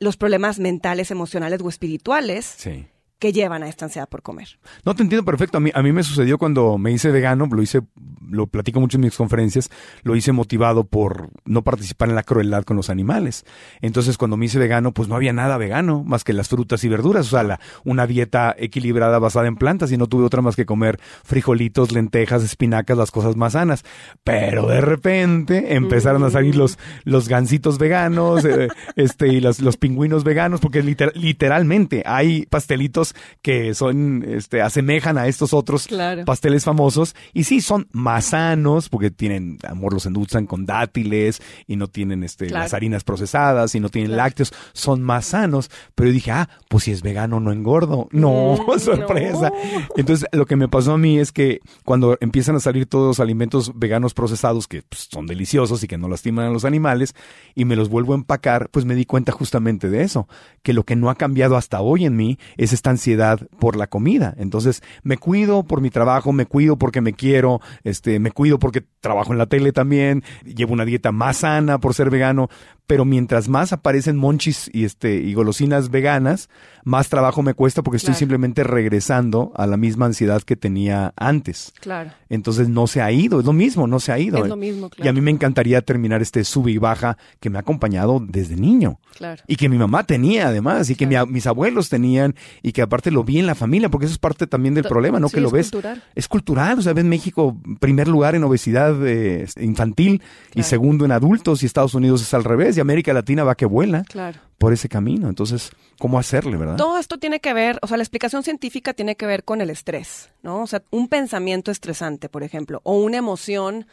los 0.00 0.16
problemas 0.16 0.58
mentales, 0.58 1.10
emocionales 1.10 1.60
o 1.62 1.68
espirituales 1.68 2.44
Sí. 2.58 2.86
Que 3.18 3.32
llevan 3.32 3.62
a 3.62 3.68
esta 3.68 3.86
ansiedad 3.86 4.08
por 4.08 4.22
comer. 4.22 4.58
No, 4.84 4.94
te 4.94 5.02
entiendo 5.02 5.24
perfecto. 5.24 5.56
A 5.58 5.60
mí, 5.60 5.70
a 5.72 5.82
mí 5.82 5.92
me 5.92 6.02
sucedió 6.02 6.36
cuando 6.36 6.76
me 6.78 6.90
hice 6.92 7.10
vegano, 7.10 7.48
lo 7.50 7.62
hice, 7.62 7.80
lo 8.28 8.46
platico 8.46 8.80
mucho 8.80 8.98
en 8.98 9.02
mis 9.02 9.16
conferencias, 9.16 9.70
lo 10.02 10.14
hice 10.16 10.32
motivado 10.32 10.84
por 10.84 11.30
no 11.44 11.62
participar 11.62 12.08
en 12.10 12.16
la 12.16 12.22
crueldad 12.22 12.64
con 12.64 12.76
los 12.76 12.90
animales. 12.90 13.44
Entonces, 13.80 14.18
cuando 14.18 14.36
me 14.36 14.46
hice 14.46 14.58
vegano, 14.58 14.92
pues 14.92 15.08
no 15.08 15.14
había 15.16 15.32
nada 15.32 15.56
vegano 15.56 16.02
más 16.04 16.22
que 16.24 16.32
las 16.34 16.48
frutas 16.48 16.84
y 16.84 16.88
verduras, 16.88 17.26
o 17.28 17.30
sea, 17.30 17.42
la- 17.44 17.60
una 17.84 18.06
dieta 18.06 18.54
equilibrada 18.58 19.18
basada 19.18 19.46
en 19.46 19.56
plantas 19.56 19.90
y 19.92 19.96
no 19.96 20.06
tuve 20.06 20.24
otra 20.24 20.42
más 20.42 20.56
que 20.56 20.66
comer 20.66 20.98
frijolitos, 21.24 21.92
lentejas, 21.92 22.42
espinacas, 22.44 22.98
las 22.98 23.10
cosas 23.10 23.36
más 23.36 23.52
sanas. 23.54 23.84
Pero 24.22 24.66
de 24.66 24.80
repente 24.80 25.74
empezaron 25.74 26.24
a 26.24 26.30
salir 26.30 26.56
los, 26.56 26.78
los 27.04 27.28
gansitos 27.28 27.78
veganos, 27.78 28.44
eh, 28.44 28.68
este, 28.96 29.28
y 29.28 29.40
los, 29.40 29.60
los 29.60 29.76
pingüinos 29.76 30.24
veganos, 30.24 30.60
porque 30.60 30.82
liter- 30.82 31.12
literalmente 31.14 32.02
hay 32.06 32.46
pastelitos 32.46 33.03
que 33.42 33.74
son, 33.74 34.24
este, 34.26 34.62
asemejan 34.62 35.18
a 35.18 35.26
estos 35.26 35.52
otros 35.52 35.86
Claro. 35.88 36.24
pasteles 36.24 36.64
famosos. 36.64 37.14
Y 37.32 37.44
sí, 37.44 37.60
son 37.60 37.88
más 37.92 38.26
sanos, 38.26 38.88
porque 38.88 39.10
tienen, 39.10 39.58
amor, 39.68 39.92
los 39.92 40.06
endulzan 40.06 40.46
con 40.46 40.64
dátiles 40.64 41.42
y 41.66 41.76
no 41.76 41.88
tienen 41.88 42.22
este, 42.24 42.46
Claro. 42.46 42.64
las 42.64 42.74
harinas 42.74 43.04
procesadas 43.04 43.74
y 43.74 43.80
no 43.80 43.88
tienen 43.88 44.12
Claro. 44.12 44.22
lácteos. 44.24 44.52
Son 44.72 45.02
más 45.02 45.26
sanos. 45.26 45.70
Pero 45.94 46.08
yo 46.08 46.14
dije, 46.14 46.30
ah, 46.30 46.48
pues 46.68 46.84
si 46.84 46.92
es 46.92 47.02
vegano 47.02 47.40
no 47.40 47.52
engordo. 47.52 48.08
No, 48.12 48.54
Mm, 48.56 48.78
sorpresa. 48.78 49.50
no. 49.50 49.80
Entonces, 49.96 50.26
lo 50.32 50.46
que 50.46 50.56
me 50.56 50.68
pasó 50.68 50.92
a 50.92 50.98
mí 50.98 51.18
es 51.18 51.32
que 51.32 51.60
cuando 51.84 52.16
empiezan 52.20 52.56
a 52.56 52.60
salir 52.60 52.86
todos 52.86 53.06
los 53.08 53.20
alimentos 53.20 53.72
veganos 53.74 54.14
procesados 54.14 54.66
que 54.68 54.82
pues, 54.82 55.08
son 55.10 55.26
deliciosos 55.26 55.82
y 55.82 55.88
que 55.88 55.98
no 55.98 56.08
lastiman 56.08 56.46
a 56.46 56.50
los 56.50 56.64
animales 56.64 57.14
y 57.54 57.64
me 57.64 57.76
los 57.76 57.88
vuelvo 57.88 58.12
a 58.12 58.16
empacar, 58.16 58.68
pues 58.70 58.84
me 58.84 58.94
di 58.94 59.04
cuenta 59.04 59.32
justamente 59.32 59.88
de 59.90 60.02
eso, 60.02 60.28
que 60.62 60.72
lo 60.72 60.84
que 60.84 60.96
no 60.96 61.10
ha 61.10 61.14
cambiado 61.16 61.56
hasta 61.56 61.80
hoy 61.80 62.04
en 62.04 62.16
mí 62.16 62.38
es 62.56 62.72
esta 62.72 62.90
ansiedad 62.94 63.40
por 63.58 63.76
la 63.76 63.86
comida. 63.86 64.34
Entonces, 64.38 64.82
me 65.02 65.18
cuido 65.18 65.62
por 65.62 65.80
mi 65.80 65.90
trabajo, 65.90 66.32
me 66.32 66.46
cuido 66.46 66.76
porque 66.76 67.00
me 67.00 67.12
quiero, 67.12 67.60
este, 67.84 68.18
me 68.18 68.30
cuido 68.30 68.58
porque 68.58 68.82
trabajo 69.00 69.32
en 69.32 69.38
la 69.38 69.46
tele 69.46 69.72
también, 69.72 70.22
llevo 70.44 70.72
una 70.72 70.84
dieta 70.84 71.12
más 71.12 71.38
sana 71.38 71.78
por 71.78 71.94
ser 71.94 72.10
vegano, 72.10 72.48
pero 72.86 73.04
mientras 73.04 73.48
más 73.48 73.72
aparecen 73.72 74.16
monchis 74.16 74.70
y 74.72 74.84
este 74.84 75.16
y 75.16 75.32
golosinas 75.34 75.90
veganas, 75.90 76.48
más 76.84 77.08
trabajo 77.08 77.42
me 77.42 77.54
cuesta 77.54 77.82
porque 77.82 77.96
estoy 77.96 78.08
Claro. 78.12 78.18
simplemente 78.18 78.62
regresando 78.64 79.52
a 79.56 79.66
la 79.66 79.76
misma 79.78 80.04
ansiedad 80.06 80.42
que 80.42 80.54
tenía 80.56 81.14
antes. 81.16 81.72
Claro. 81.80 82.10
Entonces 82.28 82.68
no 82.68 82.86
se 82.86 83.00
ha 83.00 83.10
ido, 83.10 83.40
es 83.40 83.46
lo 83.46 83.52
mismo, 83.54 83.86
no 83.86 84.00
se 84.00 84.12
ha 84.12 84.18
ido. 84.18 84.36
Es 84.42 84.48
lo 84.48 84.56
mismo, 84.56 84.86
Y 84.86 85.00
a 85.00 85.02
claro. 85.02 85.12
mí 85.14 85.20
me 85.22 85.30
encantaría 85.30 85.80
terminar 85.80 86.20
este 86.20 86.44
sube 86.44 86.72
y 86.72 86.78
baja 86.78 87.16
que 87.40 87.48
me 87.48 87.56
ha 87.56 87.60
acompañado 87.62 88.20
desde 88.26 88.56
niño. 88.56 88.98
Claro. 89.16 89.42
Y 89.46 89.56
que 89.56 89.68
mi 89.70 89.78
mamá 89.78 90.04
tenía 90.04 90.48
además, 90.48 90.90
y 90.90 90.94
que 90.94 91.06
mi 91.06 91.14
mis 91.28 91.46
abuelos 91.46 91.88
tenían, 91.88 92.34
y 92.62 92.72
que 92.72 92.82
aparte 92.82 93.10
lo 93.10 93.24
vi 93.24 93.38
en 93.38 93.46
la 93.46 93.54
familia, 93.54 93.88
porque 93.88 94.04
eso 94.06 94.12
es 94.12 94.18
parte 94.18 94.46
también 94.46 94.74
del 94.74 94.84
problema, 94.84 95.18
¿no? 95.20 95.28
sí, 95.28 95.36
que 95.36 95.40
lo 95.40 95.46
es 95.48 95.52
ves. 95.54 95.70
cultural. 95.70 96.02
Es 96.14 96.28
cultural, 96.28 96.78
o 96.78 96.82
sea, 96.82 96.92
ves 96.92 97.04
México 97.04 97.56
primer 97.80 98.08
lugar 98.08 98.34
en 98.34 98.44
obesidad 98.44 98.94
eh, 99.06 99.46
infantil 99.60 100.20
y 100.50 100.54
Claro. 100.54 100.68
segundo 100.68 101.04
en 101.04 101.12
adultos, 101.12 101.62
y 101.62 101.66
Estados 101.66 101.94
Unidos 101.94 102.20
es 102.22 102.34
al 102.34 102.44
revés. 102.44 102.73
País 102.74 102.78
y 102.78 102.80
América 102.80 103.12
Latina 103.12 103.44
va 103.44 103.54
que 103.54 103.66
vuela 103.66 104.04
Claro. 104.04 104.40
por 104.58 104.72
ese 104.72 104.88
camino. 104.88 105.28
Entonces, 105.28 105.70
¿cómo 105.98 106.18
hacerle, 106.18 106.56
verdad? 106.56 106.76
Todo 106.76 106.98
esto 106.98 107.18
tiene 107.18 107.40
que 107.40 107.52
ver, 107.54 107.78
o 107.82 107.86
sea, 107.86 107.96
la 107.96 108.02
explicación 108.02 108.42
científica 108.42 108.92
tiene 108.94 109.16
que 109.16 109.26
ver 109.26 109.44
con 109.44 109.60
el 109.60 109.70
estrés, 109.70 110.30
¿no? 110.42 110.62
O 110.62 110.66
sea, 110.66 110.82
un 110.90 111.08
pensamiento 111.08 111.70
estresante, 111.70 112.28
por 112.28 112.42
ejemplo, 112.42 112.80
o 112.84 112.96
una 112.98 113.16
emoción 113.18 113.86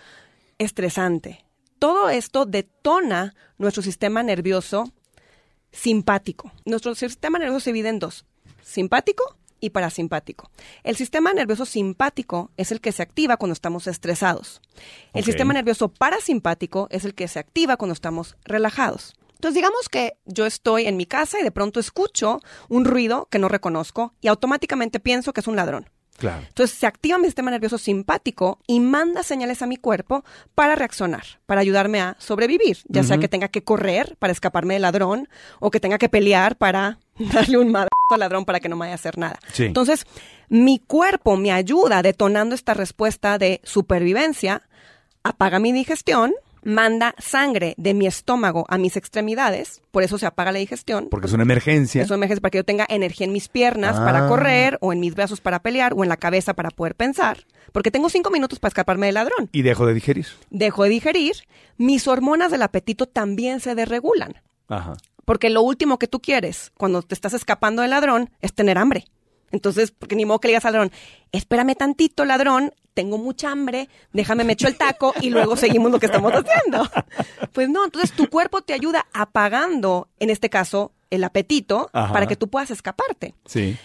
estresante. 0.58 1.46
Todo 1.80 2.10
esto 2.10 2.46
detona 2.46 3.34
nuestro 3.58 3.82
sistema 3.82 4.22
nervioso 4.24 4.92
simpático. 5.72 6.52
Nuestro 6.66 6.96
sistema 6.96 7.40
nervioso 7.40 7.62
se 7.62 7.70
divide 7.74 7.90
en 7.90 8.00
dos, 8.00 8.26
simpático 8.62 9.38
y 9.62 9.70
parasimpático. 9.70 10.52
El 10.84 10.98
sistema 10.98 11.32
nervioso 11.32 11.66
simpático 11.66 12.52
es 12.58 12.74
el 12.74 12.82
que 12.82 12.92
se 12.92 13.04
activa 13.04 13.38
cuando 13.38 13.54
estamos 13.54 13.88
estresados. 13.88 14.62
El 15.14 15.24
sistema 15.24 15.54
nervioso 15.54 15.88
parasimpático 15.88 16.88
es 16.90 17.06
el 17.06 17.14
que 17.14 17.30
se 17.30 17.40
activa 17.40 17.78
cuando 17.78 17.94
estamos 17.94 18.36
relajados. 18.44 19.14
Entonces 19.36 19.56
digamos 19.56 19.90
que 19.90 20.18
yo 20.26 20.46
estoy 20.46 20.86
en 20.86 20.98
mi 20.98 21.06
casa 21.06 21.40
y 21.40 21.44
de 21.44 21.52
pronto 21.52 21.80
escucho 21.80 22.42
un 22.70 22.86
ruido 22.86 23.28
que 23.32 23.40
no 23.40 23.48
reconozco 23.48 24.14
y 24.22 24.28
automáticamente 24.28 25.00
pienso 25.00 25.34
que 25.34 25.40
es 25.40 25.48
un 25.48 25.56
ladrón. 25.56 25.90
Claro. 26.20 26.44
Entonces 26.48 26.78
se 26.78 26.86
activa 26.86 27.18
mi 27.18 27.26
sistema 27.26 27.50
nervioso 27.50 27.80
simpático 27.80 28.60
y 28.68 28.80
manda 28.80 29.24
señales 29.24 29.64
a 29.64 29.66
mi 29.66 29.78
cuerpo 29.78 30.24
para 30.54 30.76
reaccionar, 30.76 31.24
para 31.48 31.62
ayudarme 31.62 32.00
a 32.00 32.16
sobrevivir, 32.20 32.78
ya 32.88 33.02
sea 33.02 33.18
que 33.18 33.28
tenga 33.28 33.48
que 33.48 33.64
correr 33.64 34.16
para 34.20 34.32
escaparme 34.32 34.76
del 34.76 34.84
ladrón 34.84 35.28
o 35.60 35.72
que 35.72 35.80
tenga 35.80 35.98
que 35.98 36.10
pelear 36.10 36.56
para 36.58 37.00
darle 37.18 37.58
un 37.58 37.72
madrazo 37.72 38.01
al 38.16 38.20
ladrón 38.22 38.46
para 38.46 38.60
que 38.60 38.70
no 38.70 38.76
me 38.76 38.82
vaya 38.82 38.94
a 38.94 38.96
hacer 38.96 39.18
nada. 39.18 39.40
Sí. 39.54 39.66
Entonces, 39.66 40.06
mi 40.50 40.80
cuerpo 40.80 41.38
me 41.38 41.52
ayuda 41.52 42.02
detonando 42.02 42.56
esta 42.56 42.74
respuesta 42.74 43.38
de 43.38 43.62
supervivencia, 43.64 44.62
apaga 45.24 45.60
mi 45.60 45.72
digestión, 45.72 46.34
manda 46.64 47.16
sangre 47.18 47.74
de 47.78 47.94
mi 47.94 48.06
estómago 48.06 48.66
a 48.70 48.78
mis 48.78 48.96
extremidades, 48.96 49.82
por 49.92 50.04
eso 50.04 50.18
se 50.18 50.26
apaga 50.28 50.52
la 50.52 50.60
digestión. 50.60 51.08
Porque 51.10 51.28
es 51.28 51.34
una 51.34 51.44
emergencia. 51.44 52.02
Es 52.04 52.10
una 52.10 52.18
emergencia 52.18 52.42
para 52.42 52.52
que 52.52 52.58
yo 52.60 52.64
tenga 52.64 52.86
energía 52.90 53.26
en 53.26 53.34
mis 53.34 53.48
piernas 53.48 53.98
Ah. 53.98 54.06
para 54.06 54.28
correr, 54.28 54.78
o 54.82 54.94
en 54.94 55.00
mis 55.00 55.16
brazos 55.16 55.42
para 55.42 55.62
pelear, 55.62 55.94
o 55.96 56.04
en 56.04 56.10
la 56.10 56.18
cabeza 56.18 56.54
para 56.54 56.70
poder 56.70 56.96
pensar. 56.96 57.46
Porque 57.72 57.90
tengo 57.90 58.10
cinco 58.10 58.30
minutos 58.30 58.60
para 58.60 58.70
escaparme 58.70 59.08
del 59.08 59.16
ladrón. 59.16 59.50
Y 59.52 59.62
dejo 59.64 59.86
de 59.88 59.94
digerir. 59.94 60.28
Dejo 60.50 60.84
de 60.84 60.90
digerir, 60.90 61.34
mis 61.78 62.08
hormonas 62.08 62.52
del 62.52 62.62
apetito 62.62 63.06
también 63.08 63.60
se 63.60 63.74
desregulan. 63.76 64.36
Ajá. 64.68 64.94
Porque 65.26 65.50
lo 65.50 65.62
último 65.62 66.00
que 66.00 66.08
tú 66.08 66.22
quieres 66.22 66.72
cuando 66.78 67.02
te 67.02 67.14
estás 67.14 67.34
escapando 67.34 67.82
del 67.82 67.92
ladrón 67.92 68.30
es 68.42 68.54
tener 68.54 68.78
hambre. 68.78 69.06
Entonces, 69.52 69.92
porque 69.92 70.16
ni 70.16 70.26
modo 70.26 70.40
que 70.40 70.48
le 70.48 70.54
digas 70.54 70.66
al 70.66 70.74
ladrón, 70.74 70.92
espérame 71.32 71.76
tantito, 71.76 72.26
ladrón, 72.26 72.74
tengo 72.94 73.18
mucha 73.18 73.52
hambre, 73.52 73.90
déjame 74.14 74.44
me 74.44 74.54
echo 74.54 74.68
el 74.68 74.78
taco 74.78 75.14
y 75.22 75.30
luego 75.30 75.56
seguimos 75.56 75.92
lo 75.92 76.00
que 76.00 76.06
estamos 76.08 76.34
haciendo. 76.34 76.90
Pues 77.54 77.68
no, 77.68 77.84
entonces 77.84 78.14
tu 78.14 78.30
cuerpo 78.30 78.62
te 78.62 78.72
ayuda 78.72 79.08
apagando, 79.12 80.08
en 80.20 80.30
este 80.30 80.50
caso, 80.50 80.94
el 81.10 81.22
apetito 81.26 81.90
Ajá. 81.92 82.14
para 82.14 82.26
que 82.26 82.38
tú 82.38 82.48
puedas 82.48 82.72
escaparte. 82.72 83.36
Sí. 83.46 83.78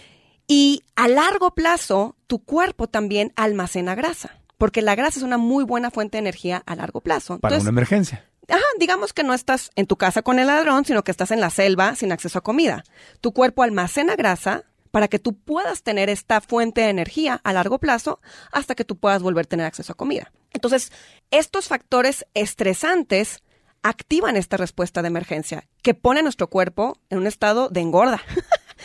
Y 0.47 0.83
a 0.95 1.09
largo 1.09 1.53
plazo, 1.53 2.15
tu 2.27 2.39
cuerpo 2.39 2.87
también 2.87 3.33
almacena 3.35 3.93
grasa, 3.93 4.39
porque 4.57 4.81
la 4.81 4.95
grasa 4.95 5.19
es 5.19 5.23
una 5.23 5.37
muy 5.37 5.65
buena 5.65 5.91
fuente 5.91 6.15
de 6.15 6.19
energía 6.19 6.63
a 6.65 6.75
largo 6.77 7.01
plazo. 7.01 7.39
Para 7.39 7.57
una 7.57 7.69
emergencia. 7.69 8.23
Ajá, 8.49 8.63
digamos 8.79 9.13
que 9.13 9.23
no 9.23 9.33
estás 9.33 9.71
en 9.75 9.87
tu 9.87 9.97
casa 9.97 10.21
con 10.21 10.39
el 10.39 10.47
ladrón, 10.47 10.85
sino 10.85 11.03
que 11.03 11.11
estás 11.11 11.31
en 11.31 11.41
la 11.41 11.49
selva 11.49 11.95
sin 11.95 12.11
acceso 12.11 12.39
a 12.39 12.43
comida. 12.43 12.83
Tu 13.21 13.33
cuerpo 13.33 13.63
almacena 13.63 14.15
grasa 14.15 14.63
para 14.91 15.07
que 15.09 15.19
tú 15.19 15.37
puedas 15.37 15.83
tener 15.83 16.09
esta 16.09 16.39
fuente 16.41 16.81
de 16.81 16.89
energía 16.89 17.41
a 17.43 17.53
largo 17.53 17.77
plazo 17.77 18.19
hasta 18.51 18.73
que 18.73 18.85
tú 18.85 18.97
puedas 18.97 19.21
volver 19.21 19.45
a 19.45 19.49
tener 19.49 19.65
acceso 19.65 19.91
a 19.93 19.97
comida. 19.97 20.31
Entonces, 20.53 20.91
estos 21.29 21.67
factores 21.67 22.25
estresantes 22.33 23.39
activan 23.83 24.37
esta 24.37 24.57
respuesta 24.57 25.01
de 25.01 25.09
emergencia 25.09 25.67
que 25.83 25.93
pone 25.93 26.21
a 26.21 26.23
nuestro 26.23 26.47
cuerpo 26.49 26.97
en 27.09 27.19
un 27.19 27.27
estado 27.27 27.69
de 27.69 27.81
engorda. 27.81 28.21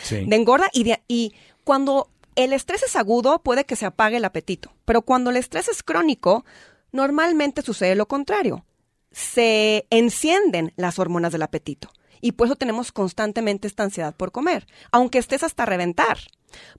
Sí. 0.01 0.25
de 0.25 0.35
engorda 0.35 0.67
y, 0.73 0.85
de- 0.85 1.03
y 1.07 1.35
cuando 1.63 2.09
el 2.35 2.51
estrés 2.51 2.81
es 2.81 2.95
agudo 2.95 3.43
puede 3.43 3.63
que 3.63 3.75
se 3.75 3.85
apague 3.85 4.17
el 4.17 4.25
apetito, 4.25 4.73
pero 4.85 5.03
cuando 5.03 5.29
el 5.29 5.37
estrés 5.37 5.67
es 5.67 5.83
crónico, 5.83 6.43
normalmente 6.91 7.61
sucede 7.61 7.93
lo 7.95 8.07
contrario. 8.07 8.65
Se 9.13 9.87
encienden 9.89 10.73
las 10.75 10.99
hormonas 10.99 11.31
del 11.31 11.43
apetito 11.43 11.89
y 12.19 12.33
por 12.33 12.47
eso 12.47 12.55
tenemos 12.55 12.91
constantemente 12.91 13.67
esta 13.67 13.83
ansiedad 13.83 14.15
por 14.15 14.31
comer, 14.31 14.67
aunque 14.91 15.19
estés 15.19 15.43
hasta 15.43 15.65
reventar, 15.65 16.17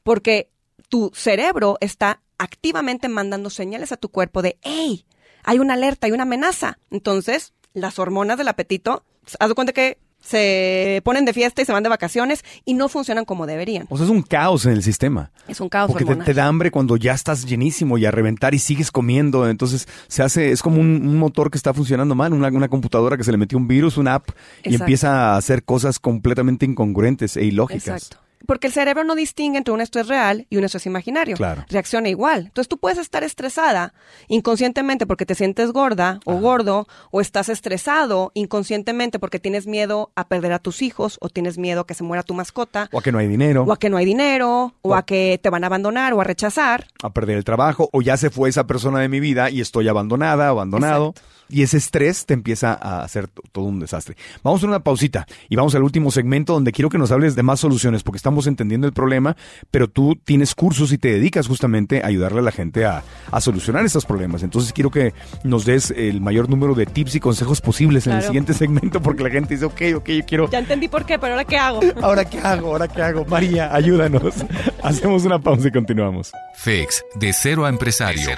porque 0.02 0.50
tu 0.88 1.10
cerebro 1.14 1.78
está 1.80 2.22
activamente 2.38 3.08
mandando 3.08 3.50
señales 3.50 3.92
a 3.92 3.96
tu 3.96 4.10
cuerpo 4.10 4.42
de, 4.42 4.58
hey, 4.62 5.06
hay 5.42 5.58
una 5.58 5.74
alerta, 5.74 6.06
hay 6.06 6.12
una 6.12 6.24
amenaza. 6.24 6.78
Entonces, 6.90 7.52
las 7.72 7.98
hormonas 7.98 8.38
del 8.38 8.48
apetito, 8.48 9.04
haz 9.38 9.48
de 9.48 9.54
cuenta 9.54 9.72
que 9.72 9.98
se 10.24 11.02
ponen 11.04 11.24
de 11.24 11.32
fiesta 11.32 11.62
y 11.62 11.64
se 11.64 11.72
van 11.72 11.82
de 11.82 11.88
vacaciones 11.88 12.44
y 12.64 12.74
no 12.74 12.88
funcionan 12.88 13.24
como 13.24 13.46
deberían. 13.46 13.87
O 13.90 13.96
sea, 13.96 14.06
es 14.06 14.10
un 14.10 14.22
caos 14.22 14.66
en 14.66 14.72
el 14.72 14.82
sistema. 14.82 15.30
Es 15.46 15.60
un 15.60 15.68
caos 15.68 15.92
Porque 15.92 16.04
te, 16.16 16.34
da 16.34 16.46
hambre 16.46 16.70
cuando 16.70 16.96
ya 16.96 17.12
estás 17.12 17.44
llenísimo 17.44 17.98
y 17.98 18.06
a 18.06 18.10
reventar 18.10 18.54
y 18.54 18.58
sigues 18.58 18.90
comiendo. 18.90 19.48
Entonces 19.48 19.87
se 20.08 20.22
hace, 20.22 20.50
es 20.50 20.62
como 20.62 20.80
un, 20.80 21.06
un 21.06 21.18
motor 21.18 21.50
que 21.50 21.58
está 21.58 21.74
funcionando 21.74 22.14
mal, 22.14 22.32
una, 22.32 22.48
una 22.48 22.68
computadora 22.68 23.16
que 23.16 23.24
se 23.24 23.32
le 23.32 23.38
metió 23.38 23.58
un 23.58 23.68
virus, 23.68 23.98
una 23.98 24.14
app, 24.14 24.30
y 24.62 24.74
empieza 24.74 25.34
a 25.34 25.37
hacer 25.37 25.64
cosas 25.64 25.98
completamente 25.98 26.64
incongruentes 26.64 27.37
e 27.37 27.44
ilógicas. 27.44 28.02
Exacto. 28.02 28.23
Porque 28.46 28.66
el 28.68 28.72
cerebro 28.72 29.04
no 29.04 29.14
distingue 29.14 29.59
entre 29.59 29.72
un 29.74 29.80
estrés 29.80 30.09
real 30.09 30.46
y 30.50 30.57
un 30.57 30.64
estrés 30.64 30.87
imaginario. 30.87 31.37
Claro. 31.37 31.64
Reacciona 31.68 32.09
igual. 32.09 32.40
Entonces 32.46 32.68
tú 32.68 32.78
puedes 32.78 32.98
estar 32.98 33.24
estresada 33.24 33.94
inconscientemente 34.28 35.07
porque 35.07 35.26
te 35.26 35.35
sientes 35.35 35.72
gorda 35.72 36.20
o 36.24 36.35
gordo, 36.37 36.87
o 37.11 37.20
estás 37.20 37.48
estresado 37.48 38.30
inconscientemente 38.35 39.18
porque 39.18 39.38
tienes 39.38 39.66
miedo 39.66 40.11
a 40.16 40.26
perder 40.28 40.52
a 40.52 40.59
tus 40.59 40.83
hijos, 40.83 41.18
o 41.20 41.28
tienes 41.28 41.57
miedo 41.59 41.83
a 41.83 41.87
que 41.87 41.94
se 41.94 42.02
muera 42.04 42.22
tu 42.22 42.35
mascota, 42.35 42.88
O 42.92 42.98
a 42.98 43.02
que 43.02 43.12
no 43.12 43.18
hay 43.18 43.28
dinero, 43.28 43.62
o 43.64 43.72
a 43.72 43.78
que 43.78 43.88
no 43.90 43.96
hay 43.96 44.04
dinero, 44.04 44.74
o 44.83 44.90
O- 44.90 44.94
a 44.94 45.04
que 45.04 45.38
te 45.42 45.50
van 45.50 45.64
a 45.64 45.68
abandonar 45.68 46.12
o 46.14 46.20
a 46.20 46.24
rechazar. 46.24 46.87
a 47.02 47.11
perder 47.11 47.37
el 47.37 47.44
trabajo, 47.44 47.88
o 47.92 48.02
ya 48.02 48.16
se 48.16 48.30
fue 48.30 48.48
esa 48.48 48.66
persona 48.66 48.98
de 49.00 49.09
mi 49.09 49.20
vida 49.20 49.50
y 49.50 49.61
estoy 49.61 49.88
abandonada, 49.88 50.48
abandonado. 50.48 51.14
Y 51.50 51.62
ese 51.62 51.76
estrés 51.76 52.24
te 52.24 52.33
empieza 52.33 52.72
a 52.72 53.02
hacer 53.04 53.28
todo 53.28 53.66
un 53.66 53.78
desastre. 53.78 54.16
Vamos 54.42 54.64
a 54.64 54.66
una 54.66 54.80
pausita 54.83 55.26
y 55.50 55.57
vamos 55.57 55.74
al 55.74 55.83
último 55.83 56.11
segmento 56.11 56.54
donde 56.54 56.72
quiero 56.72 56.88
que 56.88 56.96
nos 56.96 57.12
hables 57.12 57.35
de 57.37 57.42
más 57.42 57.61
soluciones 57.61 58.02
porque 58.02 58.16
estamos 58.16 58.33
entendiendo 58.46 58.86
el 58.86 58.92
problema, 58.92 59.36
pero 59.70 59.88
tú 59.88 60.16
tienes 60.16 60.54
cursos 60.54 60.92
y 60.92 60.98
te 60.98 61.12
dedicas 61.12 61.46
justamente 61.46 62.02
a 62.02 62.06
ayudarle 62.06 62.40
a 62.40 62.42
la 62.42 62.52
gente 62.52 62.84
a, 62.84 63.02
a 63.30 63.40
solucionar 63.40 63.84
estos 63.84 64.04
problemas. 64.04 64.42
Entonces 64.42 64.72
quiero 64.72 64.90
que 64.90 65.14
nos 65.42 65.64
des 65.64 65.90
el 65.90 66.20
mayor 66.20 66.48
número 66.48 66.74
de 66.74 66.86
tips 66.86 67.14
y 67.16 67.20
consejos 67.20 67.60
posibles 67.60 68.06
en 68.06 68.14
el 68.14 68.22
siguiente 68.22 68.54
segmento 68.54 69.00
porque 69.00 69.22
la 69.22 69.30
gente 69.30 69.54
dice, 69.54 69.66
ok, 69.66 69.82
ok, 69.96 70.08
yo 70.08 70.24
quiero... 70.26 70.50
Ya 70.50 70.58
entendí 70.58 70.88
por 70.88 71.04
qué, 71.04 71.18
pero 71.18 71.34
ahora 71.34 71.44
qué 71.44 71.56
hago. 71.56 71.80
¿Ahora 72.02 72.24
qué 72.24 72.38
hago? 72.38 72.72
¿Ahora 72.72 72.88
qué 72.88 73.02
hago? 73.02 73.24
María, 73.24 73.74
ayúdanos. 73.74 74.34
Hacemos 74.82 75.24
una 75.24 75.38
pausa 75.38 75.68
y 75.68 75.72
continuamos. 75.72 76.32
FEX, 76.56 77.04
de 77.14 77.32
cero 77.32 77.64
a 77.64 77.68
empresario. 77.68 78.28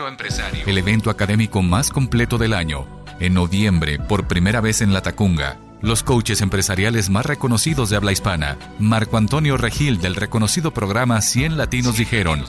El 0.67 0.79
evento 0.79 1.11
académico 1.11 1.63
más 1.63 1.91
completo 1.91 2.39
del 2.39 2.55
año. 2.55 2.87
En 3.21 3.35
noviembre, 3.35 3.99
por 3.99 4.27
primera 4.29 4.61
vez 4.61 4.81
en 4.81 4.93
La 4.93 5.01
Tacunga. 5.03 5.57
Los 5.87 6.03
coaches 6.03 6.41
empresariales 6.41 7.11
más 7.11 7.25
reconocidos 7.25 7.91
de 7.91 7.97
habla 7.97 8.11
hispana. 8.11 8.59
Marco 8.81 9.19
Antonio 9.19 9.57
Regil 9.57 9.99
del 10.01 10.17
reconocido 10.17 10.73
programa 10.73 11.23
100 11.23 11.57
Latinos 11.57 11.97
Dijeron. 11.97 12.45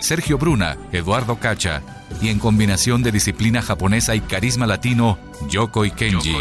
Sergio 0.00 0.38
Bruna, 0.38 0.76
Eduardo 0.90 1.36
Cacha. 1.36 1.99
Y 2.20 2.28
en 2.28 2.38
combinación 2.38 3.02
de 3.02 3.12
disciplina 3.12 3.62
japonesa 3.62 4.14
y 4.14 4.20
carisma 4.20 4.66
latino, 4.66 5.18
Yoko 5.48 5.84
y 5.84 5.90
Kenji. 5.90 6.36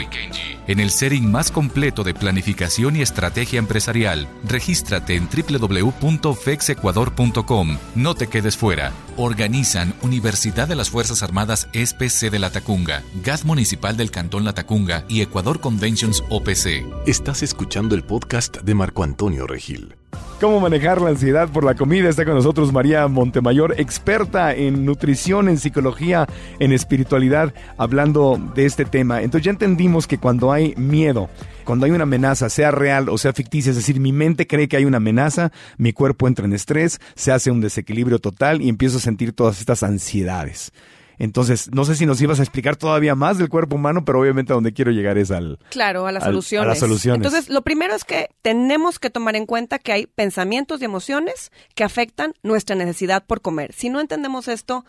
En 0.67 0.79
el 0.79 0.91
setting 0.91 1.31
más 1.31 1.51
completo 1.51 2.03
de 2.03 2.13
planificación 2.13 2.95
y 2.95 3.01
estrategia 3.01 3.59
empresarial, 3.59 4.27
regístrate 4.43 5.15
en 5.15 5.27
www.fexecuador.com. 5.27 7.77
No 7.95 8.13
te 8.13 8.27
quedes 8.27 8.55
fuera. 8.55 8.91
Organizan 9.17 9.95
Universidad 10.01 10.67
de 10.67 10.75
las 10.75 10.89
Fuerzas 10.89 11.23
Armadas 11.23 11.67
SPC 11.73 12.29
de 12.29 12.39
La 12.39 12.51
Tacunga, 12.51 13.03
GAT 13.23 13.43
Municipal 13.43 13.97
del 13.97 14.11
Cantón 14.11 14.45
La 14.45 14.53
Tacunga 14.53 15.05
y 15.07 15.21
Ecuador 15.21 15.59
Conventions 15.59 16.23
OPC. 16.29 16.85
Estás 17.07 17.41
escuchando 17.41 17.95
el 17.95 18.03
podcast 18.03 18.57
de 18.57 18.75
Marco 18.75 19.03
Antonio 19.03 19.47
Regil. 19.47 19.98
¿Cómo 20.39 20.61
manejar 20.61 21.01
la 21.01 21.09
ansiedad 21.09 21.49
por 21.49 21.65
la 21.65 21.75
comida? 21.75 22.07
Está 22.07 22.23
con 22.23 22.33
nosotros 22.33 22.71
María 22.71 23.05
Montemayor, 23.09 23.75
experta 23.77 24.55
en 24.55 24.85
nutrición, 24.85 25.49
en 25.49 25.57
psicología, 25.57 26.27
en 26.59 26.71
espiritualidad, 26.71 27.53
hablando 27.77 28.39
de 28.55 28.65
este 28.65 28.85
tema. 28.85 29.21
Entonces 29.21 29.43
ya 29.43 29.51
entendimos 29.51 30.07
que 30.07 30.17
cuando 30.17 30.53
hay 30.53 30.73
miedo, 30.77 31.29
cuando 31.65 31.85
hay 31.85 31.91
una 31.91 32.03
amenaza, 32.03 32.49
sea 32.49 32.71
real 32.71 33.09
o 33.09 33.17
sea 33.17 33.33
ficticia, 33.33 33.71
es 33.71 33.75
decir, 33.75 33.99
mi 33.99 34.13
mente 34.13 34.47
cree 34.47 34.69
que 34.69 34.77
hay 34.77 34.85
una 34.85 34.97
amenaza, 34.97 35.51
mi 35.77 35.91
cuerpo 35.91 36.25
entra 36.25 36.45
en 36.45 36.53
estrés, 36.53 37.01
se 37.15 37.33
hace 37.33 37.51
un 37.51 37.59
desequilibrio 37.59 38.19
total 38.19 38.61
y 38.61 38.69
empiezo 38.69 38.97
a 38.97 39.01
sentir 39.01 39.33
todas 39.33 39.59
estas 39.59 39.83
ansiedades. 39.83 40.71
Entonces, 41.19 41.69
no 41.71 41.85
sé 41.85 41.95
si 41.95 42.05
nos 42.05 42.19
ibas 42.21 42.39
a 42.39 42.43
explicar 42.43 42.75
todavía 42.77 43.13
más 43.13 43.37
del 43.37 43.49
cuerpo 43.49 43.75
humano, 43.75 44.03
pero 44.05 44.19
obviamente 44.21 44.51
a 44.53 44.55
donde 44.55 44.73
quiero 44.73 44.89
llegar 44.91 45.17
es 45.17 45.29
al... 45.31 45.59
Claro, 45.69 46.07
a 46.07 46.11
las 46.11 46.23
Al- 46.23 46.29
a 46.29 46.31
soluciones. 46.31 46.67
las 46.67 46.79
soluciones. 46.79 47.25
Entonces, 47.25 47.49
lo 47.49 47.61
primero 47.61 47.93
es 47.93 48.05
que 48.05 48.29
tenemos 48.41 48.97
que 48.99 49.09
tomar 49.09 49.35
en 49.35 49.45
cuenta 49.45 49.79
que 49.79 49.91
hay 49.91 50.07
pensamientos 50.07 50.81
y 50.81 50.85
emociones 50.85 51.51
que 51.75 51.83
afectan 51.83 52.33
nuestra 52.41 52.75
necesidad 52.75 53.25
por 53.25 53.41
comer. 53.41 53.73
Si 53.73 53.89
no 53.89 53.99
entendemos 53.99 54.47
esto, 54.47 54.85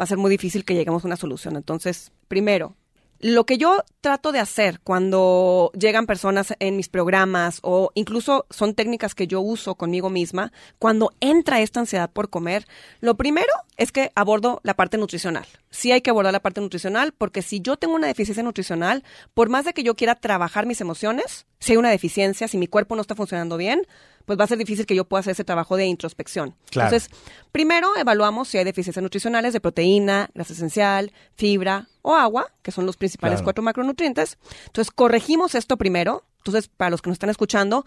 va 0.00 0.04
a 0.04 0.06
ser 0.06 0.18
muy 0.18 0.30
difícil 0.30 0.64
que 0.64 0.74
lleguemos 0.74 1.04
a 1.04 1.06
una 1.06 1.16
solución. 1.16 1.54
Entonces, 1.56 2.10
primero, 2.28 2.74
Lo 3.20 3.46
que 3.46 3.56
yo 3.56 3.84
trato 4.00 4.32
de 4.32 4.38
hacer 4.38 4.80
cuando 4.80 5.70
llegan 5.78 6.06
personas 6.06 6.54
en 6.58 6.76
mis 6.76 6.88
programas 6.88 7.60
o 7.62 7.90
incluso 7.94 8.46
son 8.50 8.74
técnicas 8.74 9.14
que 9.14 9.26
yo 9.26 9.40
uso 9.40 9.76
conmigo 9.76 10.10
misma, 10.10 10.52
cuando 10.78 11.12
entra 11.20 11.60
esta 11.60 11.80
ansiedad 11.80 12.10
por 12.10 12.28
comer, 12.28 12.66
lo 13.00 13.16
primero 13.16 13.52
es 13.76 13.92
que 13.92 14.10
abordo 14.14 14.60
la 14.62 14.74
parte 14.74 14.98
nutricional. 14.98 15.46
Sí 15.70 15.90
hay 15.90 16.02
que 16.02 16.10
abordar 16.10 16.32
la 16.32 16.42
parte 16.42 16.60
nutricional 16.60 17.12
porque 17.12 17.40
si 17.40 17.60
yo 17.60 17.76
tengo 17.76 17.94
una 17.94 18.08
deficiencia 18.08 18.42
nutricional, 18.42 19.04
por 19.32 19.48
más 19.48 19.64
de 19.64 19.72
que 19.72 19.82
yo 19.82 19.94
quiera 19.94 20.16
trabajar 20.16 20.66
mis 20.66 20.80
emociones, 20.80 21.46
si 21.60 21.72
hay 21.72 21.78
una 21.78 21.90
deficiencia, 21.90 22.46
si 22.46 22.58
mi 22.58 22.66
cuerpo 22.66 22.94
no 22.94 23.00
está 23.00 23.14
funcionando 23.14 23.56
bien, 23.56 23.86
pues 24.24 24.38
va 24.38 24.44
a 24.44 24.46
ser 24.46 24.58
difícil 24.58 24.86
que 24.86 24.94
yo 24.94 25.04
pueda 25.04 25.20
hacer 25.20 25.32
ese 25.32 25.44
trabajo 25.44 25.76
de 25.76 25.86
introspección. 25.86 26.54
Claro. 26.70 26.88
Entonces, 26.94 27.10
primero 27.52 27.88
evaluamos 27.96 28.48
si 28.48 28.58
hay 28.58 28.64
deficiencias 28.64 29.02
nutricionales 29.02 29.52
de 29.52 29.60
proteína, 29.60 30.30
grasa 30.34 30.52
esencial, 30.54 31.12
fibra 31.34 31.88
o 32.02 32.14
agua, 32.14 32.46
que 32.62 32.70
son 32.72 32.86
los 32.86 32.96
principales 32.96 33.36
Claro. 33.36 33.44
cuatro 33.44 33.62
macronutrientes. 33.64 34.38
Entonces, 34.66 34.90
corregimos 34.90 35.54
esto 35.54 35.76
primero. 35.76 36.24
Entonces, 36.38 36.68
para 36.68 36.90
los 36.90 37.00
que 37.02 37.10
nos 37.10 37.16
están 37.16 37.30
escuchando, 37.30 37.84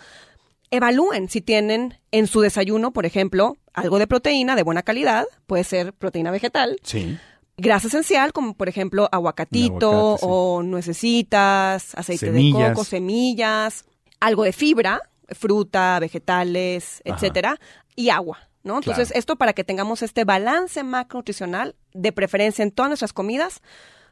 evalúen 0.71 1.29
si 1.29 1.41
tienen 1.41 1.99
en 2.11 2.27
su 2.27 2.41
desayuno, 2.41 2.91
por 2.91 3.05
ejemplo, 3.05 3.57
algo 3.73 3.99
de 3.99 4.07
proteína 4.07 4.55
de 4.55 4.63
buena 4.63 4.83
calidad, 4.83 5.25
puede 5.45 5.63
ser 5.63 5.93
proteína 5.93 6.31
vegetal, 6.31 6.77
Sí. 6.83 7.17
grasa 7.57 7.88
esencial, 7.88 8.33
como 8.33 8.53
por 8.55 8.67
ejemplo 8.67 9.07
aguacatito 9.11 9.89
Un 9.89 9.95
aguacate, 9.95 10.19
sí. 10.19 10.25
o 10.29 10.63
nuecesitas, 10.63 11.95
aceite 11.95 12.31
de 12.31 12.51
coco, 12.51 12.83
semillas, 12.83 13.85
algo 14.19 14.43
de 14.43 14.51
fibra, 14.51 15.01
fruta, 15.30 15.99
vegetales, 15.99 17.01
Ajá. 17.05 17.15
etcétera, 17.15 17.59
y 17.95 18.09
agua. 18.09 18.39
¿no? 18.63 18.78
Entonces, 18.78 19.07
Claro. 19.09 19.19
esto 19.19 19.36
para 19.38 19.53
que 19.53 19.63
tengamos 19.63 20.01
este 20.01 20.25
balance 20.25 20.84
macronutricional, 20.84 21.75
de 21.93 22.11
preferencia 22.11 22.63
en 22.63 22.71
todas 22.71 22.89
nuestras 22.89 23.13
comidas, 23.13 23.61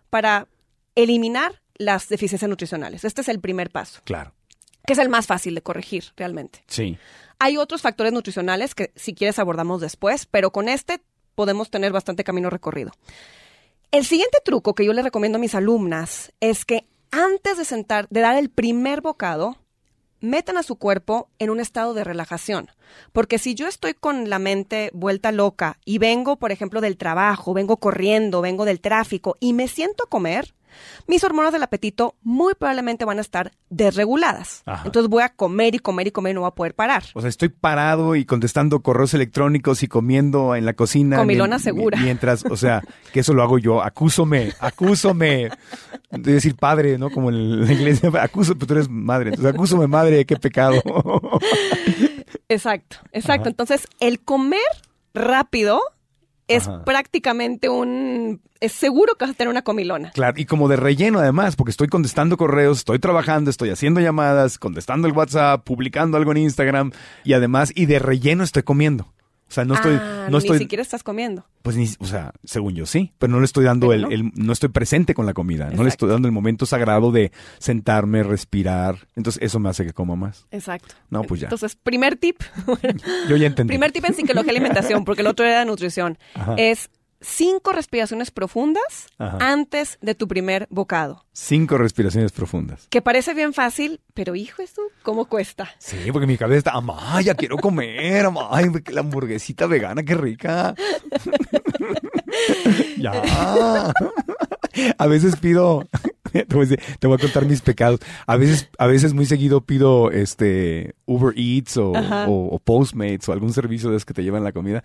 para 0.09 0.47
eliminar 0.95 1.61
las 1.77 2.07
deficiencias 2.07 2.47
nutricionales. 2.47 3.03
Este 3.03 3.19
es 3.19 3.27
el 3.27 3.41
primer 3.41 3.69
paso, 3.69 3.99
Claro. 4.05 4.33
que 4.87 4.93
es 4.93 4.99
el 4.99 5.09
más 5.09 5.27
fácil 5.27 5.55
de 5.55 5.61
corregir 5.61 6.05
realmente. 6.15 6.63
Sí. 6.67 6.97
Hay 7.37 7.57
otros 7.57 7.81
factores 7.81 8.13
nutricionales 8.13 8.75
que 8.75 8.93
si 8.95 9.13
quieres 9.13 9.39
abordamos 9.39 9.81
después, 9.81 10.25
pero 10.25 10.51
con 10.51 10.69
este 10.69 11.01
podemos 11.35 11.69
tener 11.69 11.91
bastante 11.91 12.23
camino 12.23 12.49
recorrido. 12.49 12.91
El 13.91 14.05
siguiente 14.05 14.37
truco 14.45 14.73
que 14.73 14.85
yo 14.85 14.93
le 14.93 15.01
recomiendo 15.01 15.37
a 15.37 15.41
mis 15.41 15.53
alumnas 15.53 16.31
es 16.39 16.63
que 16.63 16.85
antes 17.11 17.57
de 17.57 17.65
sentar, 17.65 18.07
de 18.09 18.21
dar 18.21 18.37
el 18.37 18.49
primer 18.49 19.01
bocado, 19.01 19.57
metan 20.25 20.57
a 20.57 20.63
su 20.63 20.75
cuerpo 20.75 21.29
en 21.39 21.49
un 21.49 21.59
estado 21.59 21.93
de 21.93 22.03
relajación. 22.03 22.69
Porque 23.13 23.37
si 23.39 23.55
yo 23.55 23.67
estoy 23.67 23.93
con 23.93 24.29
la 24.29 24.39
mente 24.39 24.89
vuelta 24.93 25.31
loca 25.31 25.79
y 25.85 25.97
vengo, 25.97 26.37
por 26.37 26.51
ejemplo, 26.51 26.81
del 26.81 26.97
trabajo, 26.97 27.53
vengo 27.53 27.77
corriendo, 27.77 28.41
vengo 28.41 28.65
del 28.65 28.81
tráfico 28.81 29.37
y 29.39 29.53
me 29.53 29.67
siento 29.67 30.03
a 30.03 30.09
comer, 30.09 30.53
mis 31.07 31.23
hormonas 31.23 31.53
del 31.53 31.63
apetito 31.63 32.15
muy 32.23 32.53
probablemente 32.55 33.05
van 33.05 33.17
a 33.17 33.21
estar 33.21 33.51
desreguladas. 33.69 34.63
Ajá. 34.65 34.83
Entonces 34.85 35.09
voy 35.09 35.23
a 35.23 35.29
comer 35.29 35.75
y 35.75 35.79
comer 35.79 36.07
y 36.07 36.11
comer 36.11 36.31
y 36.31 36.33
no 36.35 36.41
voy 36.41 36.47
a 36.49 36.55
poder 36.55 36.75
parar. 36.75 37.03
O 37.13 37.21
sea, 37.21 37.29
estoy 37.29 37.49
parado 37.49 38.15
y 38.15 38.25
contestando 38.25 38.81
correos 38.81 39.13
electrónicos 39.13 39.83
y 39.83 39.87
comiendo 39.87 40.55
en 40.55 40.65
la 40.65 40.73
cocina. 40.73 41.17
Comilona 41.17 41.59
segura. 41.59 41.99
Mientras, 41.99 42.45
o 42.45 42.57
sea, 42.57 42.81
que 43.13 43.21
eso 43.21 43.33
lo 43.33 43.43
hago 43.43 43.57
yo. 43.57 43.83
Acúsome, 43.83 44.53
acúsome. 44.59 45.49
De 46.11 46.33
decir 46.33 46.55
padre, 46.55 46.97
¿no? 46.97 47.09
Como 47.09 47.29
en 47.29 47.65
la 47.65 47.71
iglesia, 47.71 48.09
acuso, 48.21 48.53
pero 48.55 48.67
tú 48.67 48.73
eres 48.73 48.89
madre. 48.89 49.29
Entonces, 49.29 49.53
acúsame 49.53 49.87
madre, 49.87 50.25
qué 50.25 50.37
pecado. 50.37 50.81
Exacto, 52.49 52.97
exacto. 53.11 53.43
Ajá. 53.43 53.49
Entonces, 53.49 53.87
el 53.99 54.19
comer 54.19 54.59
rápido 55.13 55.81
es 56.47 56.67
Ajá. 56.67 56.83
prácticamente 56.83 57.69
un... 57.69 58.41
Es 58.59 58.71
seguro 58.71 59.15
que 59.15 59.25
vas 59.25 59.33
a 59.33 59.37
tener 59.37 59.49
una 59.49 59.63
comilona. 59.63 60.11
Claro, 60.11 60.39
y 60.39 60.45
como 60.45 60.67
de 60.67 60.77
relleno 60.77 61.19
además, 61.19 61.55
porque 61.55 61.71
estoy 61.71 61.87
contestando 61.87 62.37
correos, 62.37 62.79
estoy 62.79 62.99
trabajando, 62.99 63.49
estoy 63.49 63.69
haciendo 63.69 63.99
llamadas, 63.99 64.57
contestando 64.57 65.07
el 65.07 65.13
WhatsApp, 65.13 65.63
publicando 65.63 66.17
algo 66.17 66.31
en 66.31 66.37
Instagram 66.37 66.91
y 67.23 67.33
además, 67.33 67.71
y 67.75 67.85
de 67.85 67.99
relleno 67.99 68.43
estoy 68.43 68.63
comiendo. 68.63 69.14
O 69.47 69.51
sea, 69.55 69.63
no 69.63 69.75
estoy, 69.75 69.95
Ah, 70.01 70.27
no 70.29 70.39
ni 70.39 70.57
siquiera 70.57 70.81
estás 70.81 71.03
comiendo. 71.03 71.45
pues 71.61 71.75
ni, 71.77 71.87
o 71.99 72.05
sea, 72.05 72.33
según 72.43 72.73
yo 72.73 72.85
sí, 72.87 73.13
pero 73.19 73.31
no 73.31 73.39
le 73.39 73.45
estoy 73.45 73.63
dando 73.63 73.93
el, 73.93 74.01
no. 74.01 74.09
el- 74.09 74.31
no 74.35 74.51
estoy 74.53 74.69
presente 74.69 75.13
con 75.13 75.25
la 75.27 75.33
comida, 75.33 75.69
no 75.69 75.83
le 75.83 75.89
estoy 75.89 76.09
dando 76.09 76.27
el 76.27 76.31
momento 76.31 76.65
sagrado 76.65 77.11
de 77.11 77.31
sentarme, 77.59 78.23
respirar. 78.23 79.07
Entonces 79.15 79.41
eso 79.43 79.59
me 79.59 79.69
hace 79.69 79.85
que 79.85 79.93
coma 79.93 80.15
más. 80.15 80.47
Exacto. 80.51 80.95
No, 81.09 81.23
pues 81.23 81.41
ya. 81.41 81.45
Entonces, 81.45 81.75
primer 81.75 82.15
tip. 82.17 82.37
Yo 83.29 83.35
ya 83.37 83.47
entendí. 83.47 83.71
primer 83.71 83.91
tip 83.91 84.05
en 84.05 84.13
psicología 84.15 84.51
y 84.51 84.55
alimentación, 84.55 85.05
porque 85.05 85.21
el 85.21 85.27
otro 85.27 85.45
era 85.45 85.63
nutrición. 85.65 86.17
Ajá. 86.33 86.55
Es 86.57 86.89
cinco 87.25 87.71
respiraciones 87.71 88.31
profundas 88.31 89.07
Ajá. 89.17 89.37
antes 89.41 89.97
de 90.01 90.15
tu 90.15 90.27
primer 90.27 90.67
bocado. 90.69 91.25
Cinco 91.33 91.77
respiraciones 91.77 92.31
profundas. 92.31 92.87
Que 92.89 93.01
parece 93.01 93.33
bien 93.33 93.53
fácil, 93.53 93.99
pero 94.13 94.35
hijo, 94.35 94.61
esto, 94.61 94.81
¿cómo 95.03 95.25
cuesta? 95.25 95.69
Sí, 95.79 95.97
porque 96.13 96.27
mi 96.27 96.37
cabeza 96.37 96.59
está, 96.59 96.71
amá, 96.71 97.21
ya 97.21 97.35
quiero 97.35 97.57
comer, 97.57 98.25
amá, 98.25 98.47
ay, 98.51 98.67
la 98.91 99.01
hamburguesita 99.01 99.67
vegana, 99.67 100.03
qué 100.03 100.15
rica. 100.15 100.73
ya. 102.97 103.93
A 104.97 105.07
veces 105.07 105.37
pido, 105.37 105.87
te 106.33 106.43
voy, 106.53 106.67
a 107.13 107.17
contar 107.17 107.45
mis 107.45 107.61
pecados. 107.61 108.01
A 108.27 108.35
veces, 108.35 108.69
a 108.77 108.87
veces 108.87 109.13
muy 109.13 109.25
seguido 109.25 109.61
pido 109.61 110.11
este 110.11 110.95
Uber 111.05 111.33
Eats 111.37 111.77
o, 111.77 111.91
o- 111.91 112.47
o 112.53 112.59
Postmates 112.59 113.29
o 113.29 113.33
algún 113.33 113.53
servicio 113.53 113.89
de 113.89 113.95
esos 113.95 114.05
que 114.05 114.13
te 114.13 114.21
llevan 114.23 114.43
la 114.43 114.51
comida. 114.51 114.83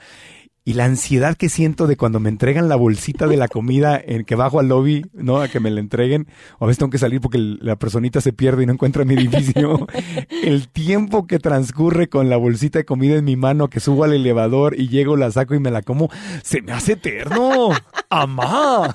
Y 0.71 0.75
la 0.75 0.85
ansiedad 0.85 1.37
que 1.37 1.49
siento 1.49 1.89
de 1.89 1.97
cuando 1.97 2.21
me 2.21 2.29
entregan 2.29 2.68
la 2.68 2.77
bolsita 2.77 3.27
de 3.27 3.37
la 3.37 3.49
comida 3.49 4.01
en 4.01 4.25
que 4.25 4.37
bajo 4.37 4.61
al 4.61 4.68
lobby, 4.68 5.05
¿no? 5.12 5.41
A 5.41 5.49
que 5.49 5.59
me 5.59 5.68
la 5.68 5.81
entreguen. 5.81 6.29
O 6.61 6.64
a 6.64 6.68
veces 6.68 6.79
tengo 6.79 6.91
que 6.91 6.99
salir 6.99 7.21
porque 7.21 7.39
la 7.39 7.75
personita 7.75 8.21
se 8.21 8.33
pierde 8.33 8.62
y 8.62 8.66
no 8.66 8.75
encuentra 8.75 9.05
mi 9.05 9.14
edificio. 9.14 9.89
el 10.45 10.68
tiempo 10.68 11.27
que 11.27 11.41
transcurre 11.41 12.09
con 12.09 12.31
la 12.31 12.37
bolsita 12.37 12.79
de 12.79 12.85
comida 12.85 13.16
en 13.16 13.25
mi 13.25 13.35
mano, 13.35 13.66
que 13.66 13.81
subo 13.81 14.05
al 14.05 14.12
elevador 14.12 14.79
y 14.79 14.87
llego, 14.87 15.16
la 15.16 15.33
saco 15.33 15.57
y 15.57 15.59
me 15.59 15.73
la 15.73 15.83
como, 15.83 16.09
se 16.45 16.62
me 16.62 16.71
hace 16.71 16.93
eterno. 16.93 17.71
¡Amá! 18.09 18.95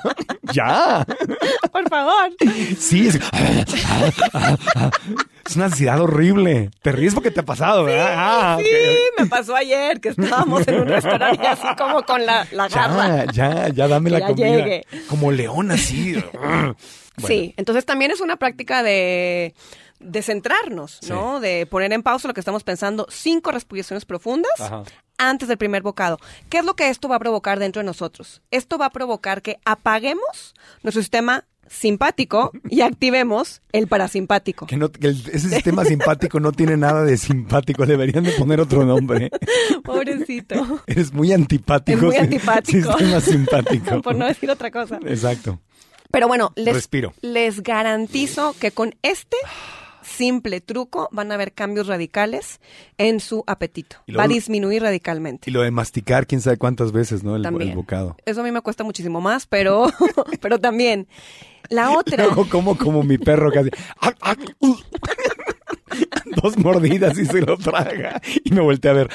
¡Ya! 0.53 1.05
Por 1.73 1.89
favor. 1.89 2.31
Sí, 2.77 3.07
es, 3.07 3.19
es 5.45 5.55
una 5.55 5.65
ansiedad 5.65 5.99
horrible. 5.99 6.71
Te 6.81 6.91
ríes 6.91 7.13
porque 7.13 7.31
te 7.31 7.41
ha 7.41 7.45
pasado, 7.45 7.83
¿verdad? 7.83 8.13
Ah. 8.15 8.57
Sí, 8.59 8.65
me 9.17 9.25
pasó 9.25 9.55
ayer 9.55 9.99
que 9.99 10.09
estábamos 10.09 10.67
en 10.67 10.81
un 10.81 10.87
restaurante 10.87 11.41
y 11.43 11.45
así 11.45 11.64
como 11.77 12.03
con 12.03 12.25
la, 12.25 12.47
la 12.51 12.67
garra. 12.67 13.25
Ya, 13.25 13.31
ya, 13.65 13.69
ya 13.69 13.87
dame 13.87 14.09
la 14.09 14.19
ya 14.19 14.27
comida. 14.27 14.47
llegue. 14.47 14.85
Como 15.09 15.31
león 15.31 15.71
así. 15.71 16.15
Bueno, 17.17 17.27
Sí, 17.29 17.53
entonces 17.55 17.85
también 17.85 18.11
es 18.11 18.19
una 18.19 18.35
práctica 18.35 18.83
de, 18.83 19.55
de 20.01 20.21
centrarnos, 20.21 20.99
¿no? 21.07 21.39
De 21.39 21.65
poner 21.65 21.93
en 21.93 22.03
pausa 22.03 22.27
lo 22.27 22.33
que 22.33 22.41
estamos 22.41 22.65
pensando, 22.65 23.07
cinco 23.09 23.51
respiraciones 23.51 24.03
profundas 24.03 24.51
Ajá. 24.59 24.83
antes 25.17 25.47
del 25.47 25.57
primer 25.57 25.81
bocado. 25.81 26.19
¿Qué 26.49 26.57
es 26.57 26.65
lo 26.65 26.75
que 26.75 26.89
esto 26.89 27.07
va 27.07 27.15
a 27.15 27.19
provocar 27.19 27.57
dentro 27.57 27.79
de 27.81 27.85
nosotros? 27.85 28.41
Esto 28.51 28.77
va 28.77 28.87
a 28.87 28.89
provocar 28.89 29.41
que 29.41 29.59
apaguemos 29.63 30.55
nuestro 30.83 31.01
sistema 31.01 31.45
simpático 31.67 32.51
y 32.69 32.81
activemos 32.81 33.61
el 33.71 33.87
parasimpático. 33.87 34.65
Que, 34.67 34.77
no, 34.77 34.91
que 34.91 35.07
el- 35.07 35.23
ese 35.33 35.49
sistema 35.49 35.83
simpático 35.85 36.39
no 36.39 36.51
tiene 36.51 36.77
nada 36.77 37.03
de 37.03 37.17
simpático. 37.17 37.85
Deberían 37.85 38.23
de 38.23 38.31
poner 38.31 38.59
otro 38.61 38.85
nombre. 38.85 39.31
Pobrecito. 39.83 40.81
Eres 40.87 41.13
muy 41.13 41.31
antipático. 41.31 41.97
Es 41.97 42.03
muy 42.03 42.15
antipático. 42.17 42.91
Sistema 42.97 43.19
simpático. 43.21 44.01
Por 44.03 44.15
no 44.15 44.25
decir 44.25 44.49
otra 44.49 44.71
cosa. 44.71 44.99
Exacto. 45.05 45.59
Pero 46.11 46.27
bueno, 46.27 46.53
les, 46.55 46.73
Respiro. 46.75 47.13
les 47.21 47.61
garantizo 47.61 48.55
que 48.59 48.71
con 48.71 48.95
este 49.01 49.37
simple 50.01 50.61
truco 50.61 51.09
van 51.11 51.31
a 51.31 51.37
ver 51.37 51.51
cambios 51.53 51.87
radicales 51.87 52.61
en 52.97 53.19
su 53.19 53.43
apetito. 53.47 53.97
Va 54.17 54.23
a 54.23 54.27
disminuir 54.27 54.83
radicalmente. 54.83 55.49
Y 55.49 55.53
lo 55.53 55.61
de 55.61 55.71
masticar, 55.71 56.27
quién 56.27 56.41
sabe 56.41 56.57
cuántas 56.57 56.91
veces, 56.91 57.23
¿no? 57.23 57.35
El, 57.35 57.45
el 57.45 57.75
bocado. 57.75 58.15
Eso 58.25 58.41
a 58.41 58.43
mí 58.43 58.51
me 58.51 58.61
cuesta 58.61 58.83
muchísimo 58.83 59.19
más, 59.19 59.47
pero, 59.47 59.87
pero 60.41 60.59
también. 60.59 61.07
La 61.69 61.91
otra. 61.97 62.25
Luego 62.25 62.47
como 62.49 62.77
como 62.77 63.03
mi 63.03 63.17
perro 63.17 63.51
casi. 63.51 63.69
¡Ah, 64.01 64.13
ah, 64.21 64.35
uh! 64.59 64.75
Dos 66.41 66.57
mordidas 66.57 67.17
y 67.17 67.25
se 67.25 67.41
lo 67.41 67.57
traga. 67.57 68.21
Y 68.43 68.51
me 68.51 68.61
volteé 68.61 68.91
a 68.91 68.93
ver. 68.93 69.09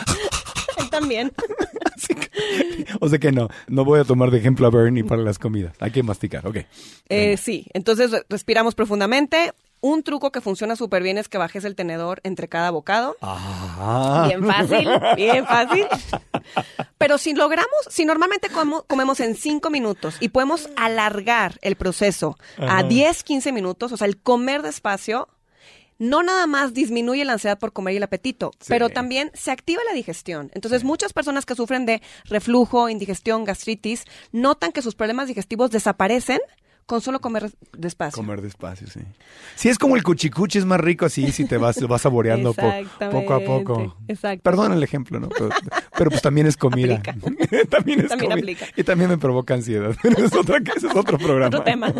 él 0.79 0.91
también. 0.91 1.33
Que- 2.11 2.87
o 3.01 3.09
sea 3.09 3.19
que 3.21 3.31
no, 3.31 3.49
no 3.69 3.85
voy 3.85 4.01
a 4.01 4.05
tomar 4.05 4.31
de 4.33 4.39
ejemplo 4.39 4.67
a 4.67 4.71
Bernie 4.71 5.05
para 5.05 5.23
las 5.23 5.39
comidas. 5.39 5.75
Hay 5.79 5.93
que 5.93 6.03
masticar, 6.03 6.45
ok. 6.47 6.57
Eh, 7.09 7.37
sí, 7.37 7.67
entonces 7.73 8.11
re- 8.11 8.25
respiramos 8.29 8.75
profundamente. 8.75 9.53
Un 9.83 10.03
truco 10.03 10.31
que 10.31 10.41
funciona 10.43 10.77
súper 10.77 11.03
bien 11.03 11.17
es 11.17 11.29
que 11.29 11.39
bajes 11.39 11.65
el 11.65 11.75
tenedor 11.75 12.21
entre 12.23 12.49
cada 12.49 12.71
bocado. 12.71 13.17
Ah. 13.23 14.25
Bien 14.27 14.45
fácil, 14.47 14.89
bien 15.17 15.47
fácil. 15.47 15.87
Pero 16.99 17.17
si 17.19 17.33
logramos, 17.35 17.71
si 17.89 18.05
normalmente 18.05 18.49
como- 18.51 18.83
comemos 18.83 19.21
en 19.21 19.35
5 19.35 19.71
minutos 19.71 20.17
y 20.21 20.29
podemos 20.29 20.69
alargar 20.77 21.59
el 21.63 21.77
proceso 21.77 22.37
a 22.59 22.79
Ajá. 22.81 22.83
10, 22.85 23.23
15 23.25 23.53
minutos, 23.53 23.93
o 23.93 23.97
sea, 23.97 24.07
el 24.07 24.19
comer 24.21 24.63
despacio, 24.63 25.29
no 25.99 26.23
nada 26.23 26.47
más 26.47 26.73
disminuye 26.73 27.25
la 27.27 27.35
ansiedad 27.35 27.59
por 27.59 27.73
comer 27.73 27.93
y 27.95 27.97
el 27.99 28.03
apetito, 28.03 28.53
Sí. 28.61 28.67
pero 28.69 28.89
también 28.89 29.31
se 29.35 29.51
activa 29.51 29.83
la 29.87 29.95
digestión. 29.95 30.51
Entonces, 30.55 30.83
muchas 30.85 31.13
personas 31.13 31.45
que 31.45 31.55
sufren 31.55 31.85
de 31.85 32.01
reflujo, 32.25 32.89
indigestión, 32.89 33.45
gastritis, 33.45 34.05
notan 34.33 34.73
que 34.73 34.81
sus 34.83 34.95
problemas 34.95 35.29
digestivos 35.29 35.71
desaparecen 35.71 36.41
con 36.87 37.01
solo 37.01 37.21
comer 37.21 37.51
despacio. 37.77 38.17
Comer 38.17 38.41
despacio, 38.43 38.87
sí. 38.89 39.01
Si 39.55 39.69
es 39.69 39.79
como 39.79 39.97
el 39.97 40.03
cuchicuchi, 40.03 40.59
es 40.59 40.65
más 40.65 40.81
rico 40.81 41.07
así, 41.07 41.31
si 41.33 41.45
te 41.45 41.57
vas, 41.57 41.81
lo 41.81 41.87
vas 41.89 42.03
saboreando 42.03 42.53
po- 42.53 42.73
poco 43.11 43.35
a 43.35 43.41
poco. 43.41 43.97
Exacto. 44.09 44.43
Perdón 44.43 44.73
el 44.73 44.83
ejemplo, 44.83 45.21
¿no? 45.21 45.29
Pero, 45.29 45.49
pero 45.97 46.11
pues 46.11 46.23
también 46.23 46.47
es 46.47 46.57
comida. 46.57 47.01
También 47.71 48.01
es 48.01 48.09
También 48.09 48.09
comida. 48.31 48.35
aplica. 48.35 48.67
Y 48.77 48.83
también 48.85 49.11
me 49.11 49.19
provoca 49.19 49.55
ansiedad. 49.55 49.95
Es, 50.05 50.35
otra, 50.35 50.59
es 50.59 50.85
otro 50.85 51.17
programa. 51.19 51.47
Otro 51.49 51.63
tema. 51.63 51.93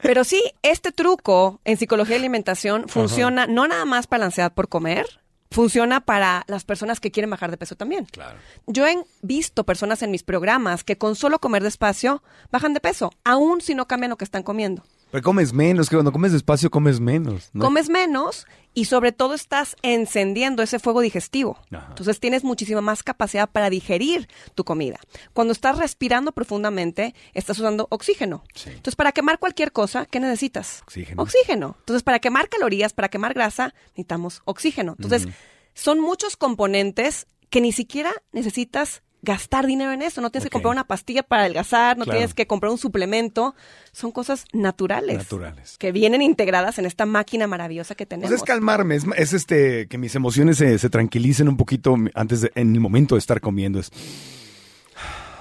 Pero 0.00 0.24
sí, 0.24 0.42
este 0.62 0.92
truco 0.92 1.60
en 1.64 1.76
psicología 1.76 2.16
y 2.16 2.18
alimentación 2.20 2.88
funciona 2.88 3.46
no 3.46 3.66
nada 3.66 3.84
más 3.84 4.06
para 4.06 4.20
la 4.20 4.26
ansiedad 4.26 4.52
por 4.52 4.68
comer, 4.68 5.06
funciona 5.54 6.00
para 6.00 6.44
las 6.48 6.64
personas 6.64 6.98
que 6.98 7.12
quieren 7.12 7.30
bajar 7.30 7.50
de 7.50 7.56
peso 7.56 7.76
también. 7.76 8.06
Claro. 8.06 8.36
Yo 8.66 8.86
he 8.86 8.96
visto 9.22 9.64
personas 9.64 10.02
en 10.02 10.10
mis 10.10 10.24
programas 10.24 10.82
que 10.82 10.98
con 10.98 11.14
solo 11.14 11.38
comer 11.38 11.62
despacio 11.62 12.22
bajan 12.50 12.74
de 12.74 12.80
peso, 12.80 13.12
aun 13.22 13.60
si 13.60 13.76
no 13.76 13.86
cambian 13.86 14.10
lo 14.10 14.16
que 14.16 14.24
están 14.24 14.42
comiendo. 14.42 14.82
Pero 15.14 15.22
comes 15.22 15.52
menos, 15.52 15.88
que 15.88 15.94
cuando 15.94 16.10
comes 16.10 16.32
despacio 16.32 16.72
comes 16.72 16.98
menos. 16.98 17.50
¿no? 17.52 17.64
Comes 17.64 17.88
menos 17.88 18.48
y 18.74 18.86
sobre 18.86 19.12
todo 19.12 19.34
estás 19.34 19.76
encendiendo 19.82 20.60
ese 20.60 20.80
fuego 20.80 21.02
digestivo. 21.02 21.56
Ajá. 21.70 21.86
Entonces 21.90 22.18
tienes 22.18 22.42
muchísima 22.42 22.80
más 22.80 23.04
capacidad 23.04 23.48
para 23.48 23.70
digerir 23.70 24.28
tu 24.56 24.64
comida. 24.64 24.98
Cuando 25.32 25.52
estás 25.52 25.78
respirando 25.78 26.32
profundamente, 26.32 27.14
estás 27.32 27.60
usando 27.60 27.86
oxígeno. 27.90 28.42
Sí. 28.54 28.70
Entonces, 28.70 28.96
para 28.96 29.12
quemar 29.12 29.38
cualquier 29.38 29.70
cosa, 29.70 30.04
¿qué 30.04 30.18
necesitas? 30.18 30.82
Oxígeno. 30.82 31.22
Oxígeno. 31.22 31.76
Entonces, 31.78 32.02
para 32.02 32.18
quemar 32.18 32.48
calorías, 32.48 32.92
para 32.92 33.08
quemar 33.08 33.34
grasa, 33.34 33.72
necesitamos 33.90 34.42
oxígeno. 34.46 34.96
Entonces, 34.98 35.28
son 35.74 36.00
muchos 36.00 36.36
componentes 36.36 37.28
que 37.50 37.60
ni 37.60 37.70
siquiera 37.70 38.10
necesitas 38.32 39.04
gastar 39.24 39.66
dinero 39.66 39.90
en 39.92 40.02
eso. 40.02 40.20
No 40.20 40.30
tienes 40.30 40.44
que 40.44 40.50
comprar 40.50 40.72
una 40.72 40.84
pastilla 40.86 41.22
para 41.22 41.42
adelgazar, 41.42 41.96
no 41.98 42.04
Claro. 42.04 42.18
tienes 42.18 42.34
que 42.34 42.46
comprar 42.46 42.70
un 42.70 42.78
suplemento. 42.78 43.54
Son 43.92 44.12
cosas 44.12 44.44
naturales. 44.52 45.16
Naturales. 45.18 45.76
Que 45.78 45.90
vienen 45.92 46.22
integradas 46.22 46.78
en 46.78 46.86
esta 46.86 47.06
máquina 47.06 47.46
maravillosa 47.46 47.94
que 47.94 48.06
tenemos. 48.06 48.30
Pues 48.30 48.40
es 48.42 48.46
calmarme, 48.46 48.94
es, 48.96 49.04
es 49.16 49.32
este 49.32 49.88
que 49.88 49.98
mis 49.98 50.14
emociones 50.14 50.58
se, 50.58 50.78
se 50.78 50.90
tranquilicen 50.90 51.48
un 51.48 51.56
poquito 51.56 51.96
antes 52.14 52.42
de, 52.42 52.52
en 52.54 52.74
el 52.74 52.80
momento 52.80 53.14
de 53.16 53.18
estar 53.20 53.40
comiendo. 53.40 53.80
Es, 53.80 53.90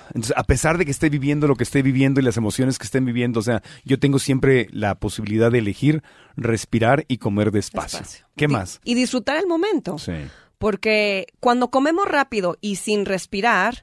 entonces, 0.10 0.34
a 0.38 0.44
pesar 0.44 0.78
de 0.78 0.86
que 0.86 0.92
esté 0.92 1.10
viviendo 1.10 1.48
lo 1.48 1.56
que 1.56 1.64
esté 1.64 1.82
viviendo 1.82 2.20
y 2.20 2.24
las 2.24 2.38
emociones 2.38 2.78
que 2.78 2.86
estén 2.86 3.04
viviendo, 3.06 3.40
o 3.40 3.44
sea, 3.44 3.64
yo 3.84 3.98
tengo 3.98 4.20
siempre 4.20 4.68
la 4.72 4.96
posibilidad 4.96 5.50
de 5.52 5.60
elegir 5.60 6.04
respirar 6.36 7.06
y 7.08 7.18
comer 7.18 7.52
despacio. 7.52 8.00
Despacio. 8.00 8.26
¿Qué 8.36 8.48
Di- 8.48 8.54
más? 8.54 8.80
Y 8.84 8.94
disfrutar 8.94 9.38
el 9.38 9.48
momento. 9.48 9.98
Sí. 9.98 10.12
Porque 10.64 11.28
cuando 11.42 11.70
comemos 11.70 12.08
rápido 12.08 12.58
y 12.62 12.78
sin 12.78 13.06
respirar, 13.06 13.82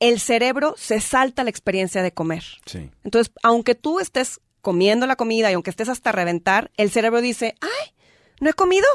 el 0.00 0.18
cerebro 0.18 0.74
se 0.76 1.00
salta 1.00 1.44
la 1.44 1.50
experiencia 1.50 2.02
de 2.02 2.10
comer. 2.10 2.42
Sí. 2.66 2.90
Entonces, 3.04 3.32
aunque 3.44 3.76
tú 3.76 4.00
estés 4.00 4.40
comiendo 4.62 5.06
la 5.06 5.14
comida 5.14 5.48
y 5.48 5.54
aunque 5.54 5.70
estés 5.70 5.88
hasta 5.88 6.10
reventar, 6.10 6.72
el 6.76 6.90
cerebro 6.90 7.20
dice, 7.20 7.54
ay, 7.60 7.94
no 8.40 8.50
he 8.50 8.52
comido, 8.52 8.86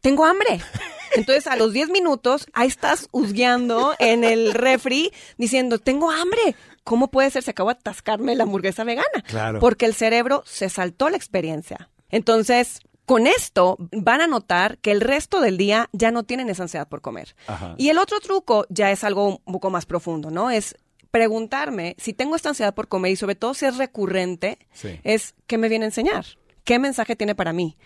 tengo 0.00 0.24
hambre. 0.24 0.60
Entonces, 1.14 1.46
a 1.46 1.54
los 1.54 1.72
10 1.72 1.90
minutos, 1.90 2.48
ahí 2.54 2.66
estás 2.66 3.06
husgueando 3.12 3.94
en 4.00 4.24
el 4.24 4.52
refri 4.52 5.12
diciendo, 5.36 5.78
tengo 5.78 6.10
hambre. 6.10 6.56
¿Cómo 6.82 7.06
puede 7.06 7.30
ser? 7.30 7.44
Se 7.44 7.52
acabó 7.52 7.70
de 7.70 7.78
atascarme 7.78 8.34
la 8.34 8.42
hamburguesa 8.42 8.82
vegana. 8.82 9.22
Claro. 9.28 9.60
Porque 9.60 9.86
el 9.86 9.94
cerebro 9.94 10.42
se 10.44 10.68
saltó 10.70 11.08
la 11.08 11.18
experiencia. 11.18 11.88
Entonces, 12.10 12.80
con 13.08 13.26
esto 13.26 13.76
van 13.90 14.20
a 14.20 14.26
notar 14.26 14.76
que 14.78 14.90
el 14.92 15.00
resto 15.00 15.40
del 15.40 15.56
día 15.56 15.88
ya 15.92 16.10
no 16.10 16.22
tienen 16.24 16.50
esa 16.50 16.64
ansiedad 16.64 16.86
por 16.88 17.00
comer. 17.00 17.34
Ajá. 17.46 17.74
Y 17.78 17.88
el 17.88 17.96
otro 17.96 18.20
truco 18.20 18.66
ya 18.68 18.90
es 18.92 19.02
algo 19.02 19.40
un 19.44 19.52
poco 19.54 19.70
más 19.70 19.86
profundo, 19.86 20.30
¿no? 20.30 20.50
Es 20.50 20.76
preguntarme 21.10 21.96
si 21.98 22.12
tengo 22.12 22.36
esta 22.36 22.50
ansiedad 22.50 22.74
por 22.74 22.86
comer 22.88 23.12
y 23.12 23.16
sobre 23.16 23.34
todo 23.34 23.54
si 23.54 23.64
es 23.64 23.78
recurrente, 23.78 24.58
Sí. 24.72 25.00
es 25.04 25.34
qué 25.46 25.56
me 25.56 25.70
viene 25.70 25.86
a 25.86 25.88
enseñar, 25.88 26.26
qué 26.64 26.78
mensaje 26.78 27.16
tiene 27.16 27.34
para 27.34 27.54
mí, 27.54 27.78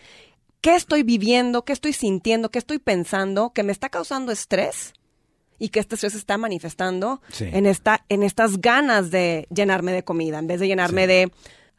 qué 0.60 0.74
estoy 0.74 1.04
viviendo, 1.04 1.64
qué 1.64 1.72
estoy 1.72 1.92
sintiendo, 1.92 2.50
qué 2.50 2.58
estoy 2.58 2.78
pensando 2.80 3.52
que 3.52 3.62
me 3.62 3.70
está 3.70 3.88
causando 3.90 4.32
estrés 4.32 4.92
y 5.60 5.68
que 5.68 5.78
este 5.78 5.94
estrés 5.94 6.16
está 6.16 6.36
manifestando 6.36 7.22
Sí. 7.30 7.46
en 7.52 7.66
esta 7.66 8.04
en 8.08 8.24
estas 8.24 8.60
ganas 8.60 9.12
de 9.12 9.46
llenarme 9.54 9.92
de 9.92 10.02
comida 10.02 10.40
en 10.40 10.48
vez 10.48 10.58
de 10.58 10.66
llenarme 10.66 11.06
de 11.06 11.30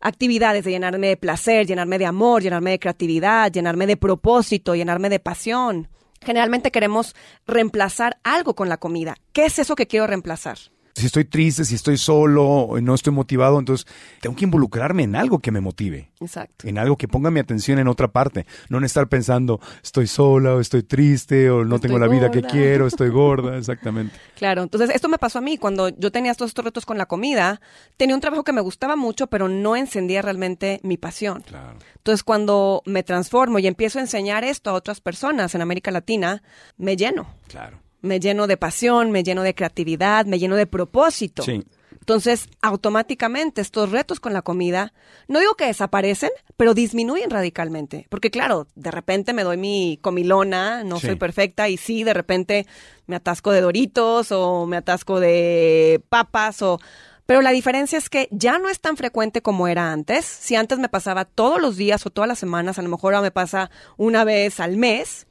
actividades, 0.04 0.66
de 0.66 0.72
llenarme 0.72 1.08
de 1.08 1.18
placer, 1.18 1.66
llenarme 1.66 1.98
de 1.98 2.06
amor, 2.06 2.44
llenarme 2.44 2.72
de 2.72 2.80
creatividad, 2.80 3.52
llenarme 3.52 3.88
de 3.88 3.98
propósito, 3.98 4.76
llenarme 4.76 5.10
de 5.10 5.20
pasión. 5.20 5.88
Generalmente 6.22 6.72
queremos 6.72 7.16
reemplazar 7.48 8.20
algo 8.24 8.56
con 8.56 8.70
la 8.70 8.78
comida. 8.78 9.16
¿Qué 9.32 9.46
es 9.46 9.60
eso 9.60 9.76
que 9.76 9.88
quiero 9.88 10.08
reemplazar? 10.08 10.58
Si 10.96 11.08
estoy 11.08 11.26
triste, 11.26 11.66
si 11.66 11.76
estoy 11.76 11.98
solo, 11.98 12.46
o 12.46 12.80
no 12.80 12.94
estoy 12.94 13.14
motivado, 13.14 13.58
entonces 13.58 13.88
tengo 14.22 14.36
que 14.36 14.46
involucrarme 14.46 15.04
en 15.04 15.16
algo 15.16 15.40
que 15.40 15.52
me 15.52 15.60
motive. 15.60 16.12
Exacto. 16.20 16.68
En 16.68 16.78
algo 16.78 16.98
que 16.98 17.08
ponga 17.08 17.32
mi 17.32 17.40
atención 17.40 17.80
en 17.80 17.88
otra 17.88 18.10
parte. 18.10 18.46
No 18.70 18.78
en 18.78 18.84
estar 18.84 19.08
pensando, 19.08 19.60
estoy 19.82 20.06
sola, 20.08 20.54
o 20.54 20.60
estoy 20.60 20.84
triste, 20.84 21.50
o 21.50 21.66
no 21.66 21.76
Estoy 21.76 21.90
tengo 21.90 22.00
la 22.00 22.08
vida 22.08 22.30
que 22.30 22.44
quiero, 22.44 22.86
estoy 22.86 23.10
gorda, 23.10 23.58
exactamente. 23.58 24.16
Claro, 24.36 24.64
entonces 24.64 24.92
esto 24.94 25.10
me 25.10 25.18
pasó 25.18 25.40
a 25.40 25.42
mí 25.42 25.58
cuando 25.58 25.90
yo 25.90 26.12
tenía 26.12 26.34
todos 26.36 26.52
estos 26.52 26.64
retos 26.64 26.86
con 26.86 26.98
la 26.98 27.08
comida. 27.08 27.60
Tenía 27.98 28.16
un 28.16 28.22
trabajo 28.22 28.44
que 28.44 28.54
me 28.54 28.62
gustaba 28.62 28.96
mucho, 28.96 29.28
pero 29.28 29.48
no 29.48 29.76
encendía 29.76 30.22
realmente 30.22 30.80
mi 30.84 30.98
pasión. 30.98 31.42
Claro. 31.42 31.80
Entonces, 31.98 32.24
cuando 32.24 32.84
me 32.86 33.04
transformo 33.04 33.60
y 33.60 33.68
empiezo 33.68 34.00
a 34.00 34.02
enseñar 34.02 34.44
esto 34.44 34.70
a 34.70 34.74
otras 34.74 35.02
personas 35.02 35.56
en 35.56 35.62
América 35.62 35.90
Latina, 35.90 36.44
me 36.78 36.96
lleno. 36.96 37.28
Claro. 37.48 37.83
Me 38.04 38.20
lleno 38.20 38.46
de 38.46 38.58
pasión, 38.58 39.10
me 39.10 39.24
lleno 39.24 39.42
de 39.42 39.56
creatividad, 39.56 40.26
me 40.28 40.38
lleno 40.38 40.56
de 40.56 40.68
propósito. 40.68 41.42
Sí. 41.42 41.64
Entonces, 42.00 42.50
automáticamente 42.62 43.62
estos 43.62 43.92
retos 43.92 44.20
con 44.20 44.34
la 44.34 44.42
comida, 44.42 44.94
no 45.30 45.40
digo 45.40 45.56
que 45.56 45.68
desaparecen, 45.68 46.32
pero 46.58 46.74
disminuyen 46.74 47.30
radicalmente. 47.30 48.08
Porque 48.10 48.30
claro, 48.30 48.68
de 48.76 48.92
repente 48.92 49.32
me 49.32 49.44
doy 49.44 49.56
mi 49.56 49.98
comilona, 50.02 50.84
no 50.84 51.00
Sí. 51.00 51.08
soy 51.08 51.16
perfecta, 51.16 51.70
y 51.70 51.78
sí, 51.78 52.04
de 52.04 52.14
repente 52.14 52.68
me 53.08 53.16
atasco 53.16 53.52
de 53.52 53.62
doritos 53.62 54.34
o 54.34 54.66
me 54.68 54.76
atasco 54.78 55.20
de 55.22 56.02
papas 56.10 56.62
o... 56.62 56.80
Pero 57.26 57.42
la 57.42 57.52
diferencia 57.52 57.98
es 57.98 58.10
que 58.10 58.28
ya 58.32 58.60
no 58.60 58.68
es 58.68 58.82
tan 58.82 58.98
frecuente 58.98 59.42
como 59.42 59.70
era 59.70 59.94
antes. 59.94 60.26
Si 60.26 60.58
antes 60.58 60.78
me 60.80 60.90
pasaba 60.90 61.24
todos 61.24 61.62
los 61.62 61.78
días 61.78 62.06
o 62.06 62.10
todas 62.10 62.28
las 62.28 62.38
semanas, 62.38 62.78
a 62.78 62.82
lo 62.82 62.90
mejor 62.90 63.14
ahora 63.14 63.24
me 63.24 63.32
pasa 63.32 63.72
una 63.96 64.26
vez 64.26 64.60
al 64.60 64.76
mes, 64.76 65.26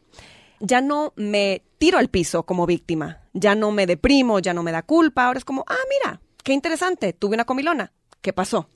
ya 0.63 0.81
no 0.81 1.13
me 1.17 1.65
tiro 1.79 1.99
al 1.99 2.09
piso 2.09 2.45
como 2.45 2.67
víctima, 2.67 3.21
ya 3.35 3.55
no 3.55 3.73
me 3.73 3.87
deprimo, 3.87 4.39
ya 4.39 4.55
no 4.55 4.63
me 4.63 4.73
da 4.73 4.83
culpa, 4.83 5.27
ahora 5.27 5.39
es 5.39 5.45
como, 5.45 5.65
ah, 5.67 5.85
mira, 5.91 6.23
qué 6.45 6.53
interesante, 6.53 7.13
tuve 7.13 7.35
una 7.35 7.45
comilona, 7.45 7.93
¿qué 8.21 8.33
pasó? 8.33 8.69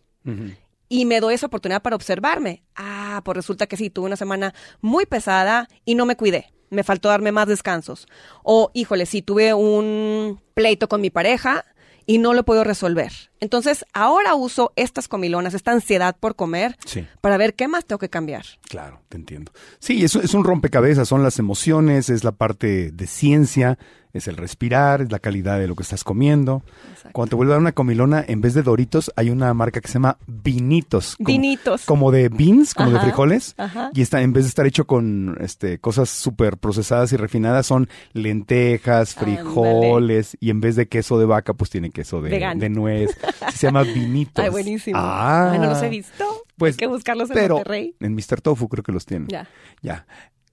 Y 0.89 1.05
me 1.05 1.20
doy 1.20 1.34
esa 1.34 1.47
oportunidad 1.47 1.82
para 1.82 1.95
observarme. 1.95 2.64
Ah, 2.74 3.22
pues 3.24 3.37
resulta 3.37 3.68
que 3.68 3.76
sí, 3.76 3.91
tuve 3.91 4.07
una 4.07 4.16
semana 4.16 4.55
muy 4.80 5.07
pesada 5.07 5.68
y 5.84 5.95
no 5.95 6.05
me 6.05 6.16
cuidé. 6.16 6.53
Me 6.68 6.82
faltó 6.82 7.09
darme 7.09 7.30
más 7.30 7.47
descansos. 7.47 8.09
O, 8.43 8.72
híjole, 8.74 9.07
sí, 9.07 9.22
tuve 9.22 9.55
un 9.55 10.41
pleito 10.55 10.89
con 10.89 11.01
mi 11.01 11.11
pareja 11.11 11.64
y 12.07 12.18
no 12.18 12.32
lo 12.34 12.44
puedo 12.44 12.62
resolver. 12.64 13.12
Entonces, 13.40 13.84
ahora 13.92 14.34
uso 14.34 14.72
estas 14.76 15.09
comilonas, 15.09 15.54
esta 15.54 15.72
ansiedad 15.72 16.16
por 16.18 16.36
comer, 16.36 16.76
Sí. 16.86 17.04
para 17.20 17.36
ver 17.36 17.54
qué 17.54 17.66
más 17.68 17.84
tengo 17.84 17.98
que 17.98 18.09
cambiar. 18.09 18.44
Claro, 18.68 19.02
te 19.09 19.16
entiendo. 19.16 19.52
Sí, 19.80 20.04
es, 20.04 20.14
es 20.16 20.32
un 20.34 20.44
rompecabezas, 20.44 21.09
son 21.09 21.22
las 21.22 21.38
emociones, 21.38 22.09
es 22.09 22.22
la 22.24 22.32
parte 22.32 22.92
de 22.92 23.07
ciencia, 23.07 23.78
es 24.17 24.29
el 24.29 24.37
respirar, 24.37 25.03
es 25.03 25.12
la 25.12 25.19
calidad 25.19 25.59
de 25.59 25.69
lo 25.69 25.75
que 25.77 25.83
estás 25.83 26.05
comiendo. 26.05 26.62
Exacto. 26.91 27.11
Cuando 27.12 27.31
te 27.31 27.37
vuelve 27.37 27.53
a 27.53 27.55
dar 27.55 27.61
una 27.61 27.73
comilona, 27.73 28.25
en 28.27 28.41
vez 28.41 28.55
de 28.55 28.62
Doritos, 28.62 29.12
hay 29.17 29.31
una 29.31 29.53
marca 29.55 29.81
que 29.81 29.89
se 29.89 29.95
llama 29.95 30.19
Vinitos. 30.27 31.17
como- 31.17 31.27
Vinitos. 31.29 31.85
Como 31.85 32.11
de 32.11 32.29
beans, 32.29 32.75
como 32.75 32.91
de 32.91 33.01
frijoles. 33.01 33.55
ajá. 33.59 33.91
Y 33.95 34.03
está, 34.03 34.23
en 34.23 34.33
vez 34.33 34.45
de 34.45 34.49
estar 34.49 34.67
hecho 34.67 34.87
con 34.87 35.37
este, 35.41 35.79
cosas 35.79 36.09
súper 36.09 36.57
procesadas 36.59 37.12
y 37.12 37.17
refinadas, 37.17 37.67
son 37.67 37.89
lentejas, 38.12 39.14
frijoles, 39.14 40.37
y 40.41 40.51
en 40.51 40.61
vez 40.61 40.77
de 40.77 40.89
queso 40.89 41.19
de 41.19 41.27
vaca, 41.27 41.55
pues 41.55 41.71
tiene 41.71 41.91
queso 41.91 42.21
de, 42.21 42.31
de 42.57 42.69
nuez. 42.69 43.17
Se 43.55 43.67
llama 43.67 43.83
Vinitos. 43.83 44.45
Ay, 44.45 44.51
buenísimo. 44.51 44.99
Ah, 44.99 45.53
Ay, 45.53 45.59
no 45.59 45.67
los 45.67 45.83
he 45.83 45.89
visto. 45.89 46.25
Pues, 46.57 46.75
Hay 46.75 46.79
que 46.79 46.87
buscarlos 46.87 47.31
en 47.31 47.35
pero 47.35 47.55
Monterrey. 47.57 47.95
En 48.01 48.14
Mr. 48.14 48.41
Tofu 48.41 48.69
creo 48.69 48.83
que 48.83 48.93
los 48.93 49.05
tienen. 49.07 49.29
Ya. 49.29 49.47
Ya. 49.83 50.07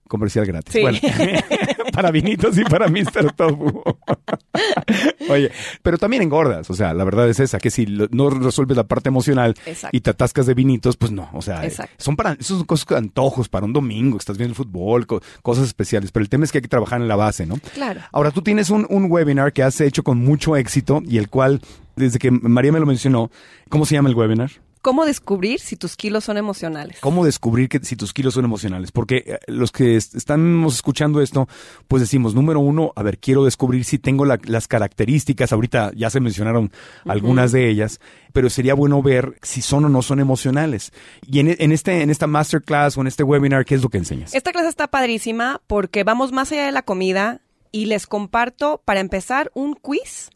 Comercial 0.08 0.46
gratis. 0.46 0.74
Sí. 0.74 0.82
Bueno, 0.82 1.00
para 1.94 2.12
vinitos 2.12 2.58
y 2.58 2.64
para 2.64 2.88
Mr. 2.88 3.32
Tofu. 3.36 3.82
Oye, 5.30 5.52
pero 5.82 5.98
también 5.98 6.22
engordas. 6.24 6.70
O 6.70 6.74
sea, 6.74 6.94
la 6.94 7.04
verdad 7.04 7.30
es 7.30 7.40
esa, 7.40 7.58
que 7.60 7.70
si 7.72 7.86
no 8.12 8.30
resuelves 8.30 8.78
la 8.78 8.84
parte 8.84 9.10
emocional 9.10 9.56
Exacto. 9.66 9.96
y 9.96 10.02
te 10.02 10.10
atascas 10.12 10.46
de 10.46 10.54
vinitos, 10.54 10.98
pues 10.98 11.12
no. 11.12 11.30
O 11.34 11.42
sea, 11.42 11.64
Exacto. 11.66 11.94
son 11.98 12.16
para, 12.16 12.34
esos 12.34 12.58
son 12.58 12.66
cosas 12.66 12.92
antojos 12.98 13.50
para 13.50 13.66
un 13.66 13.74
domingo, 13.74 14.18
que 14.18 14.22
estás 14.22 14.38
viendo 14.38 14.52
el 14.52 14.56
fútbol, 14.56 15.08
co- 15.08 15.22
cosas 15.42 15.66
especiales. 15.66 16.12
Pero 16.12 16.22
el 16.24 16.30
tema 16.30 16.44
es 16.44 16.52
que 16.52 16.60
hay 16.60 16.62
que 16.64 16.68
trabajar 16.68 17.02
en 17.02 17.08
la 17.08 17.16
base, 17.16 17.46
¿no? 17.46 17.56
Claro. 17.74 18.02
Ahora, 18.12 18.32
tú 18.32 18.42
tienes 18.42 18.70
un, 18.70 18.86
un 18.90 19.10
webinar 19.10 19.54
que 19.54 19.64
has 19.64 19.80
hecho 19.82 20.04
con 20.04 20.20
mucho 20.20 20.56
éxito 20.56 21.02
y 21.06 21.18
el 21.18 21.30
cual, 21.30 21.62
desde 21.96 22.20
que 22.20 22.30
María 22.32 22.72
me 22.72 22.80
lo 22.80 22.86
mencionó, 22.86 23.32
¿cómo 23.70 23.86
se 23.86 23.96
llama 23.96 24.10
el 24.10 24.16
webinar? 24.16 24.52
Cómo 24.84 25.06
descubrir 25.06 25.60
si 25.60 25.76
tus 25.78 25.96
kilos 25.96 26.26
son 26.26 26.38
emocionales. 26.38 26.98
¿Cómo 27.00 27.26
descubrir 27.26 27.70
que 27.70 27.80
si 27.80 27.96
tus 27.96 28.14
kilos 28.14 28.36
son 28.36 28.46
emocionales? 28.46 28.92
Porque 28.92 29.24
eh, 29.26 29.40
los 29.48 29.72
que 29.72 29.96
est- 29.96 30.14
estamos 30.14 30.76
escuchando 30.76 31.22
esto, 31.22 31.48
pues 31.88 32.02
decimos, 32.02 32.36
número 32.36 32.60
uno, 32.60 32.94
a 32.96 33.02
ver, 33.02 33.18
quiero 33.18 33.46
descubrir 33.46 33.86
si 33.86 33.98
tengo 33.98 34.26
la- 34.26 34.38
las 34.44 34.68
características, 34.68 35.52
ahorita 35.52 35.92
ya 35.96 36.12
se 36.12 36.20
mencionaron 36.20 36.72
algunas 37.06 37.52
de 37.52 37.70
ellas, 37.70 38.00
pero 38.34 38.50
sería 38.52 38.76
bueno 38.76 39.02
ver 39.02 39.40
si 39.42 39.62
son 39.64 39.86
o 39.86 39.90
no 39.90 40.02
son 40.04 40.20
emocionales. 40.20 40.92
Y 41.26 41.40
en, 41.40 41.56
en 41.58 41.72
este, 41.72 42.02
en 42.02 42.10
esta 42.12 42.28
masterclass 42.28 42.98
o 42.98 43.02
en 43.02 43.08
este 43.08 43.24
webinar, 43.24 43.66
¿qué 43.66 43.76
es 43.76 43.82
lo 43.82 43.90
que 43.90 43.98
enseñas? 43.98 44.36
Esta 44.36 44.52
clase 44.52 44.68
está 44.70 44.88
padrísima 44.88 45.62
porque 45.66 46.04
vamos 46.04 46.32
más 46.32 46.52
allá 46.52 46.66
de 46.66 46.72
la 46.74 46.82
comida 46.84 47.40
y 47.72 47.86
les 47.86 48.06
comparto, 48.06 48.82
para 48.86 49.00
empezar, 49.00 49.50
un 49.56 49.74
quiz 49.74 50.30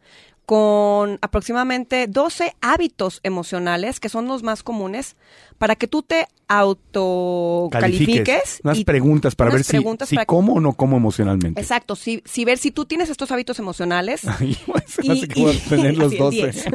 con 0.47 1.19
aproximadamente 1.21 2.07
12 2.07 2.55
hábitos 2.61 3.19
emocionales, 3.23 3.99
que 3.99 4.07
son 4.07 4.29
los 4.29 4.43
más 4.43 4.63
comunes, 4.63 5.17
para 5.57 5.75
que 5.75 5.87
tú 5.87 6.03
te 6.03 6.29
autocalifiques. 6.47 8.61
Unas 8.63 8.83
preguntas 8.83 9.35
para 9.35 9.49
unas 9.49 9.59
ver 9.59 9.63
si, 9.65 9.71
preguntas 9.71 10.09
si 10.09 10.15
para 10.15 10.25
que- 10.25 10.27
como 10.27 10.53
o 10.53 10.59
no 10.59 10.73
como 10.73 10.97
emocionalmente. 10.97 11.59
Exacto, 11.61 11.95
si, 11.95 12.21
si 12.25 12.45
ver 12.45 12.57
si 12.57 12.71
tú 12.71 12.85
tienes 12.85 13.09
estos 13.09 13.31
hábitos 13.31 13.59
emocionales. 13.59 14.21
Ay, 14.39 14.57
me 14.67 15.15
Y- 15.15 15.27
que 15.27 15.61
tener 15.69 15.97
los 15.97 16.07
así, 16.13 16.17
12. 16.17 16.51
10. 16.51 16.65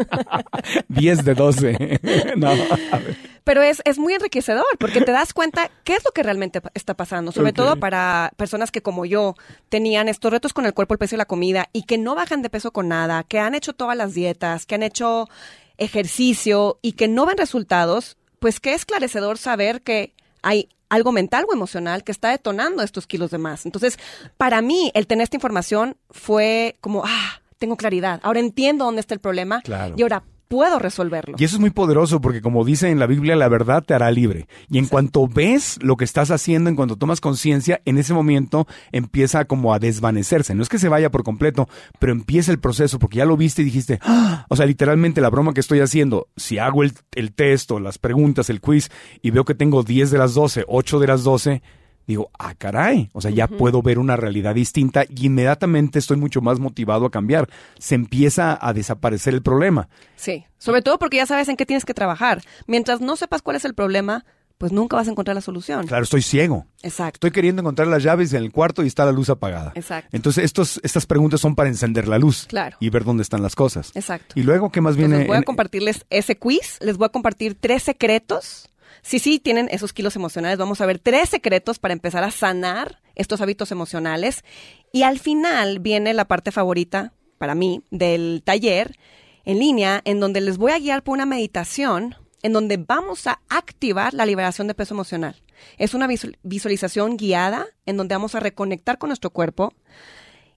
10 0.88 1.24
de 1.24 1.34
12. 1.34 2.00
no, 2.36 2.48
a 2.48 2.98
ver. 2.98 3.32
Pero 3.44 3.60
es, 3.62 3.82
es 3.84 3.98
muy 3.98 4.14
enriquecedor 4.14 4.64
porque 4.78 5.00
te 5.00 5.10
das 5.10 5.32
cuenta 5.34 5.68
qué 5.82 5.96
es 5.96 6.04
lo 6.04 6.12
que 6.12 6.22
realmente 6.22 6.62
está 6.74 6.94
pasando, 6.94 7.32
sobre 7.32 7.52
todo 7.52 7.74
para 7.76 8.32
personas 8.36 8.70
que 8.70 8.82
como 8.82 9.04
yo 9.04 9.34
tenían 9.68 10.08
estos 10.08 10.30
retos 10.30 10.52
con 10.52 10.64
el 10.64 10.74
cuerpo, 10.74 10.94
el 10.94 10.98
peso 10.98 11.16
y 11.16 11.18
la 11.18 11.24
comida 11.24 11.68
y 11.72 11.82
que 11.82 11.98
no 11.98 12.14
bajan 12.14 12.42
de 12.42 12.50
peso 12.50 12.72
con 12.72 12.86
nada, 12.86 13.24
que 13.24 13.40
han 13.40 13.56
hecho 13.56 13.72
todas 13.72 13.96
las 13.96 14.14
dietas, 14.14 14.64
que 14.64 14.76
han 14.76 14.84
hecho 14.84 15.28
ejercicio 15.76 16.78
y 16.82 16.92
que 16.92 17.08
no 17.08 17.26
ven 17.26 17.36
resultados, 17.36 18.16
pues 18.42 18.58
qué 18.58 18.74
esclarecedor 18.74 19.38
saber 19.38 19.82
que 19.82 20.12
hay 20.42 20.68
algo 20.88 21.12
mental 21.12 21.46
o 21.48 21.54
emocional 21.54 22.02
que 22.02 22.10
está 22.10 22.30
detonando 22.30 22.82
estos 22.82 23.06
kilos 23.06 23.30
de 23.30 23.38
más. 23.38 23.64
Entonces, 23.64 23.98
para 24.36 24.60
mí, 24.60 24.90
el 24.94 25.06
tener 25.06 25.22
esta 25.22 25.36
información 25.36 25.96
fue 26.10 26.76
como, 26.80 27.04
ah, 27.06 27.40
tengo 27.58 27.76
claridad, 27.76 28.18
ahora 28.24 28.40
entiendo 28.40 28.84
dónde 28.84 29.00
está 29.00 29.14
el 29.14 29.20
problema 29.20 29.62
Claro. 29.62 29.94
y 29.96 30.02
ahora 30.02 30.24
puedo 30.52 30.78
resolverlo. 30.78 31.34
Y 31.38 31.44
eso 31.44 31.56
es 31.56 31.60
muy 31.60 31.70
poderoso 31.70 32.20
porque 32.20 32.42
como 32.42 32.62
dice 32.62 32.90
en 32.90 32.98
la 32.98 33.06
Biblia, 33.06 33.36
la 33.36 33.48
verdad 33.48 33.82
te 33.82 33.94
hará 33.94 34.10
libre. 34.10 34.48
Y 34.68 34.76
en 34.76 34.84
cuanto 34.84 35.26
ves 35.26 35.78
lo 35.80 35.96
que 35.96 36.04
estás 36.04 36.30
haciendo, 36.30 36.68
en 36.68 36.76
cuanto 36.76 36.96
tomas 36.96 37.22
conciencia, 37.22 37.80
en 37.86 37.96
ese 37.96 38.12
momento 38.12 38.66
empieza 38.92 39.46
como 39.46 39.72
a 39.72 39.78
desvanecerse. 39.78 40.54
No 40.54 40.62
es 40.62 40.68
que 40.68 40.78
se 40.78 40.90
vaya 40.90 41.10
por 41.10 41.22
completo, 41.24 41.70
pero 41.98 42.12
empieza 42.12 42.52
el 42.52 42.58
proceso 42.58 42.98
porque 42.98 43.16
ya 43.16 43.24
lo 43.24 43.38
viste 43.38 43.62
y 43.62 43.64
dijiste, 43.64 43.98
"Ah". 44.02 44.44
o 44.50 44.56
sea, 44.56 44.66
literalmente 44.66 45.22
la 45.22 45.30
broma 45.30 45.54
que 45.54 45.60
estoy 45.60 45.80
haciendo, 45.80 46.28
si 46.36 46.58
hago 46.58 46.82
el, 46.82 46.92
el 47.14 47.32
test 47.32 47.70
o 47.70 47.80
las 47.80 47.96
preguntas, 47.96 48.50
el 48.50 48.60
quiz 48.60 48.90
y 49.22 49.30
veo 49.30 49.46
que 49.46 49.54
tengo 49.54 49.82
10 49.82 50.10
de 50.10 50.18
las 50.18 50.34
12, 50.34 50.64
8 50.68 51.00
de 51.00 51.06
las 51.06 51.24
12, 51.24 51.62
digo, 52.06 52.30
ah, 52.38 52.54
caray, 52.54 53.10
o 53.12 53.20
sea, 53.20 53.30
ya 53.30 53.48
puedo 53.48 53.82
ver 53.82 53.98
una 53.98 54.16
realidad 54.16 54.54
distinta 54.54 55.04
y 55.08 55.26
inmediatamente 55.26 55.98
estoy 55.98 56.16
mucho 56.16 56.40
más 56.40 56.58
motivado 56.58 57.06
a 57.06 57.10
cambiar. 57.10 57.48
Se 57.78 57.94
empieza 57.94 58.58
a 58.60 58.72
desaparecer 58.72 59.34
el 59.34 59.42
problema. 59.42 59.88
Sí, 60.16 60.44
sobre 60.58 60.82
todo 60.82 60.98
porque 60.98 61.18
ya 61.18 61.26
sabes 61.26 61.48
en 61.48 61.56
qué 61.56 61.66
tienes 61.66 61.84
que 61.84 61.94
trabajar. 61.94 62.42
Mientras 62.66 63.00
no 63.00 63.16
sepas 63.16 63.42
cuál 63.42 63.56
es 63.56 63.64
el 63.64 63.74
problema, 63.74 64.24
pues 64.62 64.70
nunca 64.70 64.94
vas 64.94 65.08
a 65.08 65.10
encontrar 65.10 65.34
la 65.34 65.40
solución. 65.40 65.88
Claro, 65.88 66.04
estoy 66.04 66.22
ciego. 66.22 66.66
Exacto. 66.84 67.16
Estoy 67.16 67.32
queriendo 67.32 67.62
encontrar 67.62 67.88
las 67.88 68.00
llaves 68.04 68.32
en 68.32 68.44
el 68.44 68.52
cuarto 68.52 68.84
y 68.84 68.86
está 68.86 69.04
la 69.04 69.10
luz 69.10 69.28
apagada. 69.28 69.72
Exacto. 69.74 70.08
Entonces, 70.12 70.44
estos, 70.44 70.78
estas 70.84 71.04
preguntas 71.04 71.40
son 71.40 71.56
para 71.56 71.68
encender 71.68 72.06
la 72.06 72.16
luz. 72.16 72.46
Claro. 72.48 72.76
Y 72.78 72.88
ver 72.88 73.02
dónde 73.02 73.24
están 73.24 73.42
las 73.42 73.56
cosas. 73.56 73.90
Exacto. 73.96 74.38
Y 74.38 74.44
luego, 74.44 74.70
¿qué 74.70 74.80
más 74.80 74.94
viene? 74.94 75.16
Entonces 75.16 75.26
voy 75.26 75.36
a 75.38 75.42
compartirles 75.42 76.06
ese 76.10 76.36
quiz, 76.36 76.78
les 76.80 76.96
voy 76.96 77.06
a 77.06 77.08
compartir 77.08 77.56
tres 77.58 77.82
secretos. 77.82 78.68
Si 79.00 79.18
sí 79.18 79.38
tienen 79.38 79.68
esos 79.70 79.92
kilos 79.92 80.16
emocionales, 80.16 80.58
vamos 80.58 80.80
a 80.80 80.86
ver 80.86 80.98
tres 80.98 81.30
secretos 81.30 81.78
para 81.78 81.94
empezar 81.94 82.22
a 82.24 82.30
sanar 82.30 83.00
estos 83.14 83.40
hábitos 83.40 83.72
emocionales. 83.72 84.44
Y 84.92 85.02
al 85.02 85.18
final 85.18 85.78
viene 85.78 86.12
la 86.14 86.26
parte 86.26 86.52
favorita 86.52 87.14
para 87.38 87.54
mí 87.54 87.82
del 87.90 88.42
taller 88.44 88.96
en 89.44 89.58
línea, 89.58 90.02
en 90.04 90.20
donde 90.20 90.40
les 90.40 90.58
voy 90.58 90.72
a 90.72 90.78
guiar 90.78 91.02
por 91.02 91.14
una 91.14 91.26
meditación 91.26 92.14
en 92.42 92.52
donde 92.52 92.76
vamos 92.76 93.26
a 93.26 93.40
activar 93.48 94.14
la 94.14 94.26
liberación 94.26 94.66
de 94.68 94.74
peso 94.74 94.94
emocional. 94.94 95.42
Es 95.78 95.94
una 95.94 96.06
visual- 96.06 96.38
visualización 96.42 97.16
guiada 97.16 97.66
en 97.86 97.96
donde 97.96 98.14
vamos 98.14 98.34
a 98.34 98.40
reconectar 98.40 98.98
con 98.98 99.08
nuestro 99.08 99.30
cuerpo 99.30 99.72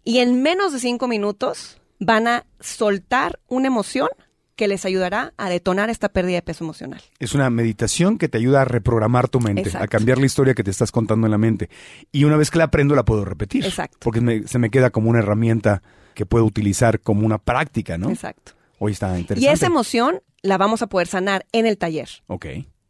y 0.03 0.19
en 0.19 0.41
menos 0.41 0.73
de 0.73 0.79
cinco 0.79 1.07
minutos 1.07 1.79
van 1.99 2.27
a 2.27 2.45
soltar 2.59 3.39
una 3.47 3.67
emoción 3.67 4.09
que 4.55 4.67
les 4.67 4.85
ayudará 4.85 5.33
a 5.37 5.49
detonar 5.49 5.89
esta 5.89 6.09
pérdida 6.09 6.37
de 6.37 6.41
peso 6.41 6.63
emocional. 6.63 7.01
Es 7.19 7.33
una 7.35 7.49
meditación 7.49 8.17
que 8.17 8.29
te 8.29 8.37
ayuda 8.37 8.61
a 8.61 8.65
reprogramar 8.65 9.27
tu 9.27 9.39
mente, 9.39 9.63
Exacto. 9.63 9.83
a 9.83 9.87
cambiar 9.87 10.17
la 10.17 10.25
historia 10.25 10.53
que 10.53 10.63
te 10.63 10.71
estás 10.71 10.91
contando 10.91 11.27
en 11.27 11.31
la 11.31 11.37
mente. 11.37 11.69
Y 12.11 12.23
una 12.23 12.37
vez 12.37 12.51
que 12.51 12.57
la 12.57 12.65
aprendo, 12.65 12.95
la 12.95 13.03
puedo 13.05 13.25
repetir. 13.25 13.65
Exacto. 13.65 13.97
Porque 14.01 14.21
me- 14.21 14.47
se 14.47 14.57
me 14.59 14.69
queda 14.69 14.89
como 14.91 15.09
una 15.09 15.19
herramienta 15.19 15.81
que 16.13 16.25
puedo 16.25 16.45
utilizar 16.45 17.01
como 17.01 17.25
una 17.25 17.37
práctica, 17.37 17.97
¿no? 17.97 18.09
Exacto. 18.09 18.53
Hoy 18.79 18.93
está 18.93 19.07
interesante. 19.19 19.41
Y 19.49 19.53
esa 19.53 19.65
emoción 19.67 20.21
la 20.41 20.57
vamos 20.57 20.81
a 20.81 20.87
poder 20.87 21.07
sanar 21.07 21.45
en 21.51 21.65
el 21.65 21.77
taller. 21.77 22.09
Ok. 22.27 22.45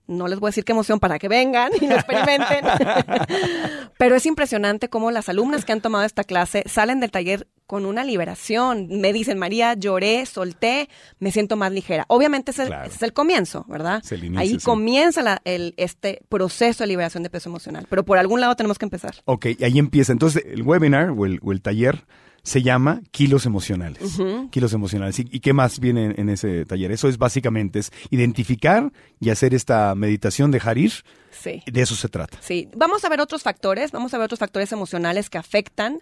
No 0.08 0.28
les 0.28 0.40
voy 0.40 0.48
a 0.48 0.52
decir 0.52 0.64
qué 0.66 0.72
emoción 0.74 1.00
para 1.00 1.18
que 1.20 1.28
vengan 1.28 1.72
y 1.82 1.88
lo 1.88 1.96
experimenten. 1.96 2.64
Pero 3.98 4.16
es 4.16 4.26
impresionante 4.26 4.90
cómo 4.90 5.12
las 5.12 5.30
alumnas 5.30 5.66
que 5.66 5.72
han 5.72 5.82
tomado 5.82 6.04
esta 6.06 6.24
clase 6.24 6.64
salen 6.68 7.00
del 7.00 7.12
taller 7.12 7.48
con 7.66 7.86
una 7.86 8.04
liberación. 8.04 8.88
Me 8.90 9.14
dicen, 9.14 9.40
María, 9.40 9.74
lloré, 9.74 10.26
solté, 10.26 10.90
me 11.20 11.32
siento 11.32 11.56
más 11.56 11.72
ligera. 11.72 12.06
Obviamente 12.10 12.52
ese, 12.52 12.66
Claro. 12.68 12.88
es 12.90 13.02
el 13.02 13.14
comienzo, 13.14 13.66
¿verdad? 13.68 14.02
Es 14.04 14.12
el 14.12 14.24
inicio, 14.26 14.40
Ahí 14.42 14.50
sí. 14.60 14.66
comienza 14.66 15.22
la- 15.24 15.42
el, 15.46 15.74
este 15.78 16.22
proceso 16.30 16.84
de 16.84 16.88
liberación 16.88 17.24
de 17.24 17.30
peso 17.30 17.50
emocional. 17.50 17.88
Pero 17.90 18.04
por 18.06 18.18
algún 18.18 18.42
lado 18.42 18.56
tenemos 18.56 18.78
que 18.78 18.86
empezar. 18.86 19.16
Ok, 19.26 19.48
y 19.58 19.64
ahí 19.64 19.80
empieza. 19.80 20.12
Entonces, 20.12 20.44
el 20.46 20.62
webinar 20.62 21.10
o 21.12 21.26
el, 21.26 21.40
o 21.42 21.52
el 21.52 21.62
taller 21.62 22.06
se 22.46 22.62
llama 22.62 23.02
Kilos 23.12 23.46
Emocionales. 23.46 24.18
Kilos 24.52 24.72
Emocionales. 24.72 25.20
¿Y, 25.20 25.28
y 25.32 25.40
qué 25.40 25.52
más 25.52 25.80
viene 25.80 26.06
en, 26.06 26.20
en 26.20 26.30
ese 26.30 26.66
taller? 26.66 26.92
Eso 26.92 27.10
es 27.10 27.18
básicamente 27.18 27.80
es 27.80 27.92
identificar 28.12 28.94
y 29.20 29.32
hacer 29.32 29.54
esta 29.54 29.94
meditación 29.96 30.52
de 30.52 30.62
Harir. 30.64 30.94
Sí. 31.32 31.62
De 31.66 31.82
eso 31.82 31.96
se 31.96 32.08
trata. 32.08 32.38
Sí, 32.42 32.70
vamos 32.76 33.04
a 33.04 33.10
ver 33.10 33.20
otros 33.20 33.44
factores, 33.44 33.92
vamos 33.92 34.14
a 34.14 34.18
ver 34.18 34.26
otros 34.26 34.40
factores 34.40 34.72
emocionales 34.72 35.30
que 35.30 35.38
afectan 35.38 36.00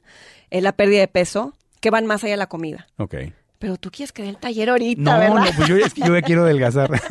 eh, 0.52 0.62
la 0.62 0.74
pérdida 0.74 1.00
de 1.00 1.08
peso, 1.08 1.56
que 1.80 1.90
van 1.90 2.06
más 2.06 2.24
allá 2.24 2.34
de 2.34 2.38
la 2.38 2.48
comida. 2.48 2.88
Ok. 2.98 3.16
Pero 3.60 3.78
tú 3.78 3.90
quieres 3.92 4.12
que 4.12 4.24
dé 4.24 4.30
el 4.30 4.38
taller 4.38 4.70
ahorita, 4.72 5.02
No, 5.02 5.18
¿verdad? 5.20 5.36
no, 5.36 5.56
pues 5.56 5.68
yo, 5.70 5.78
es 5.78 5.94
que 5.94 6.02
yo 6.02 6.14
ya 6.14 6.22
quiero 6.22 6.44
adelgazar. 6.44 6.92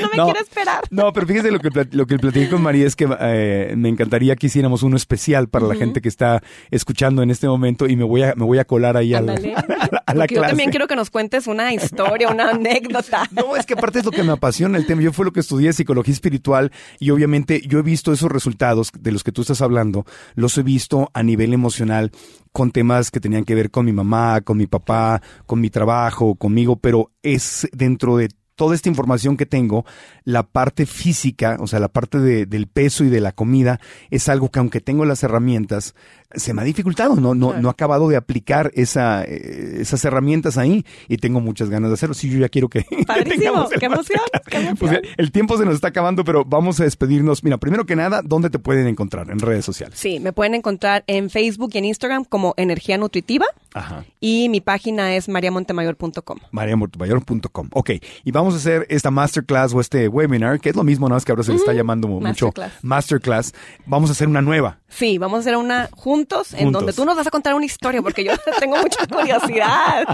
no 0.00 0.08
me 0.10 0.16
no. 0.16 0.24
quiero 0.24 0.40
esperar. 0.40 0.80
No, 0.90 1.12
pero 1.12 1.26
fíjese 1.26 1.50
lo 1.50 1.58
que, 1.60 1.68
lo 1.92 2.06
que 2.06 2.18
platiqué 2.18 2.48
con 2.48 2.62
María 2.62 2.86
es 2.86 2.96
que 2.96 3.06
eh, 3.20 3.74
me 3.76 3.90
encantaría 3.90 4.36
que 4.36 4.46
hiciéramos 4.46 4.82
uno 4.82 4.96
especial 4.96 5.48
para 5.48 5.66
la 5.66 5.74
gente 5.74 6.00
que 6.00 6.08
está 6.08 6.42
escuchando 6.70 7.22
en 7.22 7.30
este 7.30 7.46
momento 7.46 7.86
y 7.86 7.94
me 7.96 8.04
voy 8.04 8.22
a, 8.22 8.34
me 8.36 8.44
voy 8.46 8.58
a 8.58 8.64
colar 8.64 8.96
ahí 8.96 9.12
al- 9.12 9.28
Ándale. 9.28 9.54
a 9.54 9.64
la, 9.68 10.02
a 10.06 10.14
la 10.14 10.20
Porque 10.22 10.34
yo 10.36 10.40
clase. 10.40 10.50
también 10.52 10.70
quiero 10.70 10.86
que 10.88 10.96
nos 10.96 11.10
cuentes 11.10 11.46
una 11.46 11.72
historia, 11.74 12.28
una 12.30 12.50
anécdota. 12.50 13.28
No, 13.32 13.54
es 13.54 13.66
que 13.66 13.74
aparte 13.74 13.98
es 13.98 14.04
lo 14.06 14.12
que 14.12 14.22
me 14.22 14.32
apasiona 14.32 14.78
el 14.78 14.86
tema. 14.86 15.02
Yo 15.02 15.12
fue 15.12 15.26
lo 15.26 15.32
que 15.32 15.40
estudié 15.40 15.72
psicología 15.74 16.14
espiritual 16.14 16.72
y 16.98 17.10
obviamente 17.10 17.60
yo 17.66 17.80
he 17.80 17.82
visto 17.82 18.12
esos 18.14 18.32
resultados 18.32 18.92
de 18.98 19.12
los 19.12 19.22
que 19.24 19.32
tú 19.32 19.42
estás 19.42 19.60
hablando, 19.60 20.06
los 20.36 20.56
he 20.56 20.62
visto 20.62 21.10
a 21.12 21.22
nivel 21.22 21.52
emocional 21.52 22.12
con 22.56 22.70
temas 22.70 23.10
que 23.10 23.20
tenían 23.20 23.44
que 23.44 23.54
ver 23.54 23.70
con 23.70 23.84
mi 23.84 23.92
mamá, 23.92 24.40
con 24.40 24.56
mi 24.56 24.66
papá, 24.66 25.20
con 25.44 25.60
mi 25.60 25.68
trabajo, 25.68 26.36
conmigo, 26.36 26.76
pero 26.76 27.12
es 27.22 27.68
dentro 27.74 28.16
de 28.16 28.30
toda 28.56 28.74
esta 28.74 28.88
información 28.88 29.36
que 29.36 29.46
tengo, 29.46 29.84
la 30.24 30.42
parte 30.42 30.86
física, 30.86 31.56
o 31.60 31.66
sea, 31.66 31.78
la 31.78 31.88
parte 31.88 32.18
de- 32.18 32.46
del 32.46 32.66
peso 32.66 33.04
y 33.04 33.08
de 33.08 33.20
la 33.20 33.32
comida, 33.32 33.78
es 34.10 34.28
algo 34.28 34.50
que 34.50 34.58
aunque 34.58 34.80
tengo 34.80 35.04
las 35.04 35.22
herramientas, 35.22 35.94
se 36.34 36.52
me 36.52 36.62
ha 36.62 36.64
dificultado, 36.64 37.14
no, 37.16 37.34
no, 37.34 37.52
no 37.54 37.68
he 37.68 37.70
acabado 37.70 38.08
de 38.08 38.16
aplicar 38.16 38.72
esa, 38.74 39.22
eh, 39.24 39.76
esas 39.80 40.04
herramientas 40.04 40.58
ahí 40.58 40.84
y 41.08 41.18
tengo 41.18 41.40
muchas 41.40 41.70
ganas 41.70 41.90
de 41.90 41.94
hacerlo. 41.94 42.14
Sí, 42.14 42.28
yo 42.28 42.38
ya 42.38 42.48
quiero 42.48 42.68
que... 42.68 42.84
Padrísimo, 43.06 43.38
tengamos 43.68 43.72
el 43.72 43.78
qué 43.78 43.86
emoción, 43.86 44.20
qué 44.48 44.56
emoción. 44.56 44.76
Pues, 44.78 45.00
el 45.16 45.30
tiempo 45.32 45.56
se 45.56 45.64
nos 45.64 45.74
está 45.76 45.88
acabando, 45.88 46.24
pero 46.24 46.44
vamos 46.44 46.80
a 46.80 46.84
despedirnos. 46.84 47.44
Mira, 47.44 47.58
primero 47.58 47.86
que 47.86 47.94
nada, 47.94 48.22
¿dónde 48.24 48.50
te 48.50 48.58
pueden 48.58 48.88
encontrar? 48.88 49.30
En 49.30 49.38
redes 49.38 49.64
sociales. 49.64 49.98
Sí, 49.98 50.18
me 50.18 50.32
pueden 50.32 50.54
encontrar 50.54 51.04
en 51.06 51.30
Facebook 51.30 51.70
y 51.74 51.78
en 51.78 51.84
Instagram 51.84 52.24
como 52.24 52.54
Energía 52.56 52.98
Nutritiva 52.98 53.46
Ajá. 53.76 54.04
y 54.20 54.48
mi 54.48 54.60
página 54.60 55.14
es 55.16 55.28
mariamontemayor.com. 55.28 56.38
mariamortomayor.com. 56.50 57.68
Ok, 57.72 57.90
y 58.24 58.30
vamos 58.30 58.54
a 58.54 58.56
hacer 58.56 58.86
esta 58.88 59.10
masterclass 59.10 59.74
o 59.74 59.80
este 59.80 60.08
webinar, 60.08 60.60
que 60.60 60.70
es 60.70 60.76
lo 60.76 60.82
mismo, 60.84 61.06
nada 61.08 61.16
más 61.16 61.24
que 61.24 61.32
ahora 61.32 61.42
se 61.42 61.52
le 61.52 61.58
está 61.58 61.72
llamando 61.72 62.08
mucho 62.08 62.46
masterclass. 62.46 62.72
masterclass. 62.82 63.54
Vamos 63.86 64.10
a 64.10 64.12
hacer 64.12 64.28
una 64.28 64.42
nueva. 64.42 64.78
Sí, 64.88 65.18
vamos 65.18 65.38
a 65.38 65.40
hacer 65.40 65.56
una 65.56 65.88
juntos, 65.92 66.54
en 66.54 66.72
donde 66.72 66.92
tú 66.92 67.04
nos 67.04 67.16
vas 67.16 67.26
a 67.26 67.30
contar 67.30 67.54
una 67.54 67.66
historia, 67.66 68.00
porque 68.02 68.24
yo 68.24 68.32
tengo 68.60 68.76
mucha 68.76 69.06
curiosidad 69.06 70.06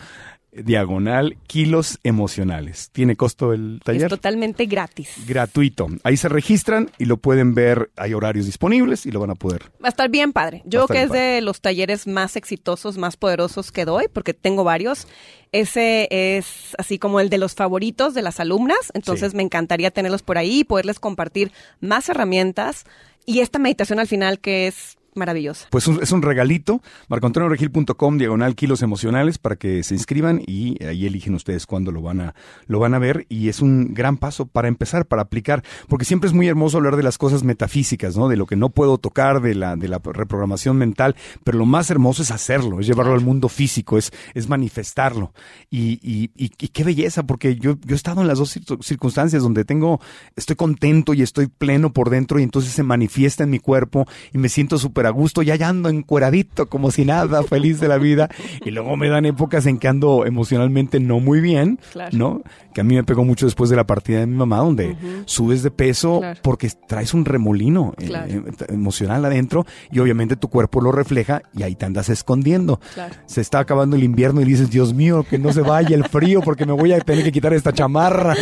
diagonal 0.64 1.38
kilos 1.48 2.00
emocionales. 2.04 2.90
¿Tiene 2.92 3.16
costo 3.16 3.54
el 3.54 3.82
taller? 3.84 4.04
Es 4.04 4.10
totalmente 4.10 4.66
gratis. 4.66 5.10
Gratuito. 5.28 5.88
Ahí 6.04 6.18
se 6.18 6.30
registran 6.30 6.92
y 6.98 7.06
lo 7.06 7.18
pueden 7.18 7.54
ver. 7.54 7.92
Hay 7.96 8.14
horarios 8.14 8.46
disponibles 8.46 9.06
y 9.06 9.12
lo 9.12 9.20
van 9.20 9.32
a 9.32 9.36
poder. 9.36 9.64
Va 9.84 9.88
a 9.88 9.90
estar 9.90 10.10
bien 10.10 10.34
padre. 10.34 10.62
Yo 10.66 10.86
creo 10.86 10.88
que 10.88 11.04
es 11.04 11.12
de 11.12 11.42
los 11.42 11.62
talleres 11.62 12.08
más 12.08 12.36
exitosos, 12.36 12.98
más 12.98 13.18
poderosos 13.18 13.72
que 13.72 13.86
doy, 13.86 14.08
porque 14.12 14.34
tengo 14.34 14.64
varios. 14.64 15.08
Ese 15.52 16.08
es 16.12 16.76
así 16.78 17.00
como 17.00 17.20
el 17.20 17.30
de 17.30 17.40
los 17.40 17.56
favoritos 17.56 18.14
de 18.14 18.22
las 18.22 18.40
alumnas. 18.40 18.92
Entonces 18.94 19.34
me 19.34 19.44
encantaría 19.44 19.92
tenerlos 19.92 20.22
por 20.22 20.38
ahí 20.38 20.60
y 20.60 20.64
poderles 20.64 21.00
compartir 21.00 21.52
más 21.80 22.10
herramientas. 22.10 22.86
Y 23.26 23.40
esta 23.40 23.60
meditación 23.60 24.00
al 24.00 24.08
final 24.08 24.40
que 24.40 24.68
es 24.68 24.99
maravillosa. 25.20 25.68
Pues 25.70 25.88
es 25.88 26.12
un 26.12 26.22
regalito, 26.22 26.82
marcoantonioregil.com, 27.08 28.18
diagonal 28.18 28.56
kilos 28.56 28.82
emocionales, 28.82 29.38
para 29.38 29.56
que 29.56 29.84
se 29.84 29.94
inscriban 29.94 30.42
y 30.46 30.84
ahí 30.84 31.06
eligen 31.06 31.36
ustedes 31.36 31.66
cuándo 31.66 31.92
lo 31.92 32.02
van 32.02 32.22
a, 32.22 32.36
lo 32.66 32.80
van 32.80 32.94
a 32.94 33.00
ver. 33.00 33.26
Y 33.30 33.50
es 33.50 33.62
un 33.62 33.94
gran 33.94 34.18
paso 34.18 34.48
para 34.48 34.68
empezar, 34.68 35.06
para 35.06 35.22
aplicar, 35.22 35.64
porque 35.88 36.06
siempre 36.06 36.28
es 36.28 36.34
muy 36.34 36.48
hermoso 36.48 36.78
hablar 36.78 36.96
de 36.96 37.04
las 37.04 37.18
cosas 37.18 37.44
metafísicas, 37.44 38.18
¿no? 38.18 38.28
De 38.30 38.38
lo 38.38 38.46
que 38.46 38.56
no 38.56 38.70
puedo 38.70 38.98
tocar, 38.98 39.42
de 39.42 39.56
la, 39.56 39.76
de 39.76 39.88
la 39.88 40.00
reprogramación 40.00 40.78
mental, 40.78 41.16
pero 41.44 41.58
lo 41.58 41.66
más 41.66 41.90
hermoso 41.90 42.24
es 42.24 42.32
hacerlo, 42.32 42.80
es 42.80 42.88
llevarlo 42.88 43.14
al 43.14 43.22
mundo 43.22 43.50
físico, 43.50 43.98
es, 43.98 44.12
es 44.34 44.50
manifestarlo. 44.50 45.34
Y, 45.70 46.00
y, 46.02 46.32
y, 46.36 46.50
qué 46.50 46.84
belleza, 46.84 47.24
porque 47.24 47.56
yo, 47.56 47.76
yo 47.86 47.94
he 47.94 47.96
estado 47.96 48.22
en 48.22 48.28
las 48.28 48.40
dos 48.40 48.60
circunstancias 48.82 49.44
donde 49.44 49.66
tengo, 49.66 50.00
estoy 50.36 50.56
contento 50.56 51.14
y 51.14 51.22
estoy 51.22 51.48
pleno 51.48 51.94
por 51.94 52.10
dentro 52.10 52.40
y 52.40 52.44
entonces 52.44 52.72
se 52.72 52.84
manifiesta 52.84 53.44
en 53.44 53.50
mi 53.50 53.60
cuerpo 53.60 54.06
y 54.34 54.38
me 54.38 54.50
siento 54.50 54.78
súper 54.78 55.06
a 55.10 55.12
gusto, 55.12 55.42
ya 55.42 55.56
ando 55.68 55.90
encueradito, 55.90 56.68
como 56.68 56.92
si 56.92 57.06
nada, 57.06 57.44
feliz 57.44 57.80
de 57.80 57.88
la 57.88 57.98
vida. 57.98 58.30
Y 58.64 58.72
luego 58.72 58.96
me 58.96 59.10
dan 59.10 59.26
épocas 59.26 59.66
en 59.66 59.78
que 59.78 59.88
ando 59.88 60.26
emocionalmente 60.26 61.00
no 61.00 61.20
muy 61.20 61.42
bien, 61.42 61.80
¿no? 62.12 62.42
Que 62.74 62.82
a 62.82 62.84
mí 62.84 62.96
me 62.96 63.04
pegó 63.04 63.26
mucho 63.26 63.46
después 63.46 63.70
de 63.70 63.76
la 63.76 63.86
partida 63.86 64.20
de 64.20 64.28
mi 64.28 64.36
mamá, 64.36 64.58
donde 64.58 64.96
subes 65.26 65.64
de 65.64 65.72
peso 65.72 66.22
porque 66.42 66.70
traes 66.88 67.14
un 67.14 67.26
remolino 67.26 67.94
eh, 67.98 68.10
eh, 68.12 68.42
emocional 68.70 69.26
adentro 69.26 69.66
y 69.92 70.00
obviamente 70.00 70.36
tu 70.36 70.50
cuerpo 70.50 70.82
lo 70.82 70.92
refleja 70.92 71.42
y 71.54 71.64
ahí 71.64 71.76
te 71.76 71.86
andas 71.86 72.10
escondiendo. 72.10 72.80
Se 73.26 73.42
está 73.42 73.60
acabando 73.60 73.96
el 73.96 74.04
invierno 74.04 74.42
y 74.42 74.46
dices, 74.46 74.70
Dios 74.70 74.94
mío, 74.94 75.26
que 75.30 75.38
no 75.38 75.52
se 75.52 75.62
vaya 75.62 75.96
el 75.96 76.06
frío 76.06 76.42
porque 76.42 76.66
me 76.66 76.74
voy 76.74 76.94
a 76.94 77.00
tener 77.00 77.24
que 77.24 77.32
quitar 77.32 77.54
esta 77.54 77.74
chamarra. 77.74 78.36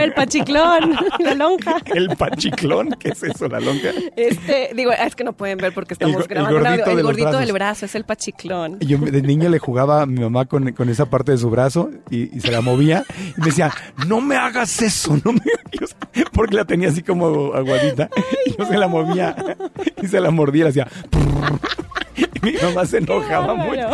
El 0.00 0.14
pachiclón, 0.14 0.96
la 1.18 1.34
lonja. 1.34 1.76
¿El 1.94 2.16
pachiclón? 2.16 2.90
¿Qué 2.98 3.10
es 3.10 3.22
eso, 3.22 3.48
la 3.48 3.60
lonja? 3.60 3.90
Este, 4.16 4.70
digo, 4.74 4.92
es 4.92 5.14
que 5.14 5.24
no 5.24 5.32
pueden 5.32 5.58
ver 5.58 5.72
porque 5.72 5.94
estamos 6.00 6.28
grabando. 6.28 6.58
El 6.86 7.02
gordito, 7.02 7.38
del 7.38 7.52
brazo 7.52 7.86
es 7.86 7.94
el 7.94 8.04
pachiclón. 8.04 8.78
yo 8.80 8.98
de 8.98 9.22
niño 9.22 9.48
le 9.48 9.58
jugaba 9.58 10.02
a 10.02 10.06
mi 10.06 10.20
mamá 10.20 10.46
con, 10.46 10.68
esa 10.88 11.06
parte 11.06 11.32
de 11.32 11.38
su 11.38 11.50
brazo 11.50 11.90
y, 12.10 12.40
se 12.40 12.50
la 12.50 12.60
movía 12.60 13.04
y 13.36 13.40
me 13.40 13.46
decía, 13.46 13.72
no 14.06 14.20
me 14.20 14.36
hagas 14.36 14.80
eso, 14.82 15.18
no 15.24 15.32
me 15.32 15.40
porque 16.32 16.56
la 16.56 16.64
tenía 16.64 16.88
así 16.88 17.02
como 17.02 17.54
aguadita 17.54 18.08
y 18.46 18.56
yo 18.56 18.64
se 18.64 18.78
la 18.78 18.88
movía 18.88 19.36
y 20.02 20.06
se 20.06 20.20
la 20.20 20.30
mordía 20.30 20.60
y 20.60 20.64
le 20.64 20.70
hacía 20.70 20.88
mi 22.42 22.52
mamá 22.62 22.86
se 22.86 22.98
enojaba 22.98 23.54
mucho. 23.54 23.88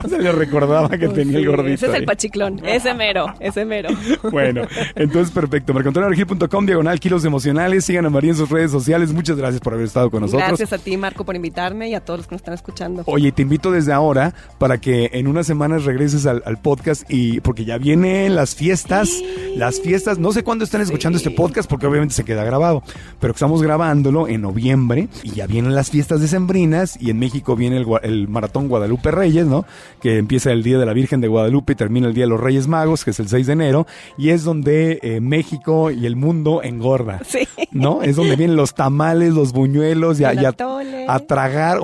Se 0.08 0.18
le 0.18 0.32
recordaba 0.32 0.88
que 0.90 1.06
pues 1.06 1.14
tenía 1.14 1.38
el 1.38 1.46
gordito. 1.46 1.74
Ese 1.74 1.86
es 1.86 1.94
el 1.94 2.04
pachiclón. 2.04 2.60
Ese 2.64 2.94
mero, 2.94 3.34
ese 3.40 3.64
mero. 3.64 3.90
Bueno, 4.30 4.62
entonces 4.94 5.32
perfecto. 5.32 5.72
Marcontonioregil.com, 5.74 6.66
diagonal 6.66 7.00
kilos 7.00 7.24
emocionales. 7.24 7.84
Sigan 7.84 8.06
a 8.06 8.10
María 8.10 8.30
en 8.30 8.36
sus 8.36 8.48
redes 8.48 8.70
sociales. 8.70 9.12
Muchas 9.12 9.36
gracias 9.36 9.60
por 9.60 9.74
haber 9.74 9.86
estado 9.86 10.10
con 10.10 10.22
nosotros. 10.22 10.46
Gracias 10.46 10.72
a 10.72 10.78
ti, 10.78 10.96
Marco, 10.96 11.24
por 11.24 11.36
invitarme 11.36 11.88
y 11.88 11.94
a 11.94 12.00
todos 12.00 12.20
los 12.20 12.26
que 12.26 12.34
nos 12.34 12.40
están 12.40 12.54
escuchando. 12.54 13.02
Oye, 13.06 13.32
te 13.32 13.42
invito 13.42 13.70
desde 13.70 13.92
ahora 13.92 14.34
para 14.58 14.78
que 14.78 15.10
en 15.12 15.26
unas 15.26 15.46
semanas 15.46 15.84
regreses 15.84 16.26
al, 16.26 16.42
podcast 16.62 17.04
y 17.08 17.40
porque 17.40 17.64
ya 17.64 17.78
vienen 17.78 18.34
las 18.34 18.54
fiestas. 18.54 19.10
Las 19.56 19.80
fiestas, 19.80 20.18
no 20.18 20.32
sé 20.32 20.42
cuándo 20.44 20.64
están 20.64 20.80
escuchando 20.80 21.16
este 21.18 21.30
podcast 21.30 21.68
porque 21.68 21.86
obviamente 21.86 22.14
se 22.14 22.24
queda 22.24 22.44
grabado, 22.44 22.82
pero 23.18 23.32
estamos 23.32 23.62
grabándolo 23.62 24.28
en 24.28 24.42
noviembre 24.42 25.08
y 25.22 25.30
ya 25.32 25.46
vienen 25.46 25.74
las 25.74 25.90
fiestas 25.90 26.20
decembrinas 26.20 27.00
y 27.00 27.10
en 27.10 27.18
México 27.18 27.56
viene 27.56 27.79
el, 28.02 28.28
Maratón 28.28 28.68
Guadalupe 28.68 29.10
Reyes, 29.10 29.46
¿no? 29.46 29.64
Que 30.00 30.18
empieza 30.18 30.52
el 30.52 30.62
Día 30.62 30.78
de 30.78 30.86
la 30.86 30.92
Virgen 30.92 31.20
de 31.20 31.28
Guadalupe 31.28 31.72
y 31.72 31.76
termina 31.76 32.08
el 32.08 32.14
Día 32.14 32.24
de 32.24 32.30
los 32.30 32.40
Reyes 32.40 32.68
Magos, 32.68 33.04
que 33.04 33.10
es 33.10 33.20
el 33.20 33.28
6 33.28 33.46
de 33.46 33.52
enero, 33.52 33.86
y 34.16 34.30
es 34.30 34.44
donde 34.44 34.98
eh, 35.02 35.20
México 35.20 35.90
y 35.90 36.06
el 36.06 36.16
mundo 36.16 36.62
engorda, 36.62 37.20
sí. 37.24 37.46
¿no? 37.72 38.02
Es 38.02 38.16
donde 38.16 38.36
vienen 38.36 38.56
los 38.56 38.74
tamales, 38.74 39.32
los 39.34 39.52
buñuelos 39.52 40.20
y, 40.20 40.24
a, 40.24 40.32
tragar, 41.26 41.78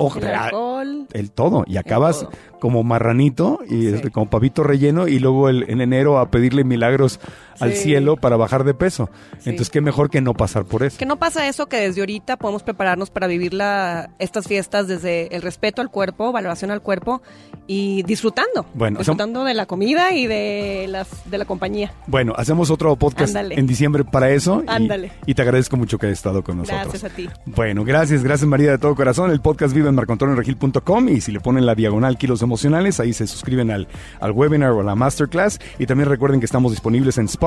el, 1.13 1.31
todo, 1.31 1.63
y 1.67 1.77
acabas 1.77 2.27
como 2.59 2.83
marranito 2.83 3.59
y 3.69 3.87
este, 3.87 4.09
como 4.11 4.29
pavito 4.29 4.63
relleno 4.63 5.07
y 5.07 5.19
luego 5.19 5.49
el, 5.49 5.69
en 5.69 5.81
enero 5.81 6.17
a 6.17 6.29
pedirle 6.31 6.63
milagros 6.63 7.19
al 7.59 7.73
cielo 7.73 8.17
para 8.17 8.37
bajar 8.37 8.63
de 8.63 8.73
peso. 8.73 9.09
Entonces, 9.39 9.69
qué 9.69 9.81
mejor 9.81 10.09
que 10.09 10.21
no 10.21 10.33
pasar 10.33 10.65
por 10.65 10.83
eso. 10.83 10.97
Que 10.97 11.05
no 11.05 11.17
pasa 11.17 11.47
eso, 11.47 11.67
que 11.67 11.77
desde 11.77 12.01
ahorita 12.01 12.37
podemos 12.37 12.63
prepararnos 12.63 13.09
para 13.09 13.27
vivir 13.27 13.53
la, 13.53 14.09
estas 14.19 14.47
fiestas 14.47 14.87
desde 14.87 15.35
el 15.35 15.41
respeto 15.41 15.81
al 15.81 15.89
cuerpo, 15.89 16.31
valoración 16.31 16.71
al 16.71 16.81
cuerpo 16.81 17.21
y 17.65 18.03
disfrutando. 18.03 18.65
Bueno, 18.73 18.99
disfrutando 18.99 19.43
de 19.43 19.53
la 19.53 19.65
comida 19.65 20.13
y 20.13 20.27
de, 20.27 20.85
las, 20.87 21.29
de 21.29 21.37
la 21.37 21.45
compañía. 21.45 21.91
Bueno, 22.07 22.33
hacemos 22.37 22.69
otro 22.69 22.95
podcast 22.95 23.35
en 23.35 23.67
diciembre 23.67 24.03
para 24.03 24.29
eso. 24.29 24.63
Ándale. 24.67 25.11
Y, 25.25 25.33
te 25.33 25.41
agradezco 25.41 25.77
mucho 25.77 25.97
que 25.97 26.07
hayas 26.07 26.19
estado 26.19 26.43
con 26.43 26.57
nosotros. 26.57 26.81
Gracias 26.83 27.03
a 27.11 27.15
ti. 27.15 27.29
Bueno, 27.45 27.83
gracias, 27.83 28.23
gracias 28.23 28.47
María 28.47 28.71
de 28.71 28.77
todo 28.77 28.95
corazón. 28.95 29.31
El 29.31 29.41
podcast 29.41 29.73
vive 29.73 29.89
en 29.89 29.95
marcontonioregil.com 29.95 31.09
y 31.09 31.21
si 31.21 31.31
le 31.31 31.39
ponen 31.39 31.65
la 31.65 31.75
diagonal 31.75 32.17
kilos 32.17 32.41
emocionales, 32.41 32.99
ahí 32.99 33.13
se 33.13 33.27
suscriben 33.27 33.71
al, 33.71 33.87
al 34.19 34.31
webinar 34.31 34.71
o 34.71 34.81
a 34.81 34.83
la 34.83 34.95
masterclass. 34.95 35.59
Y 35.79 35.85
también 35.85 36.09
recuerden 36.09 36.39
que 36.39 36.45
estamos 36.45 36.71
disponibles 36.71 37.17
en 37.17 37.25
Spotify. 37.25 37.46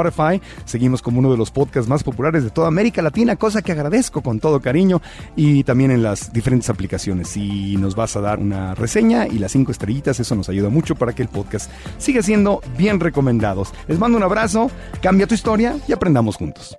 Seguimos 0.64 1.03
como 1.03 1.18
uno 1.18 1.30
de 1.30 1.36
los 1.36 1.51
podcasts 1.51 1.88
más 1.88 2.03
populares 2.03 2.44
de 2.44 2.51
toda 2.51 2.68
América 2.68 3.03
Latina, 3.03 3.36
cosa 3.36 3.62
que 3.62 3.72
agradezco 3.72 4.22
con 4.22 4.40
todo 4.40 4.61
cariño. 4.61 5.03
Y 5.36 5.64
también 5.64 5.90
en 5.90 6.03
las 6.03 6.32
diferentes 6.32 6.70
aplicaciones. 6.70 7.28
Si 7.28 7.76
nos 7.76 7.94
vas 7.94 8.16
a 8.16 8.20
dar 8.20 8.38
una 8.38 8.74
reseña 8.74 9.26
y 9.26 9.38
las 9.38 9.53
cinco 9.53 9.72
estrellitas, 9.72 10.18
eso 10.20 10.34
nos 10.34 10.48
ayuda 10.48 10.68
mucho 10.68 10.94
para 10.94 11.12
que 11.12 11.22
el 11.22 11.28
podcast 11.28 11.70
siga 11.98 12.22
siendo 12.22 12.61
bien 12.76 13.01
recomendados. 13.01 13.72
Les 13.88 13.98
mando 13.98 14.16
un 14.16 14.24
abrazo, 14.24 14.70
cambia 15.03 15.26
tu 15.26 15.34
historia 15.34 15.76
y 15.86 15.92
aprendamos 15.92 16.36
juntos. 16.36 16.78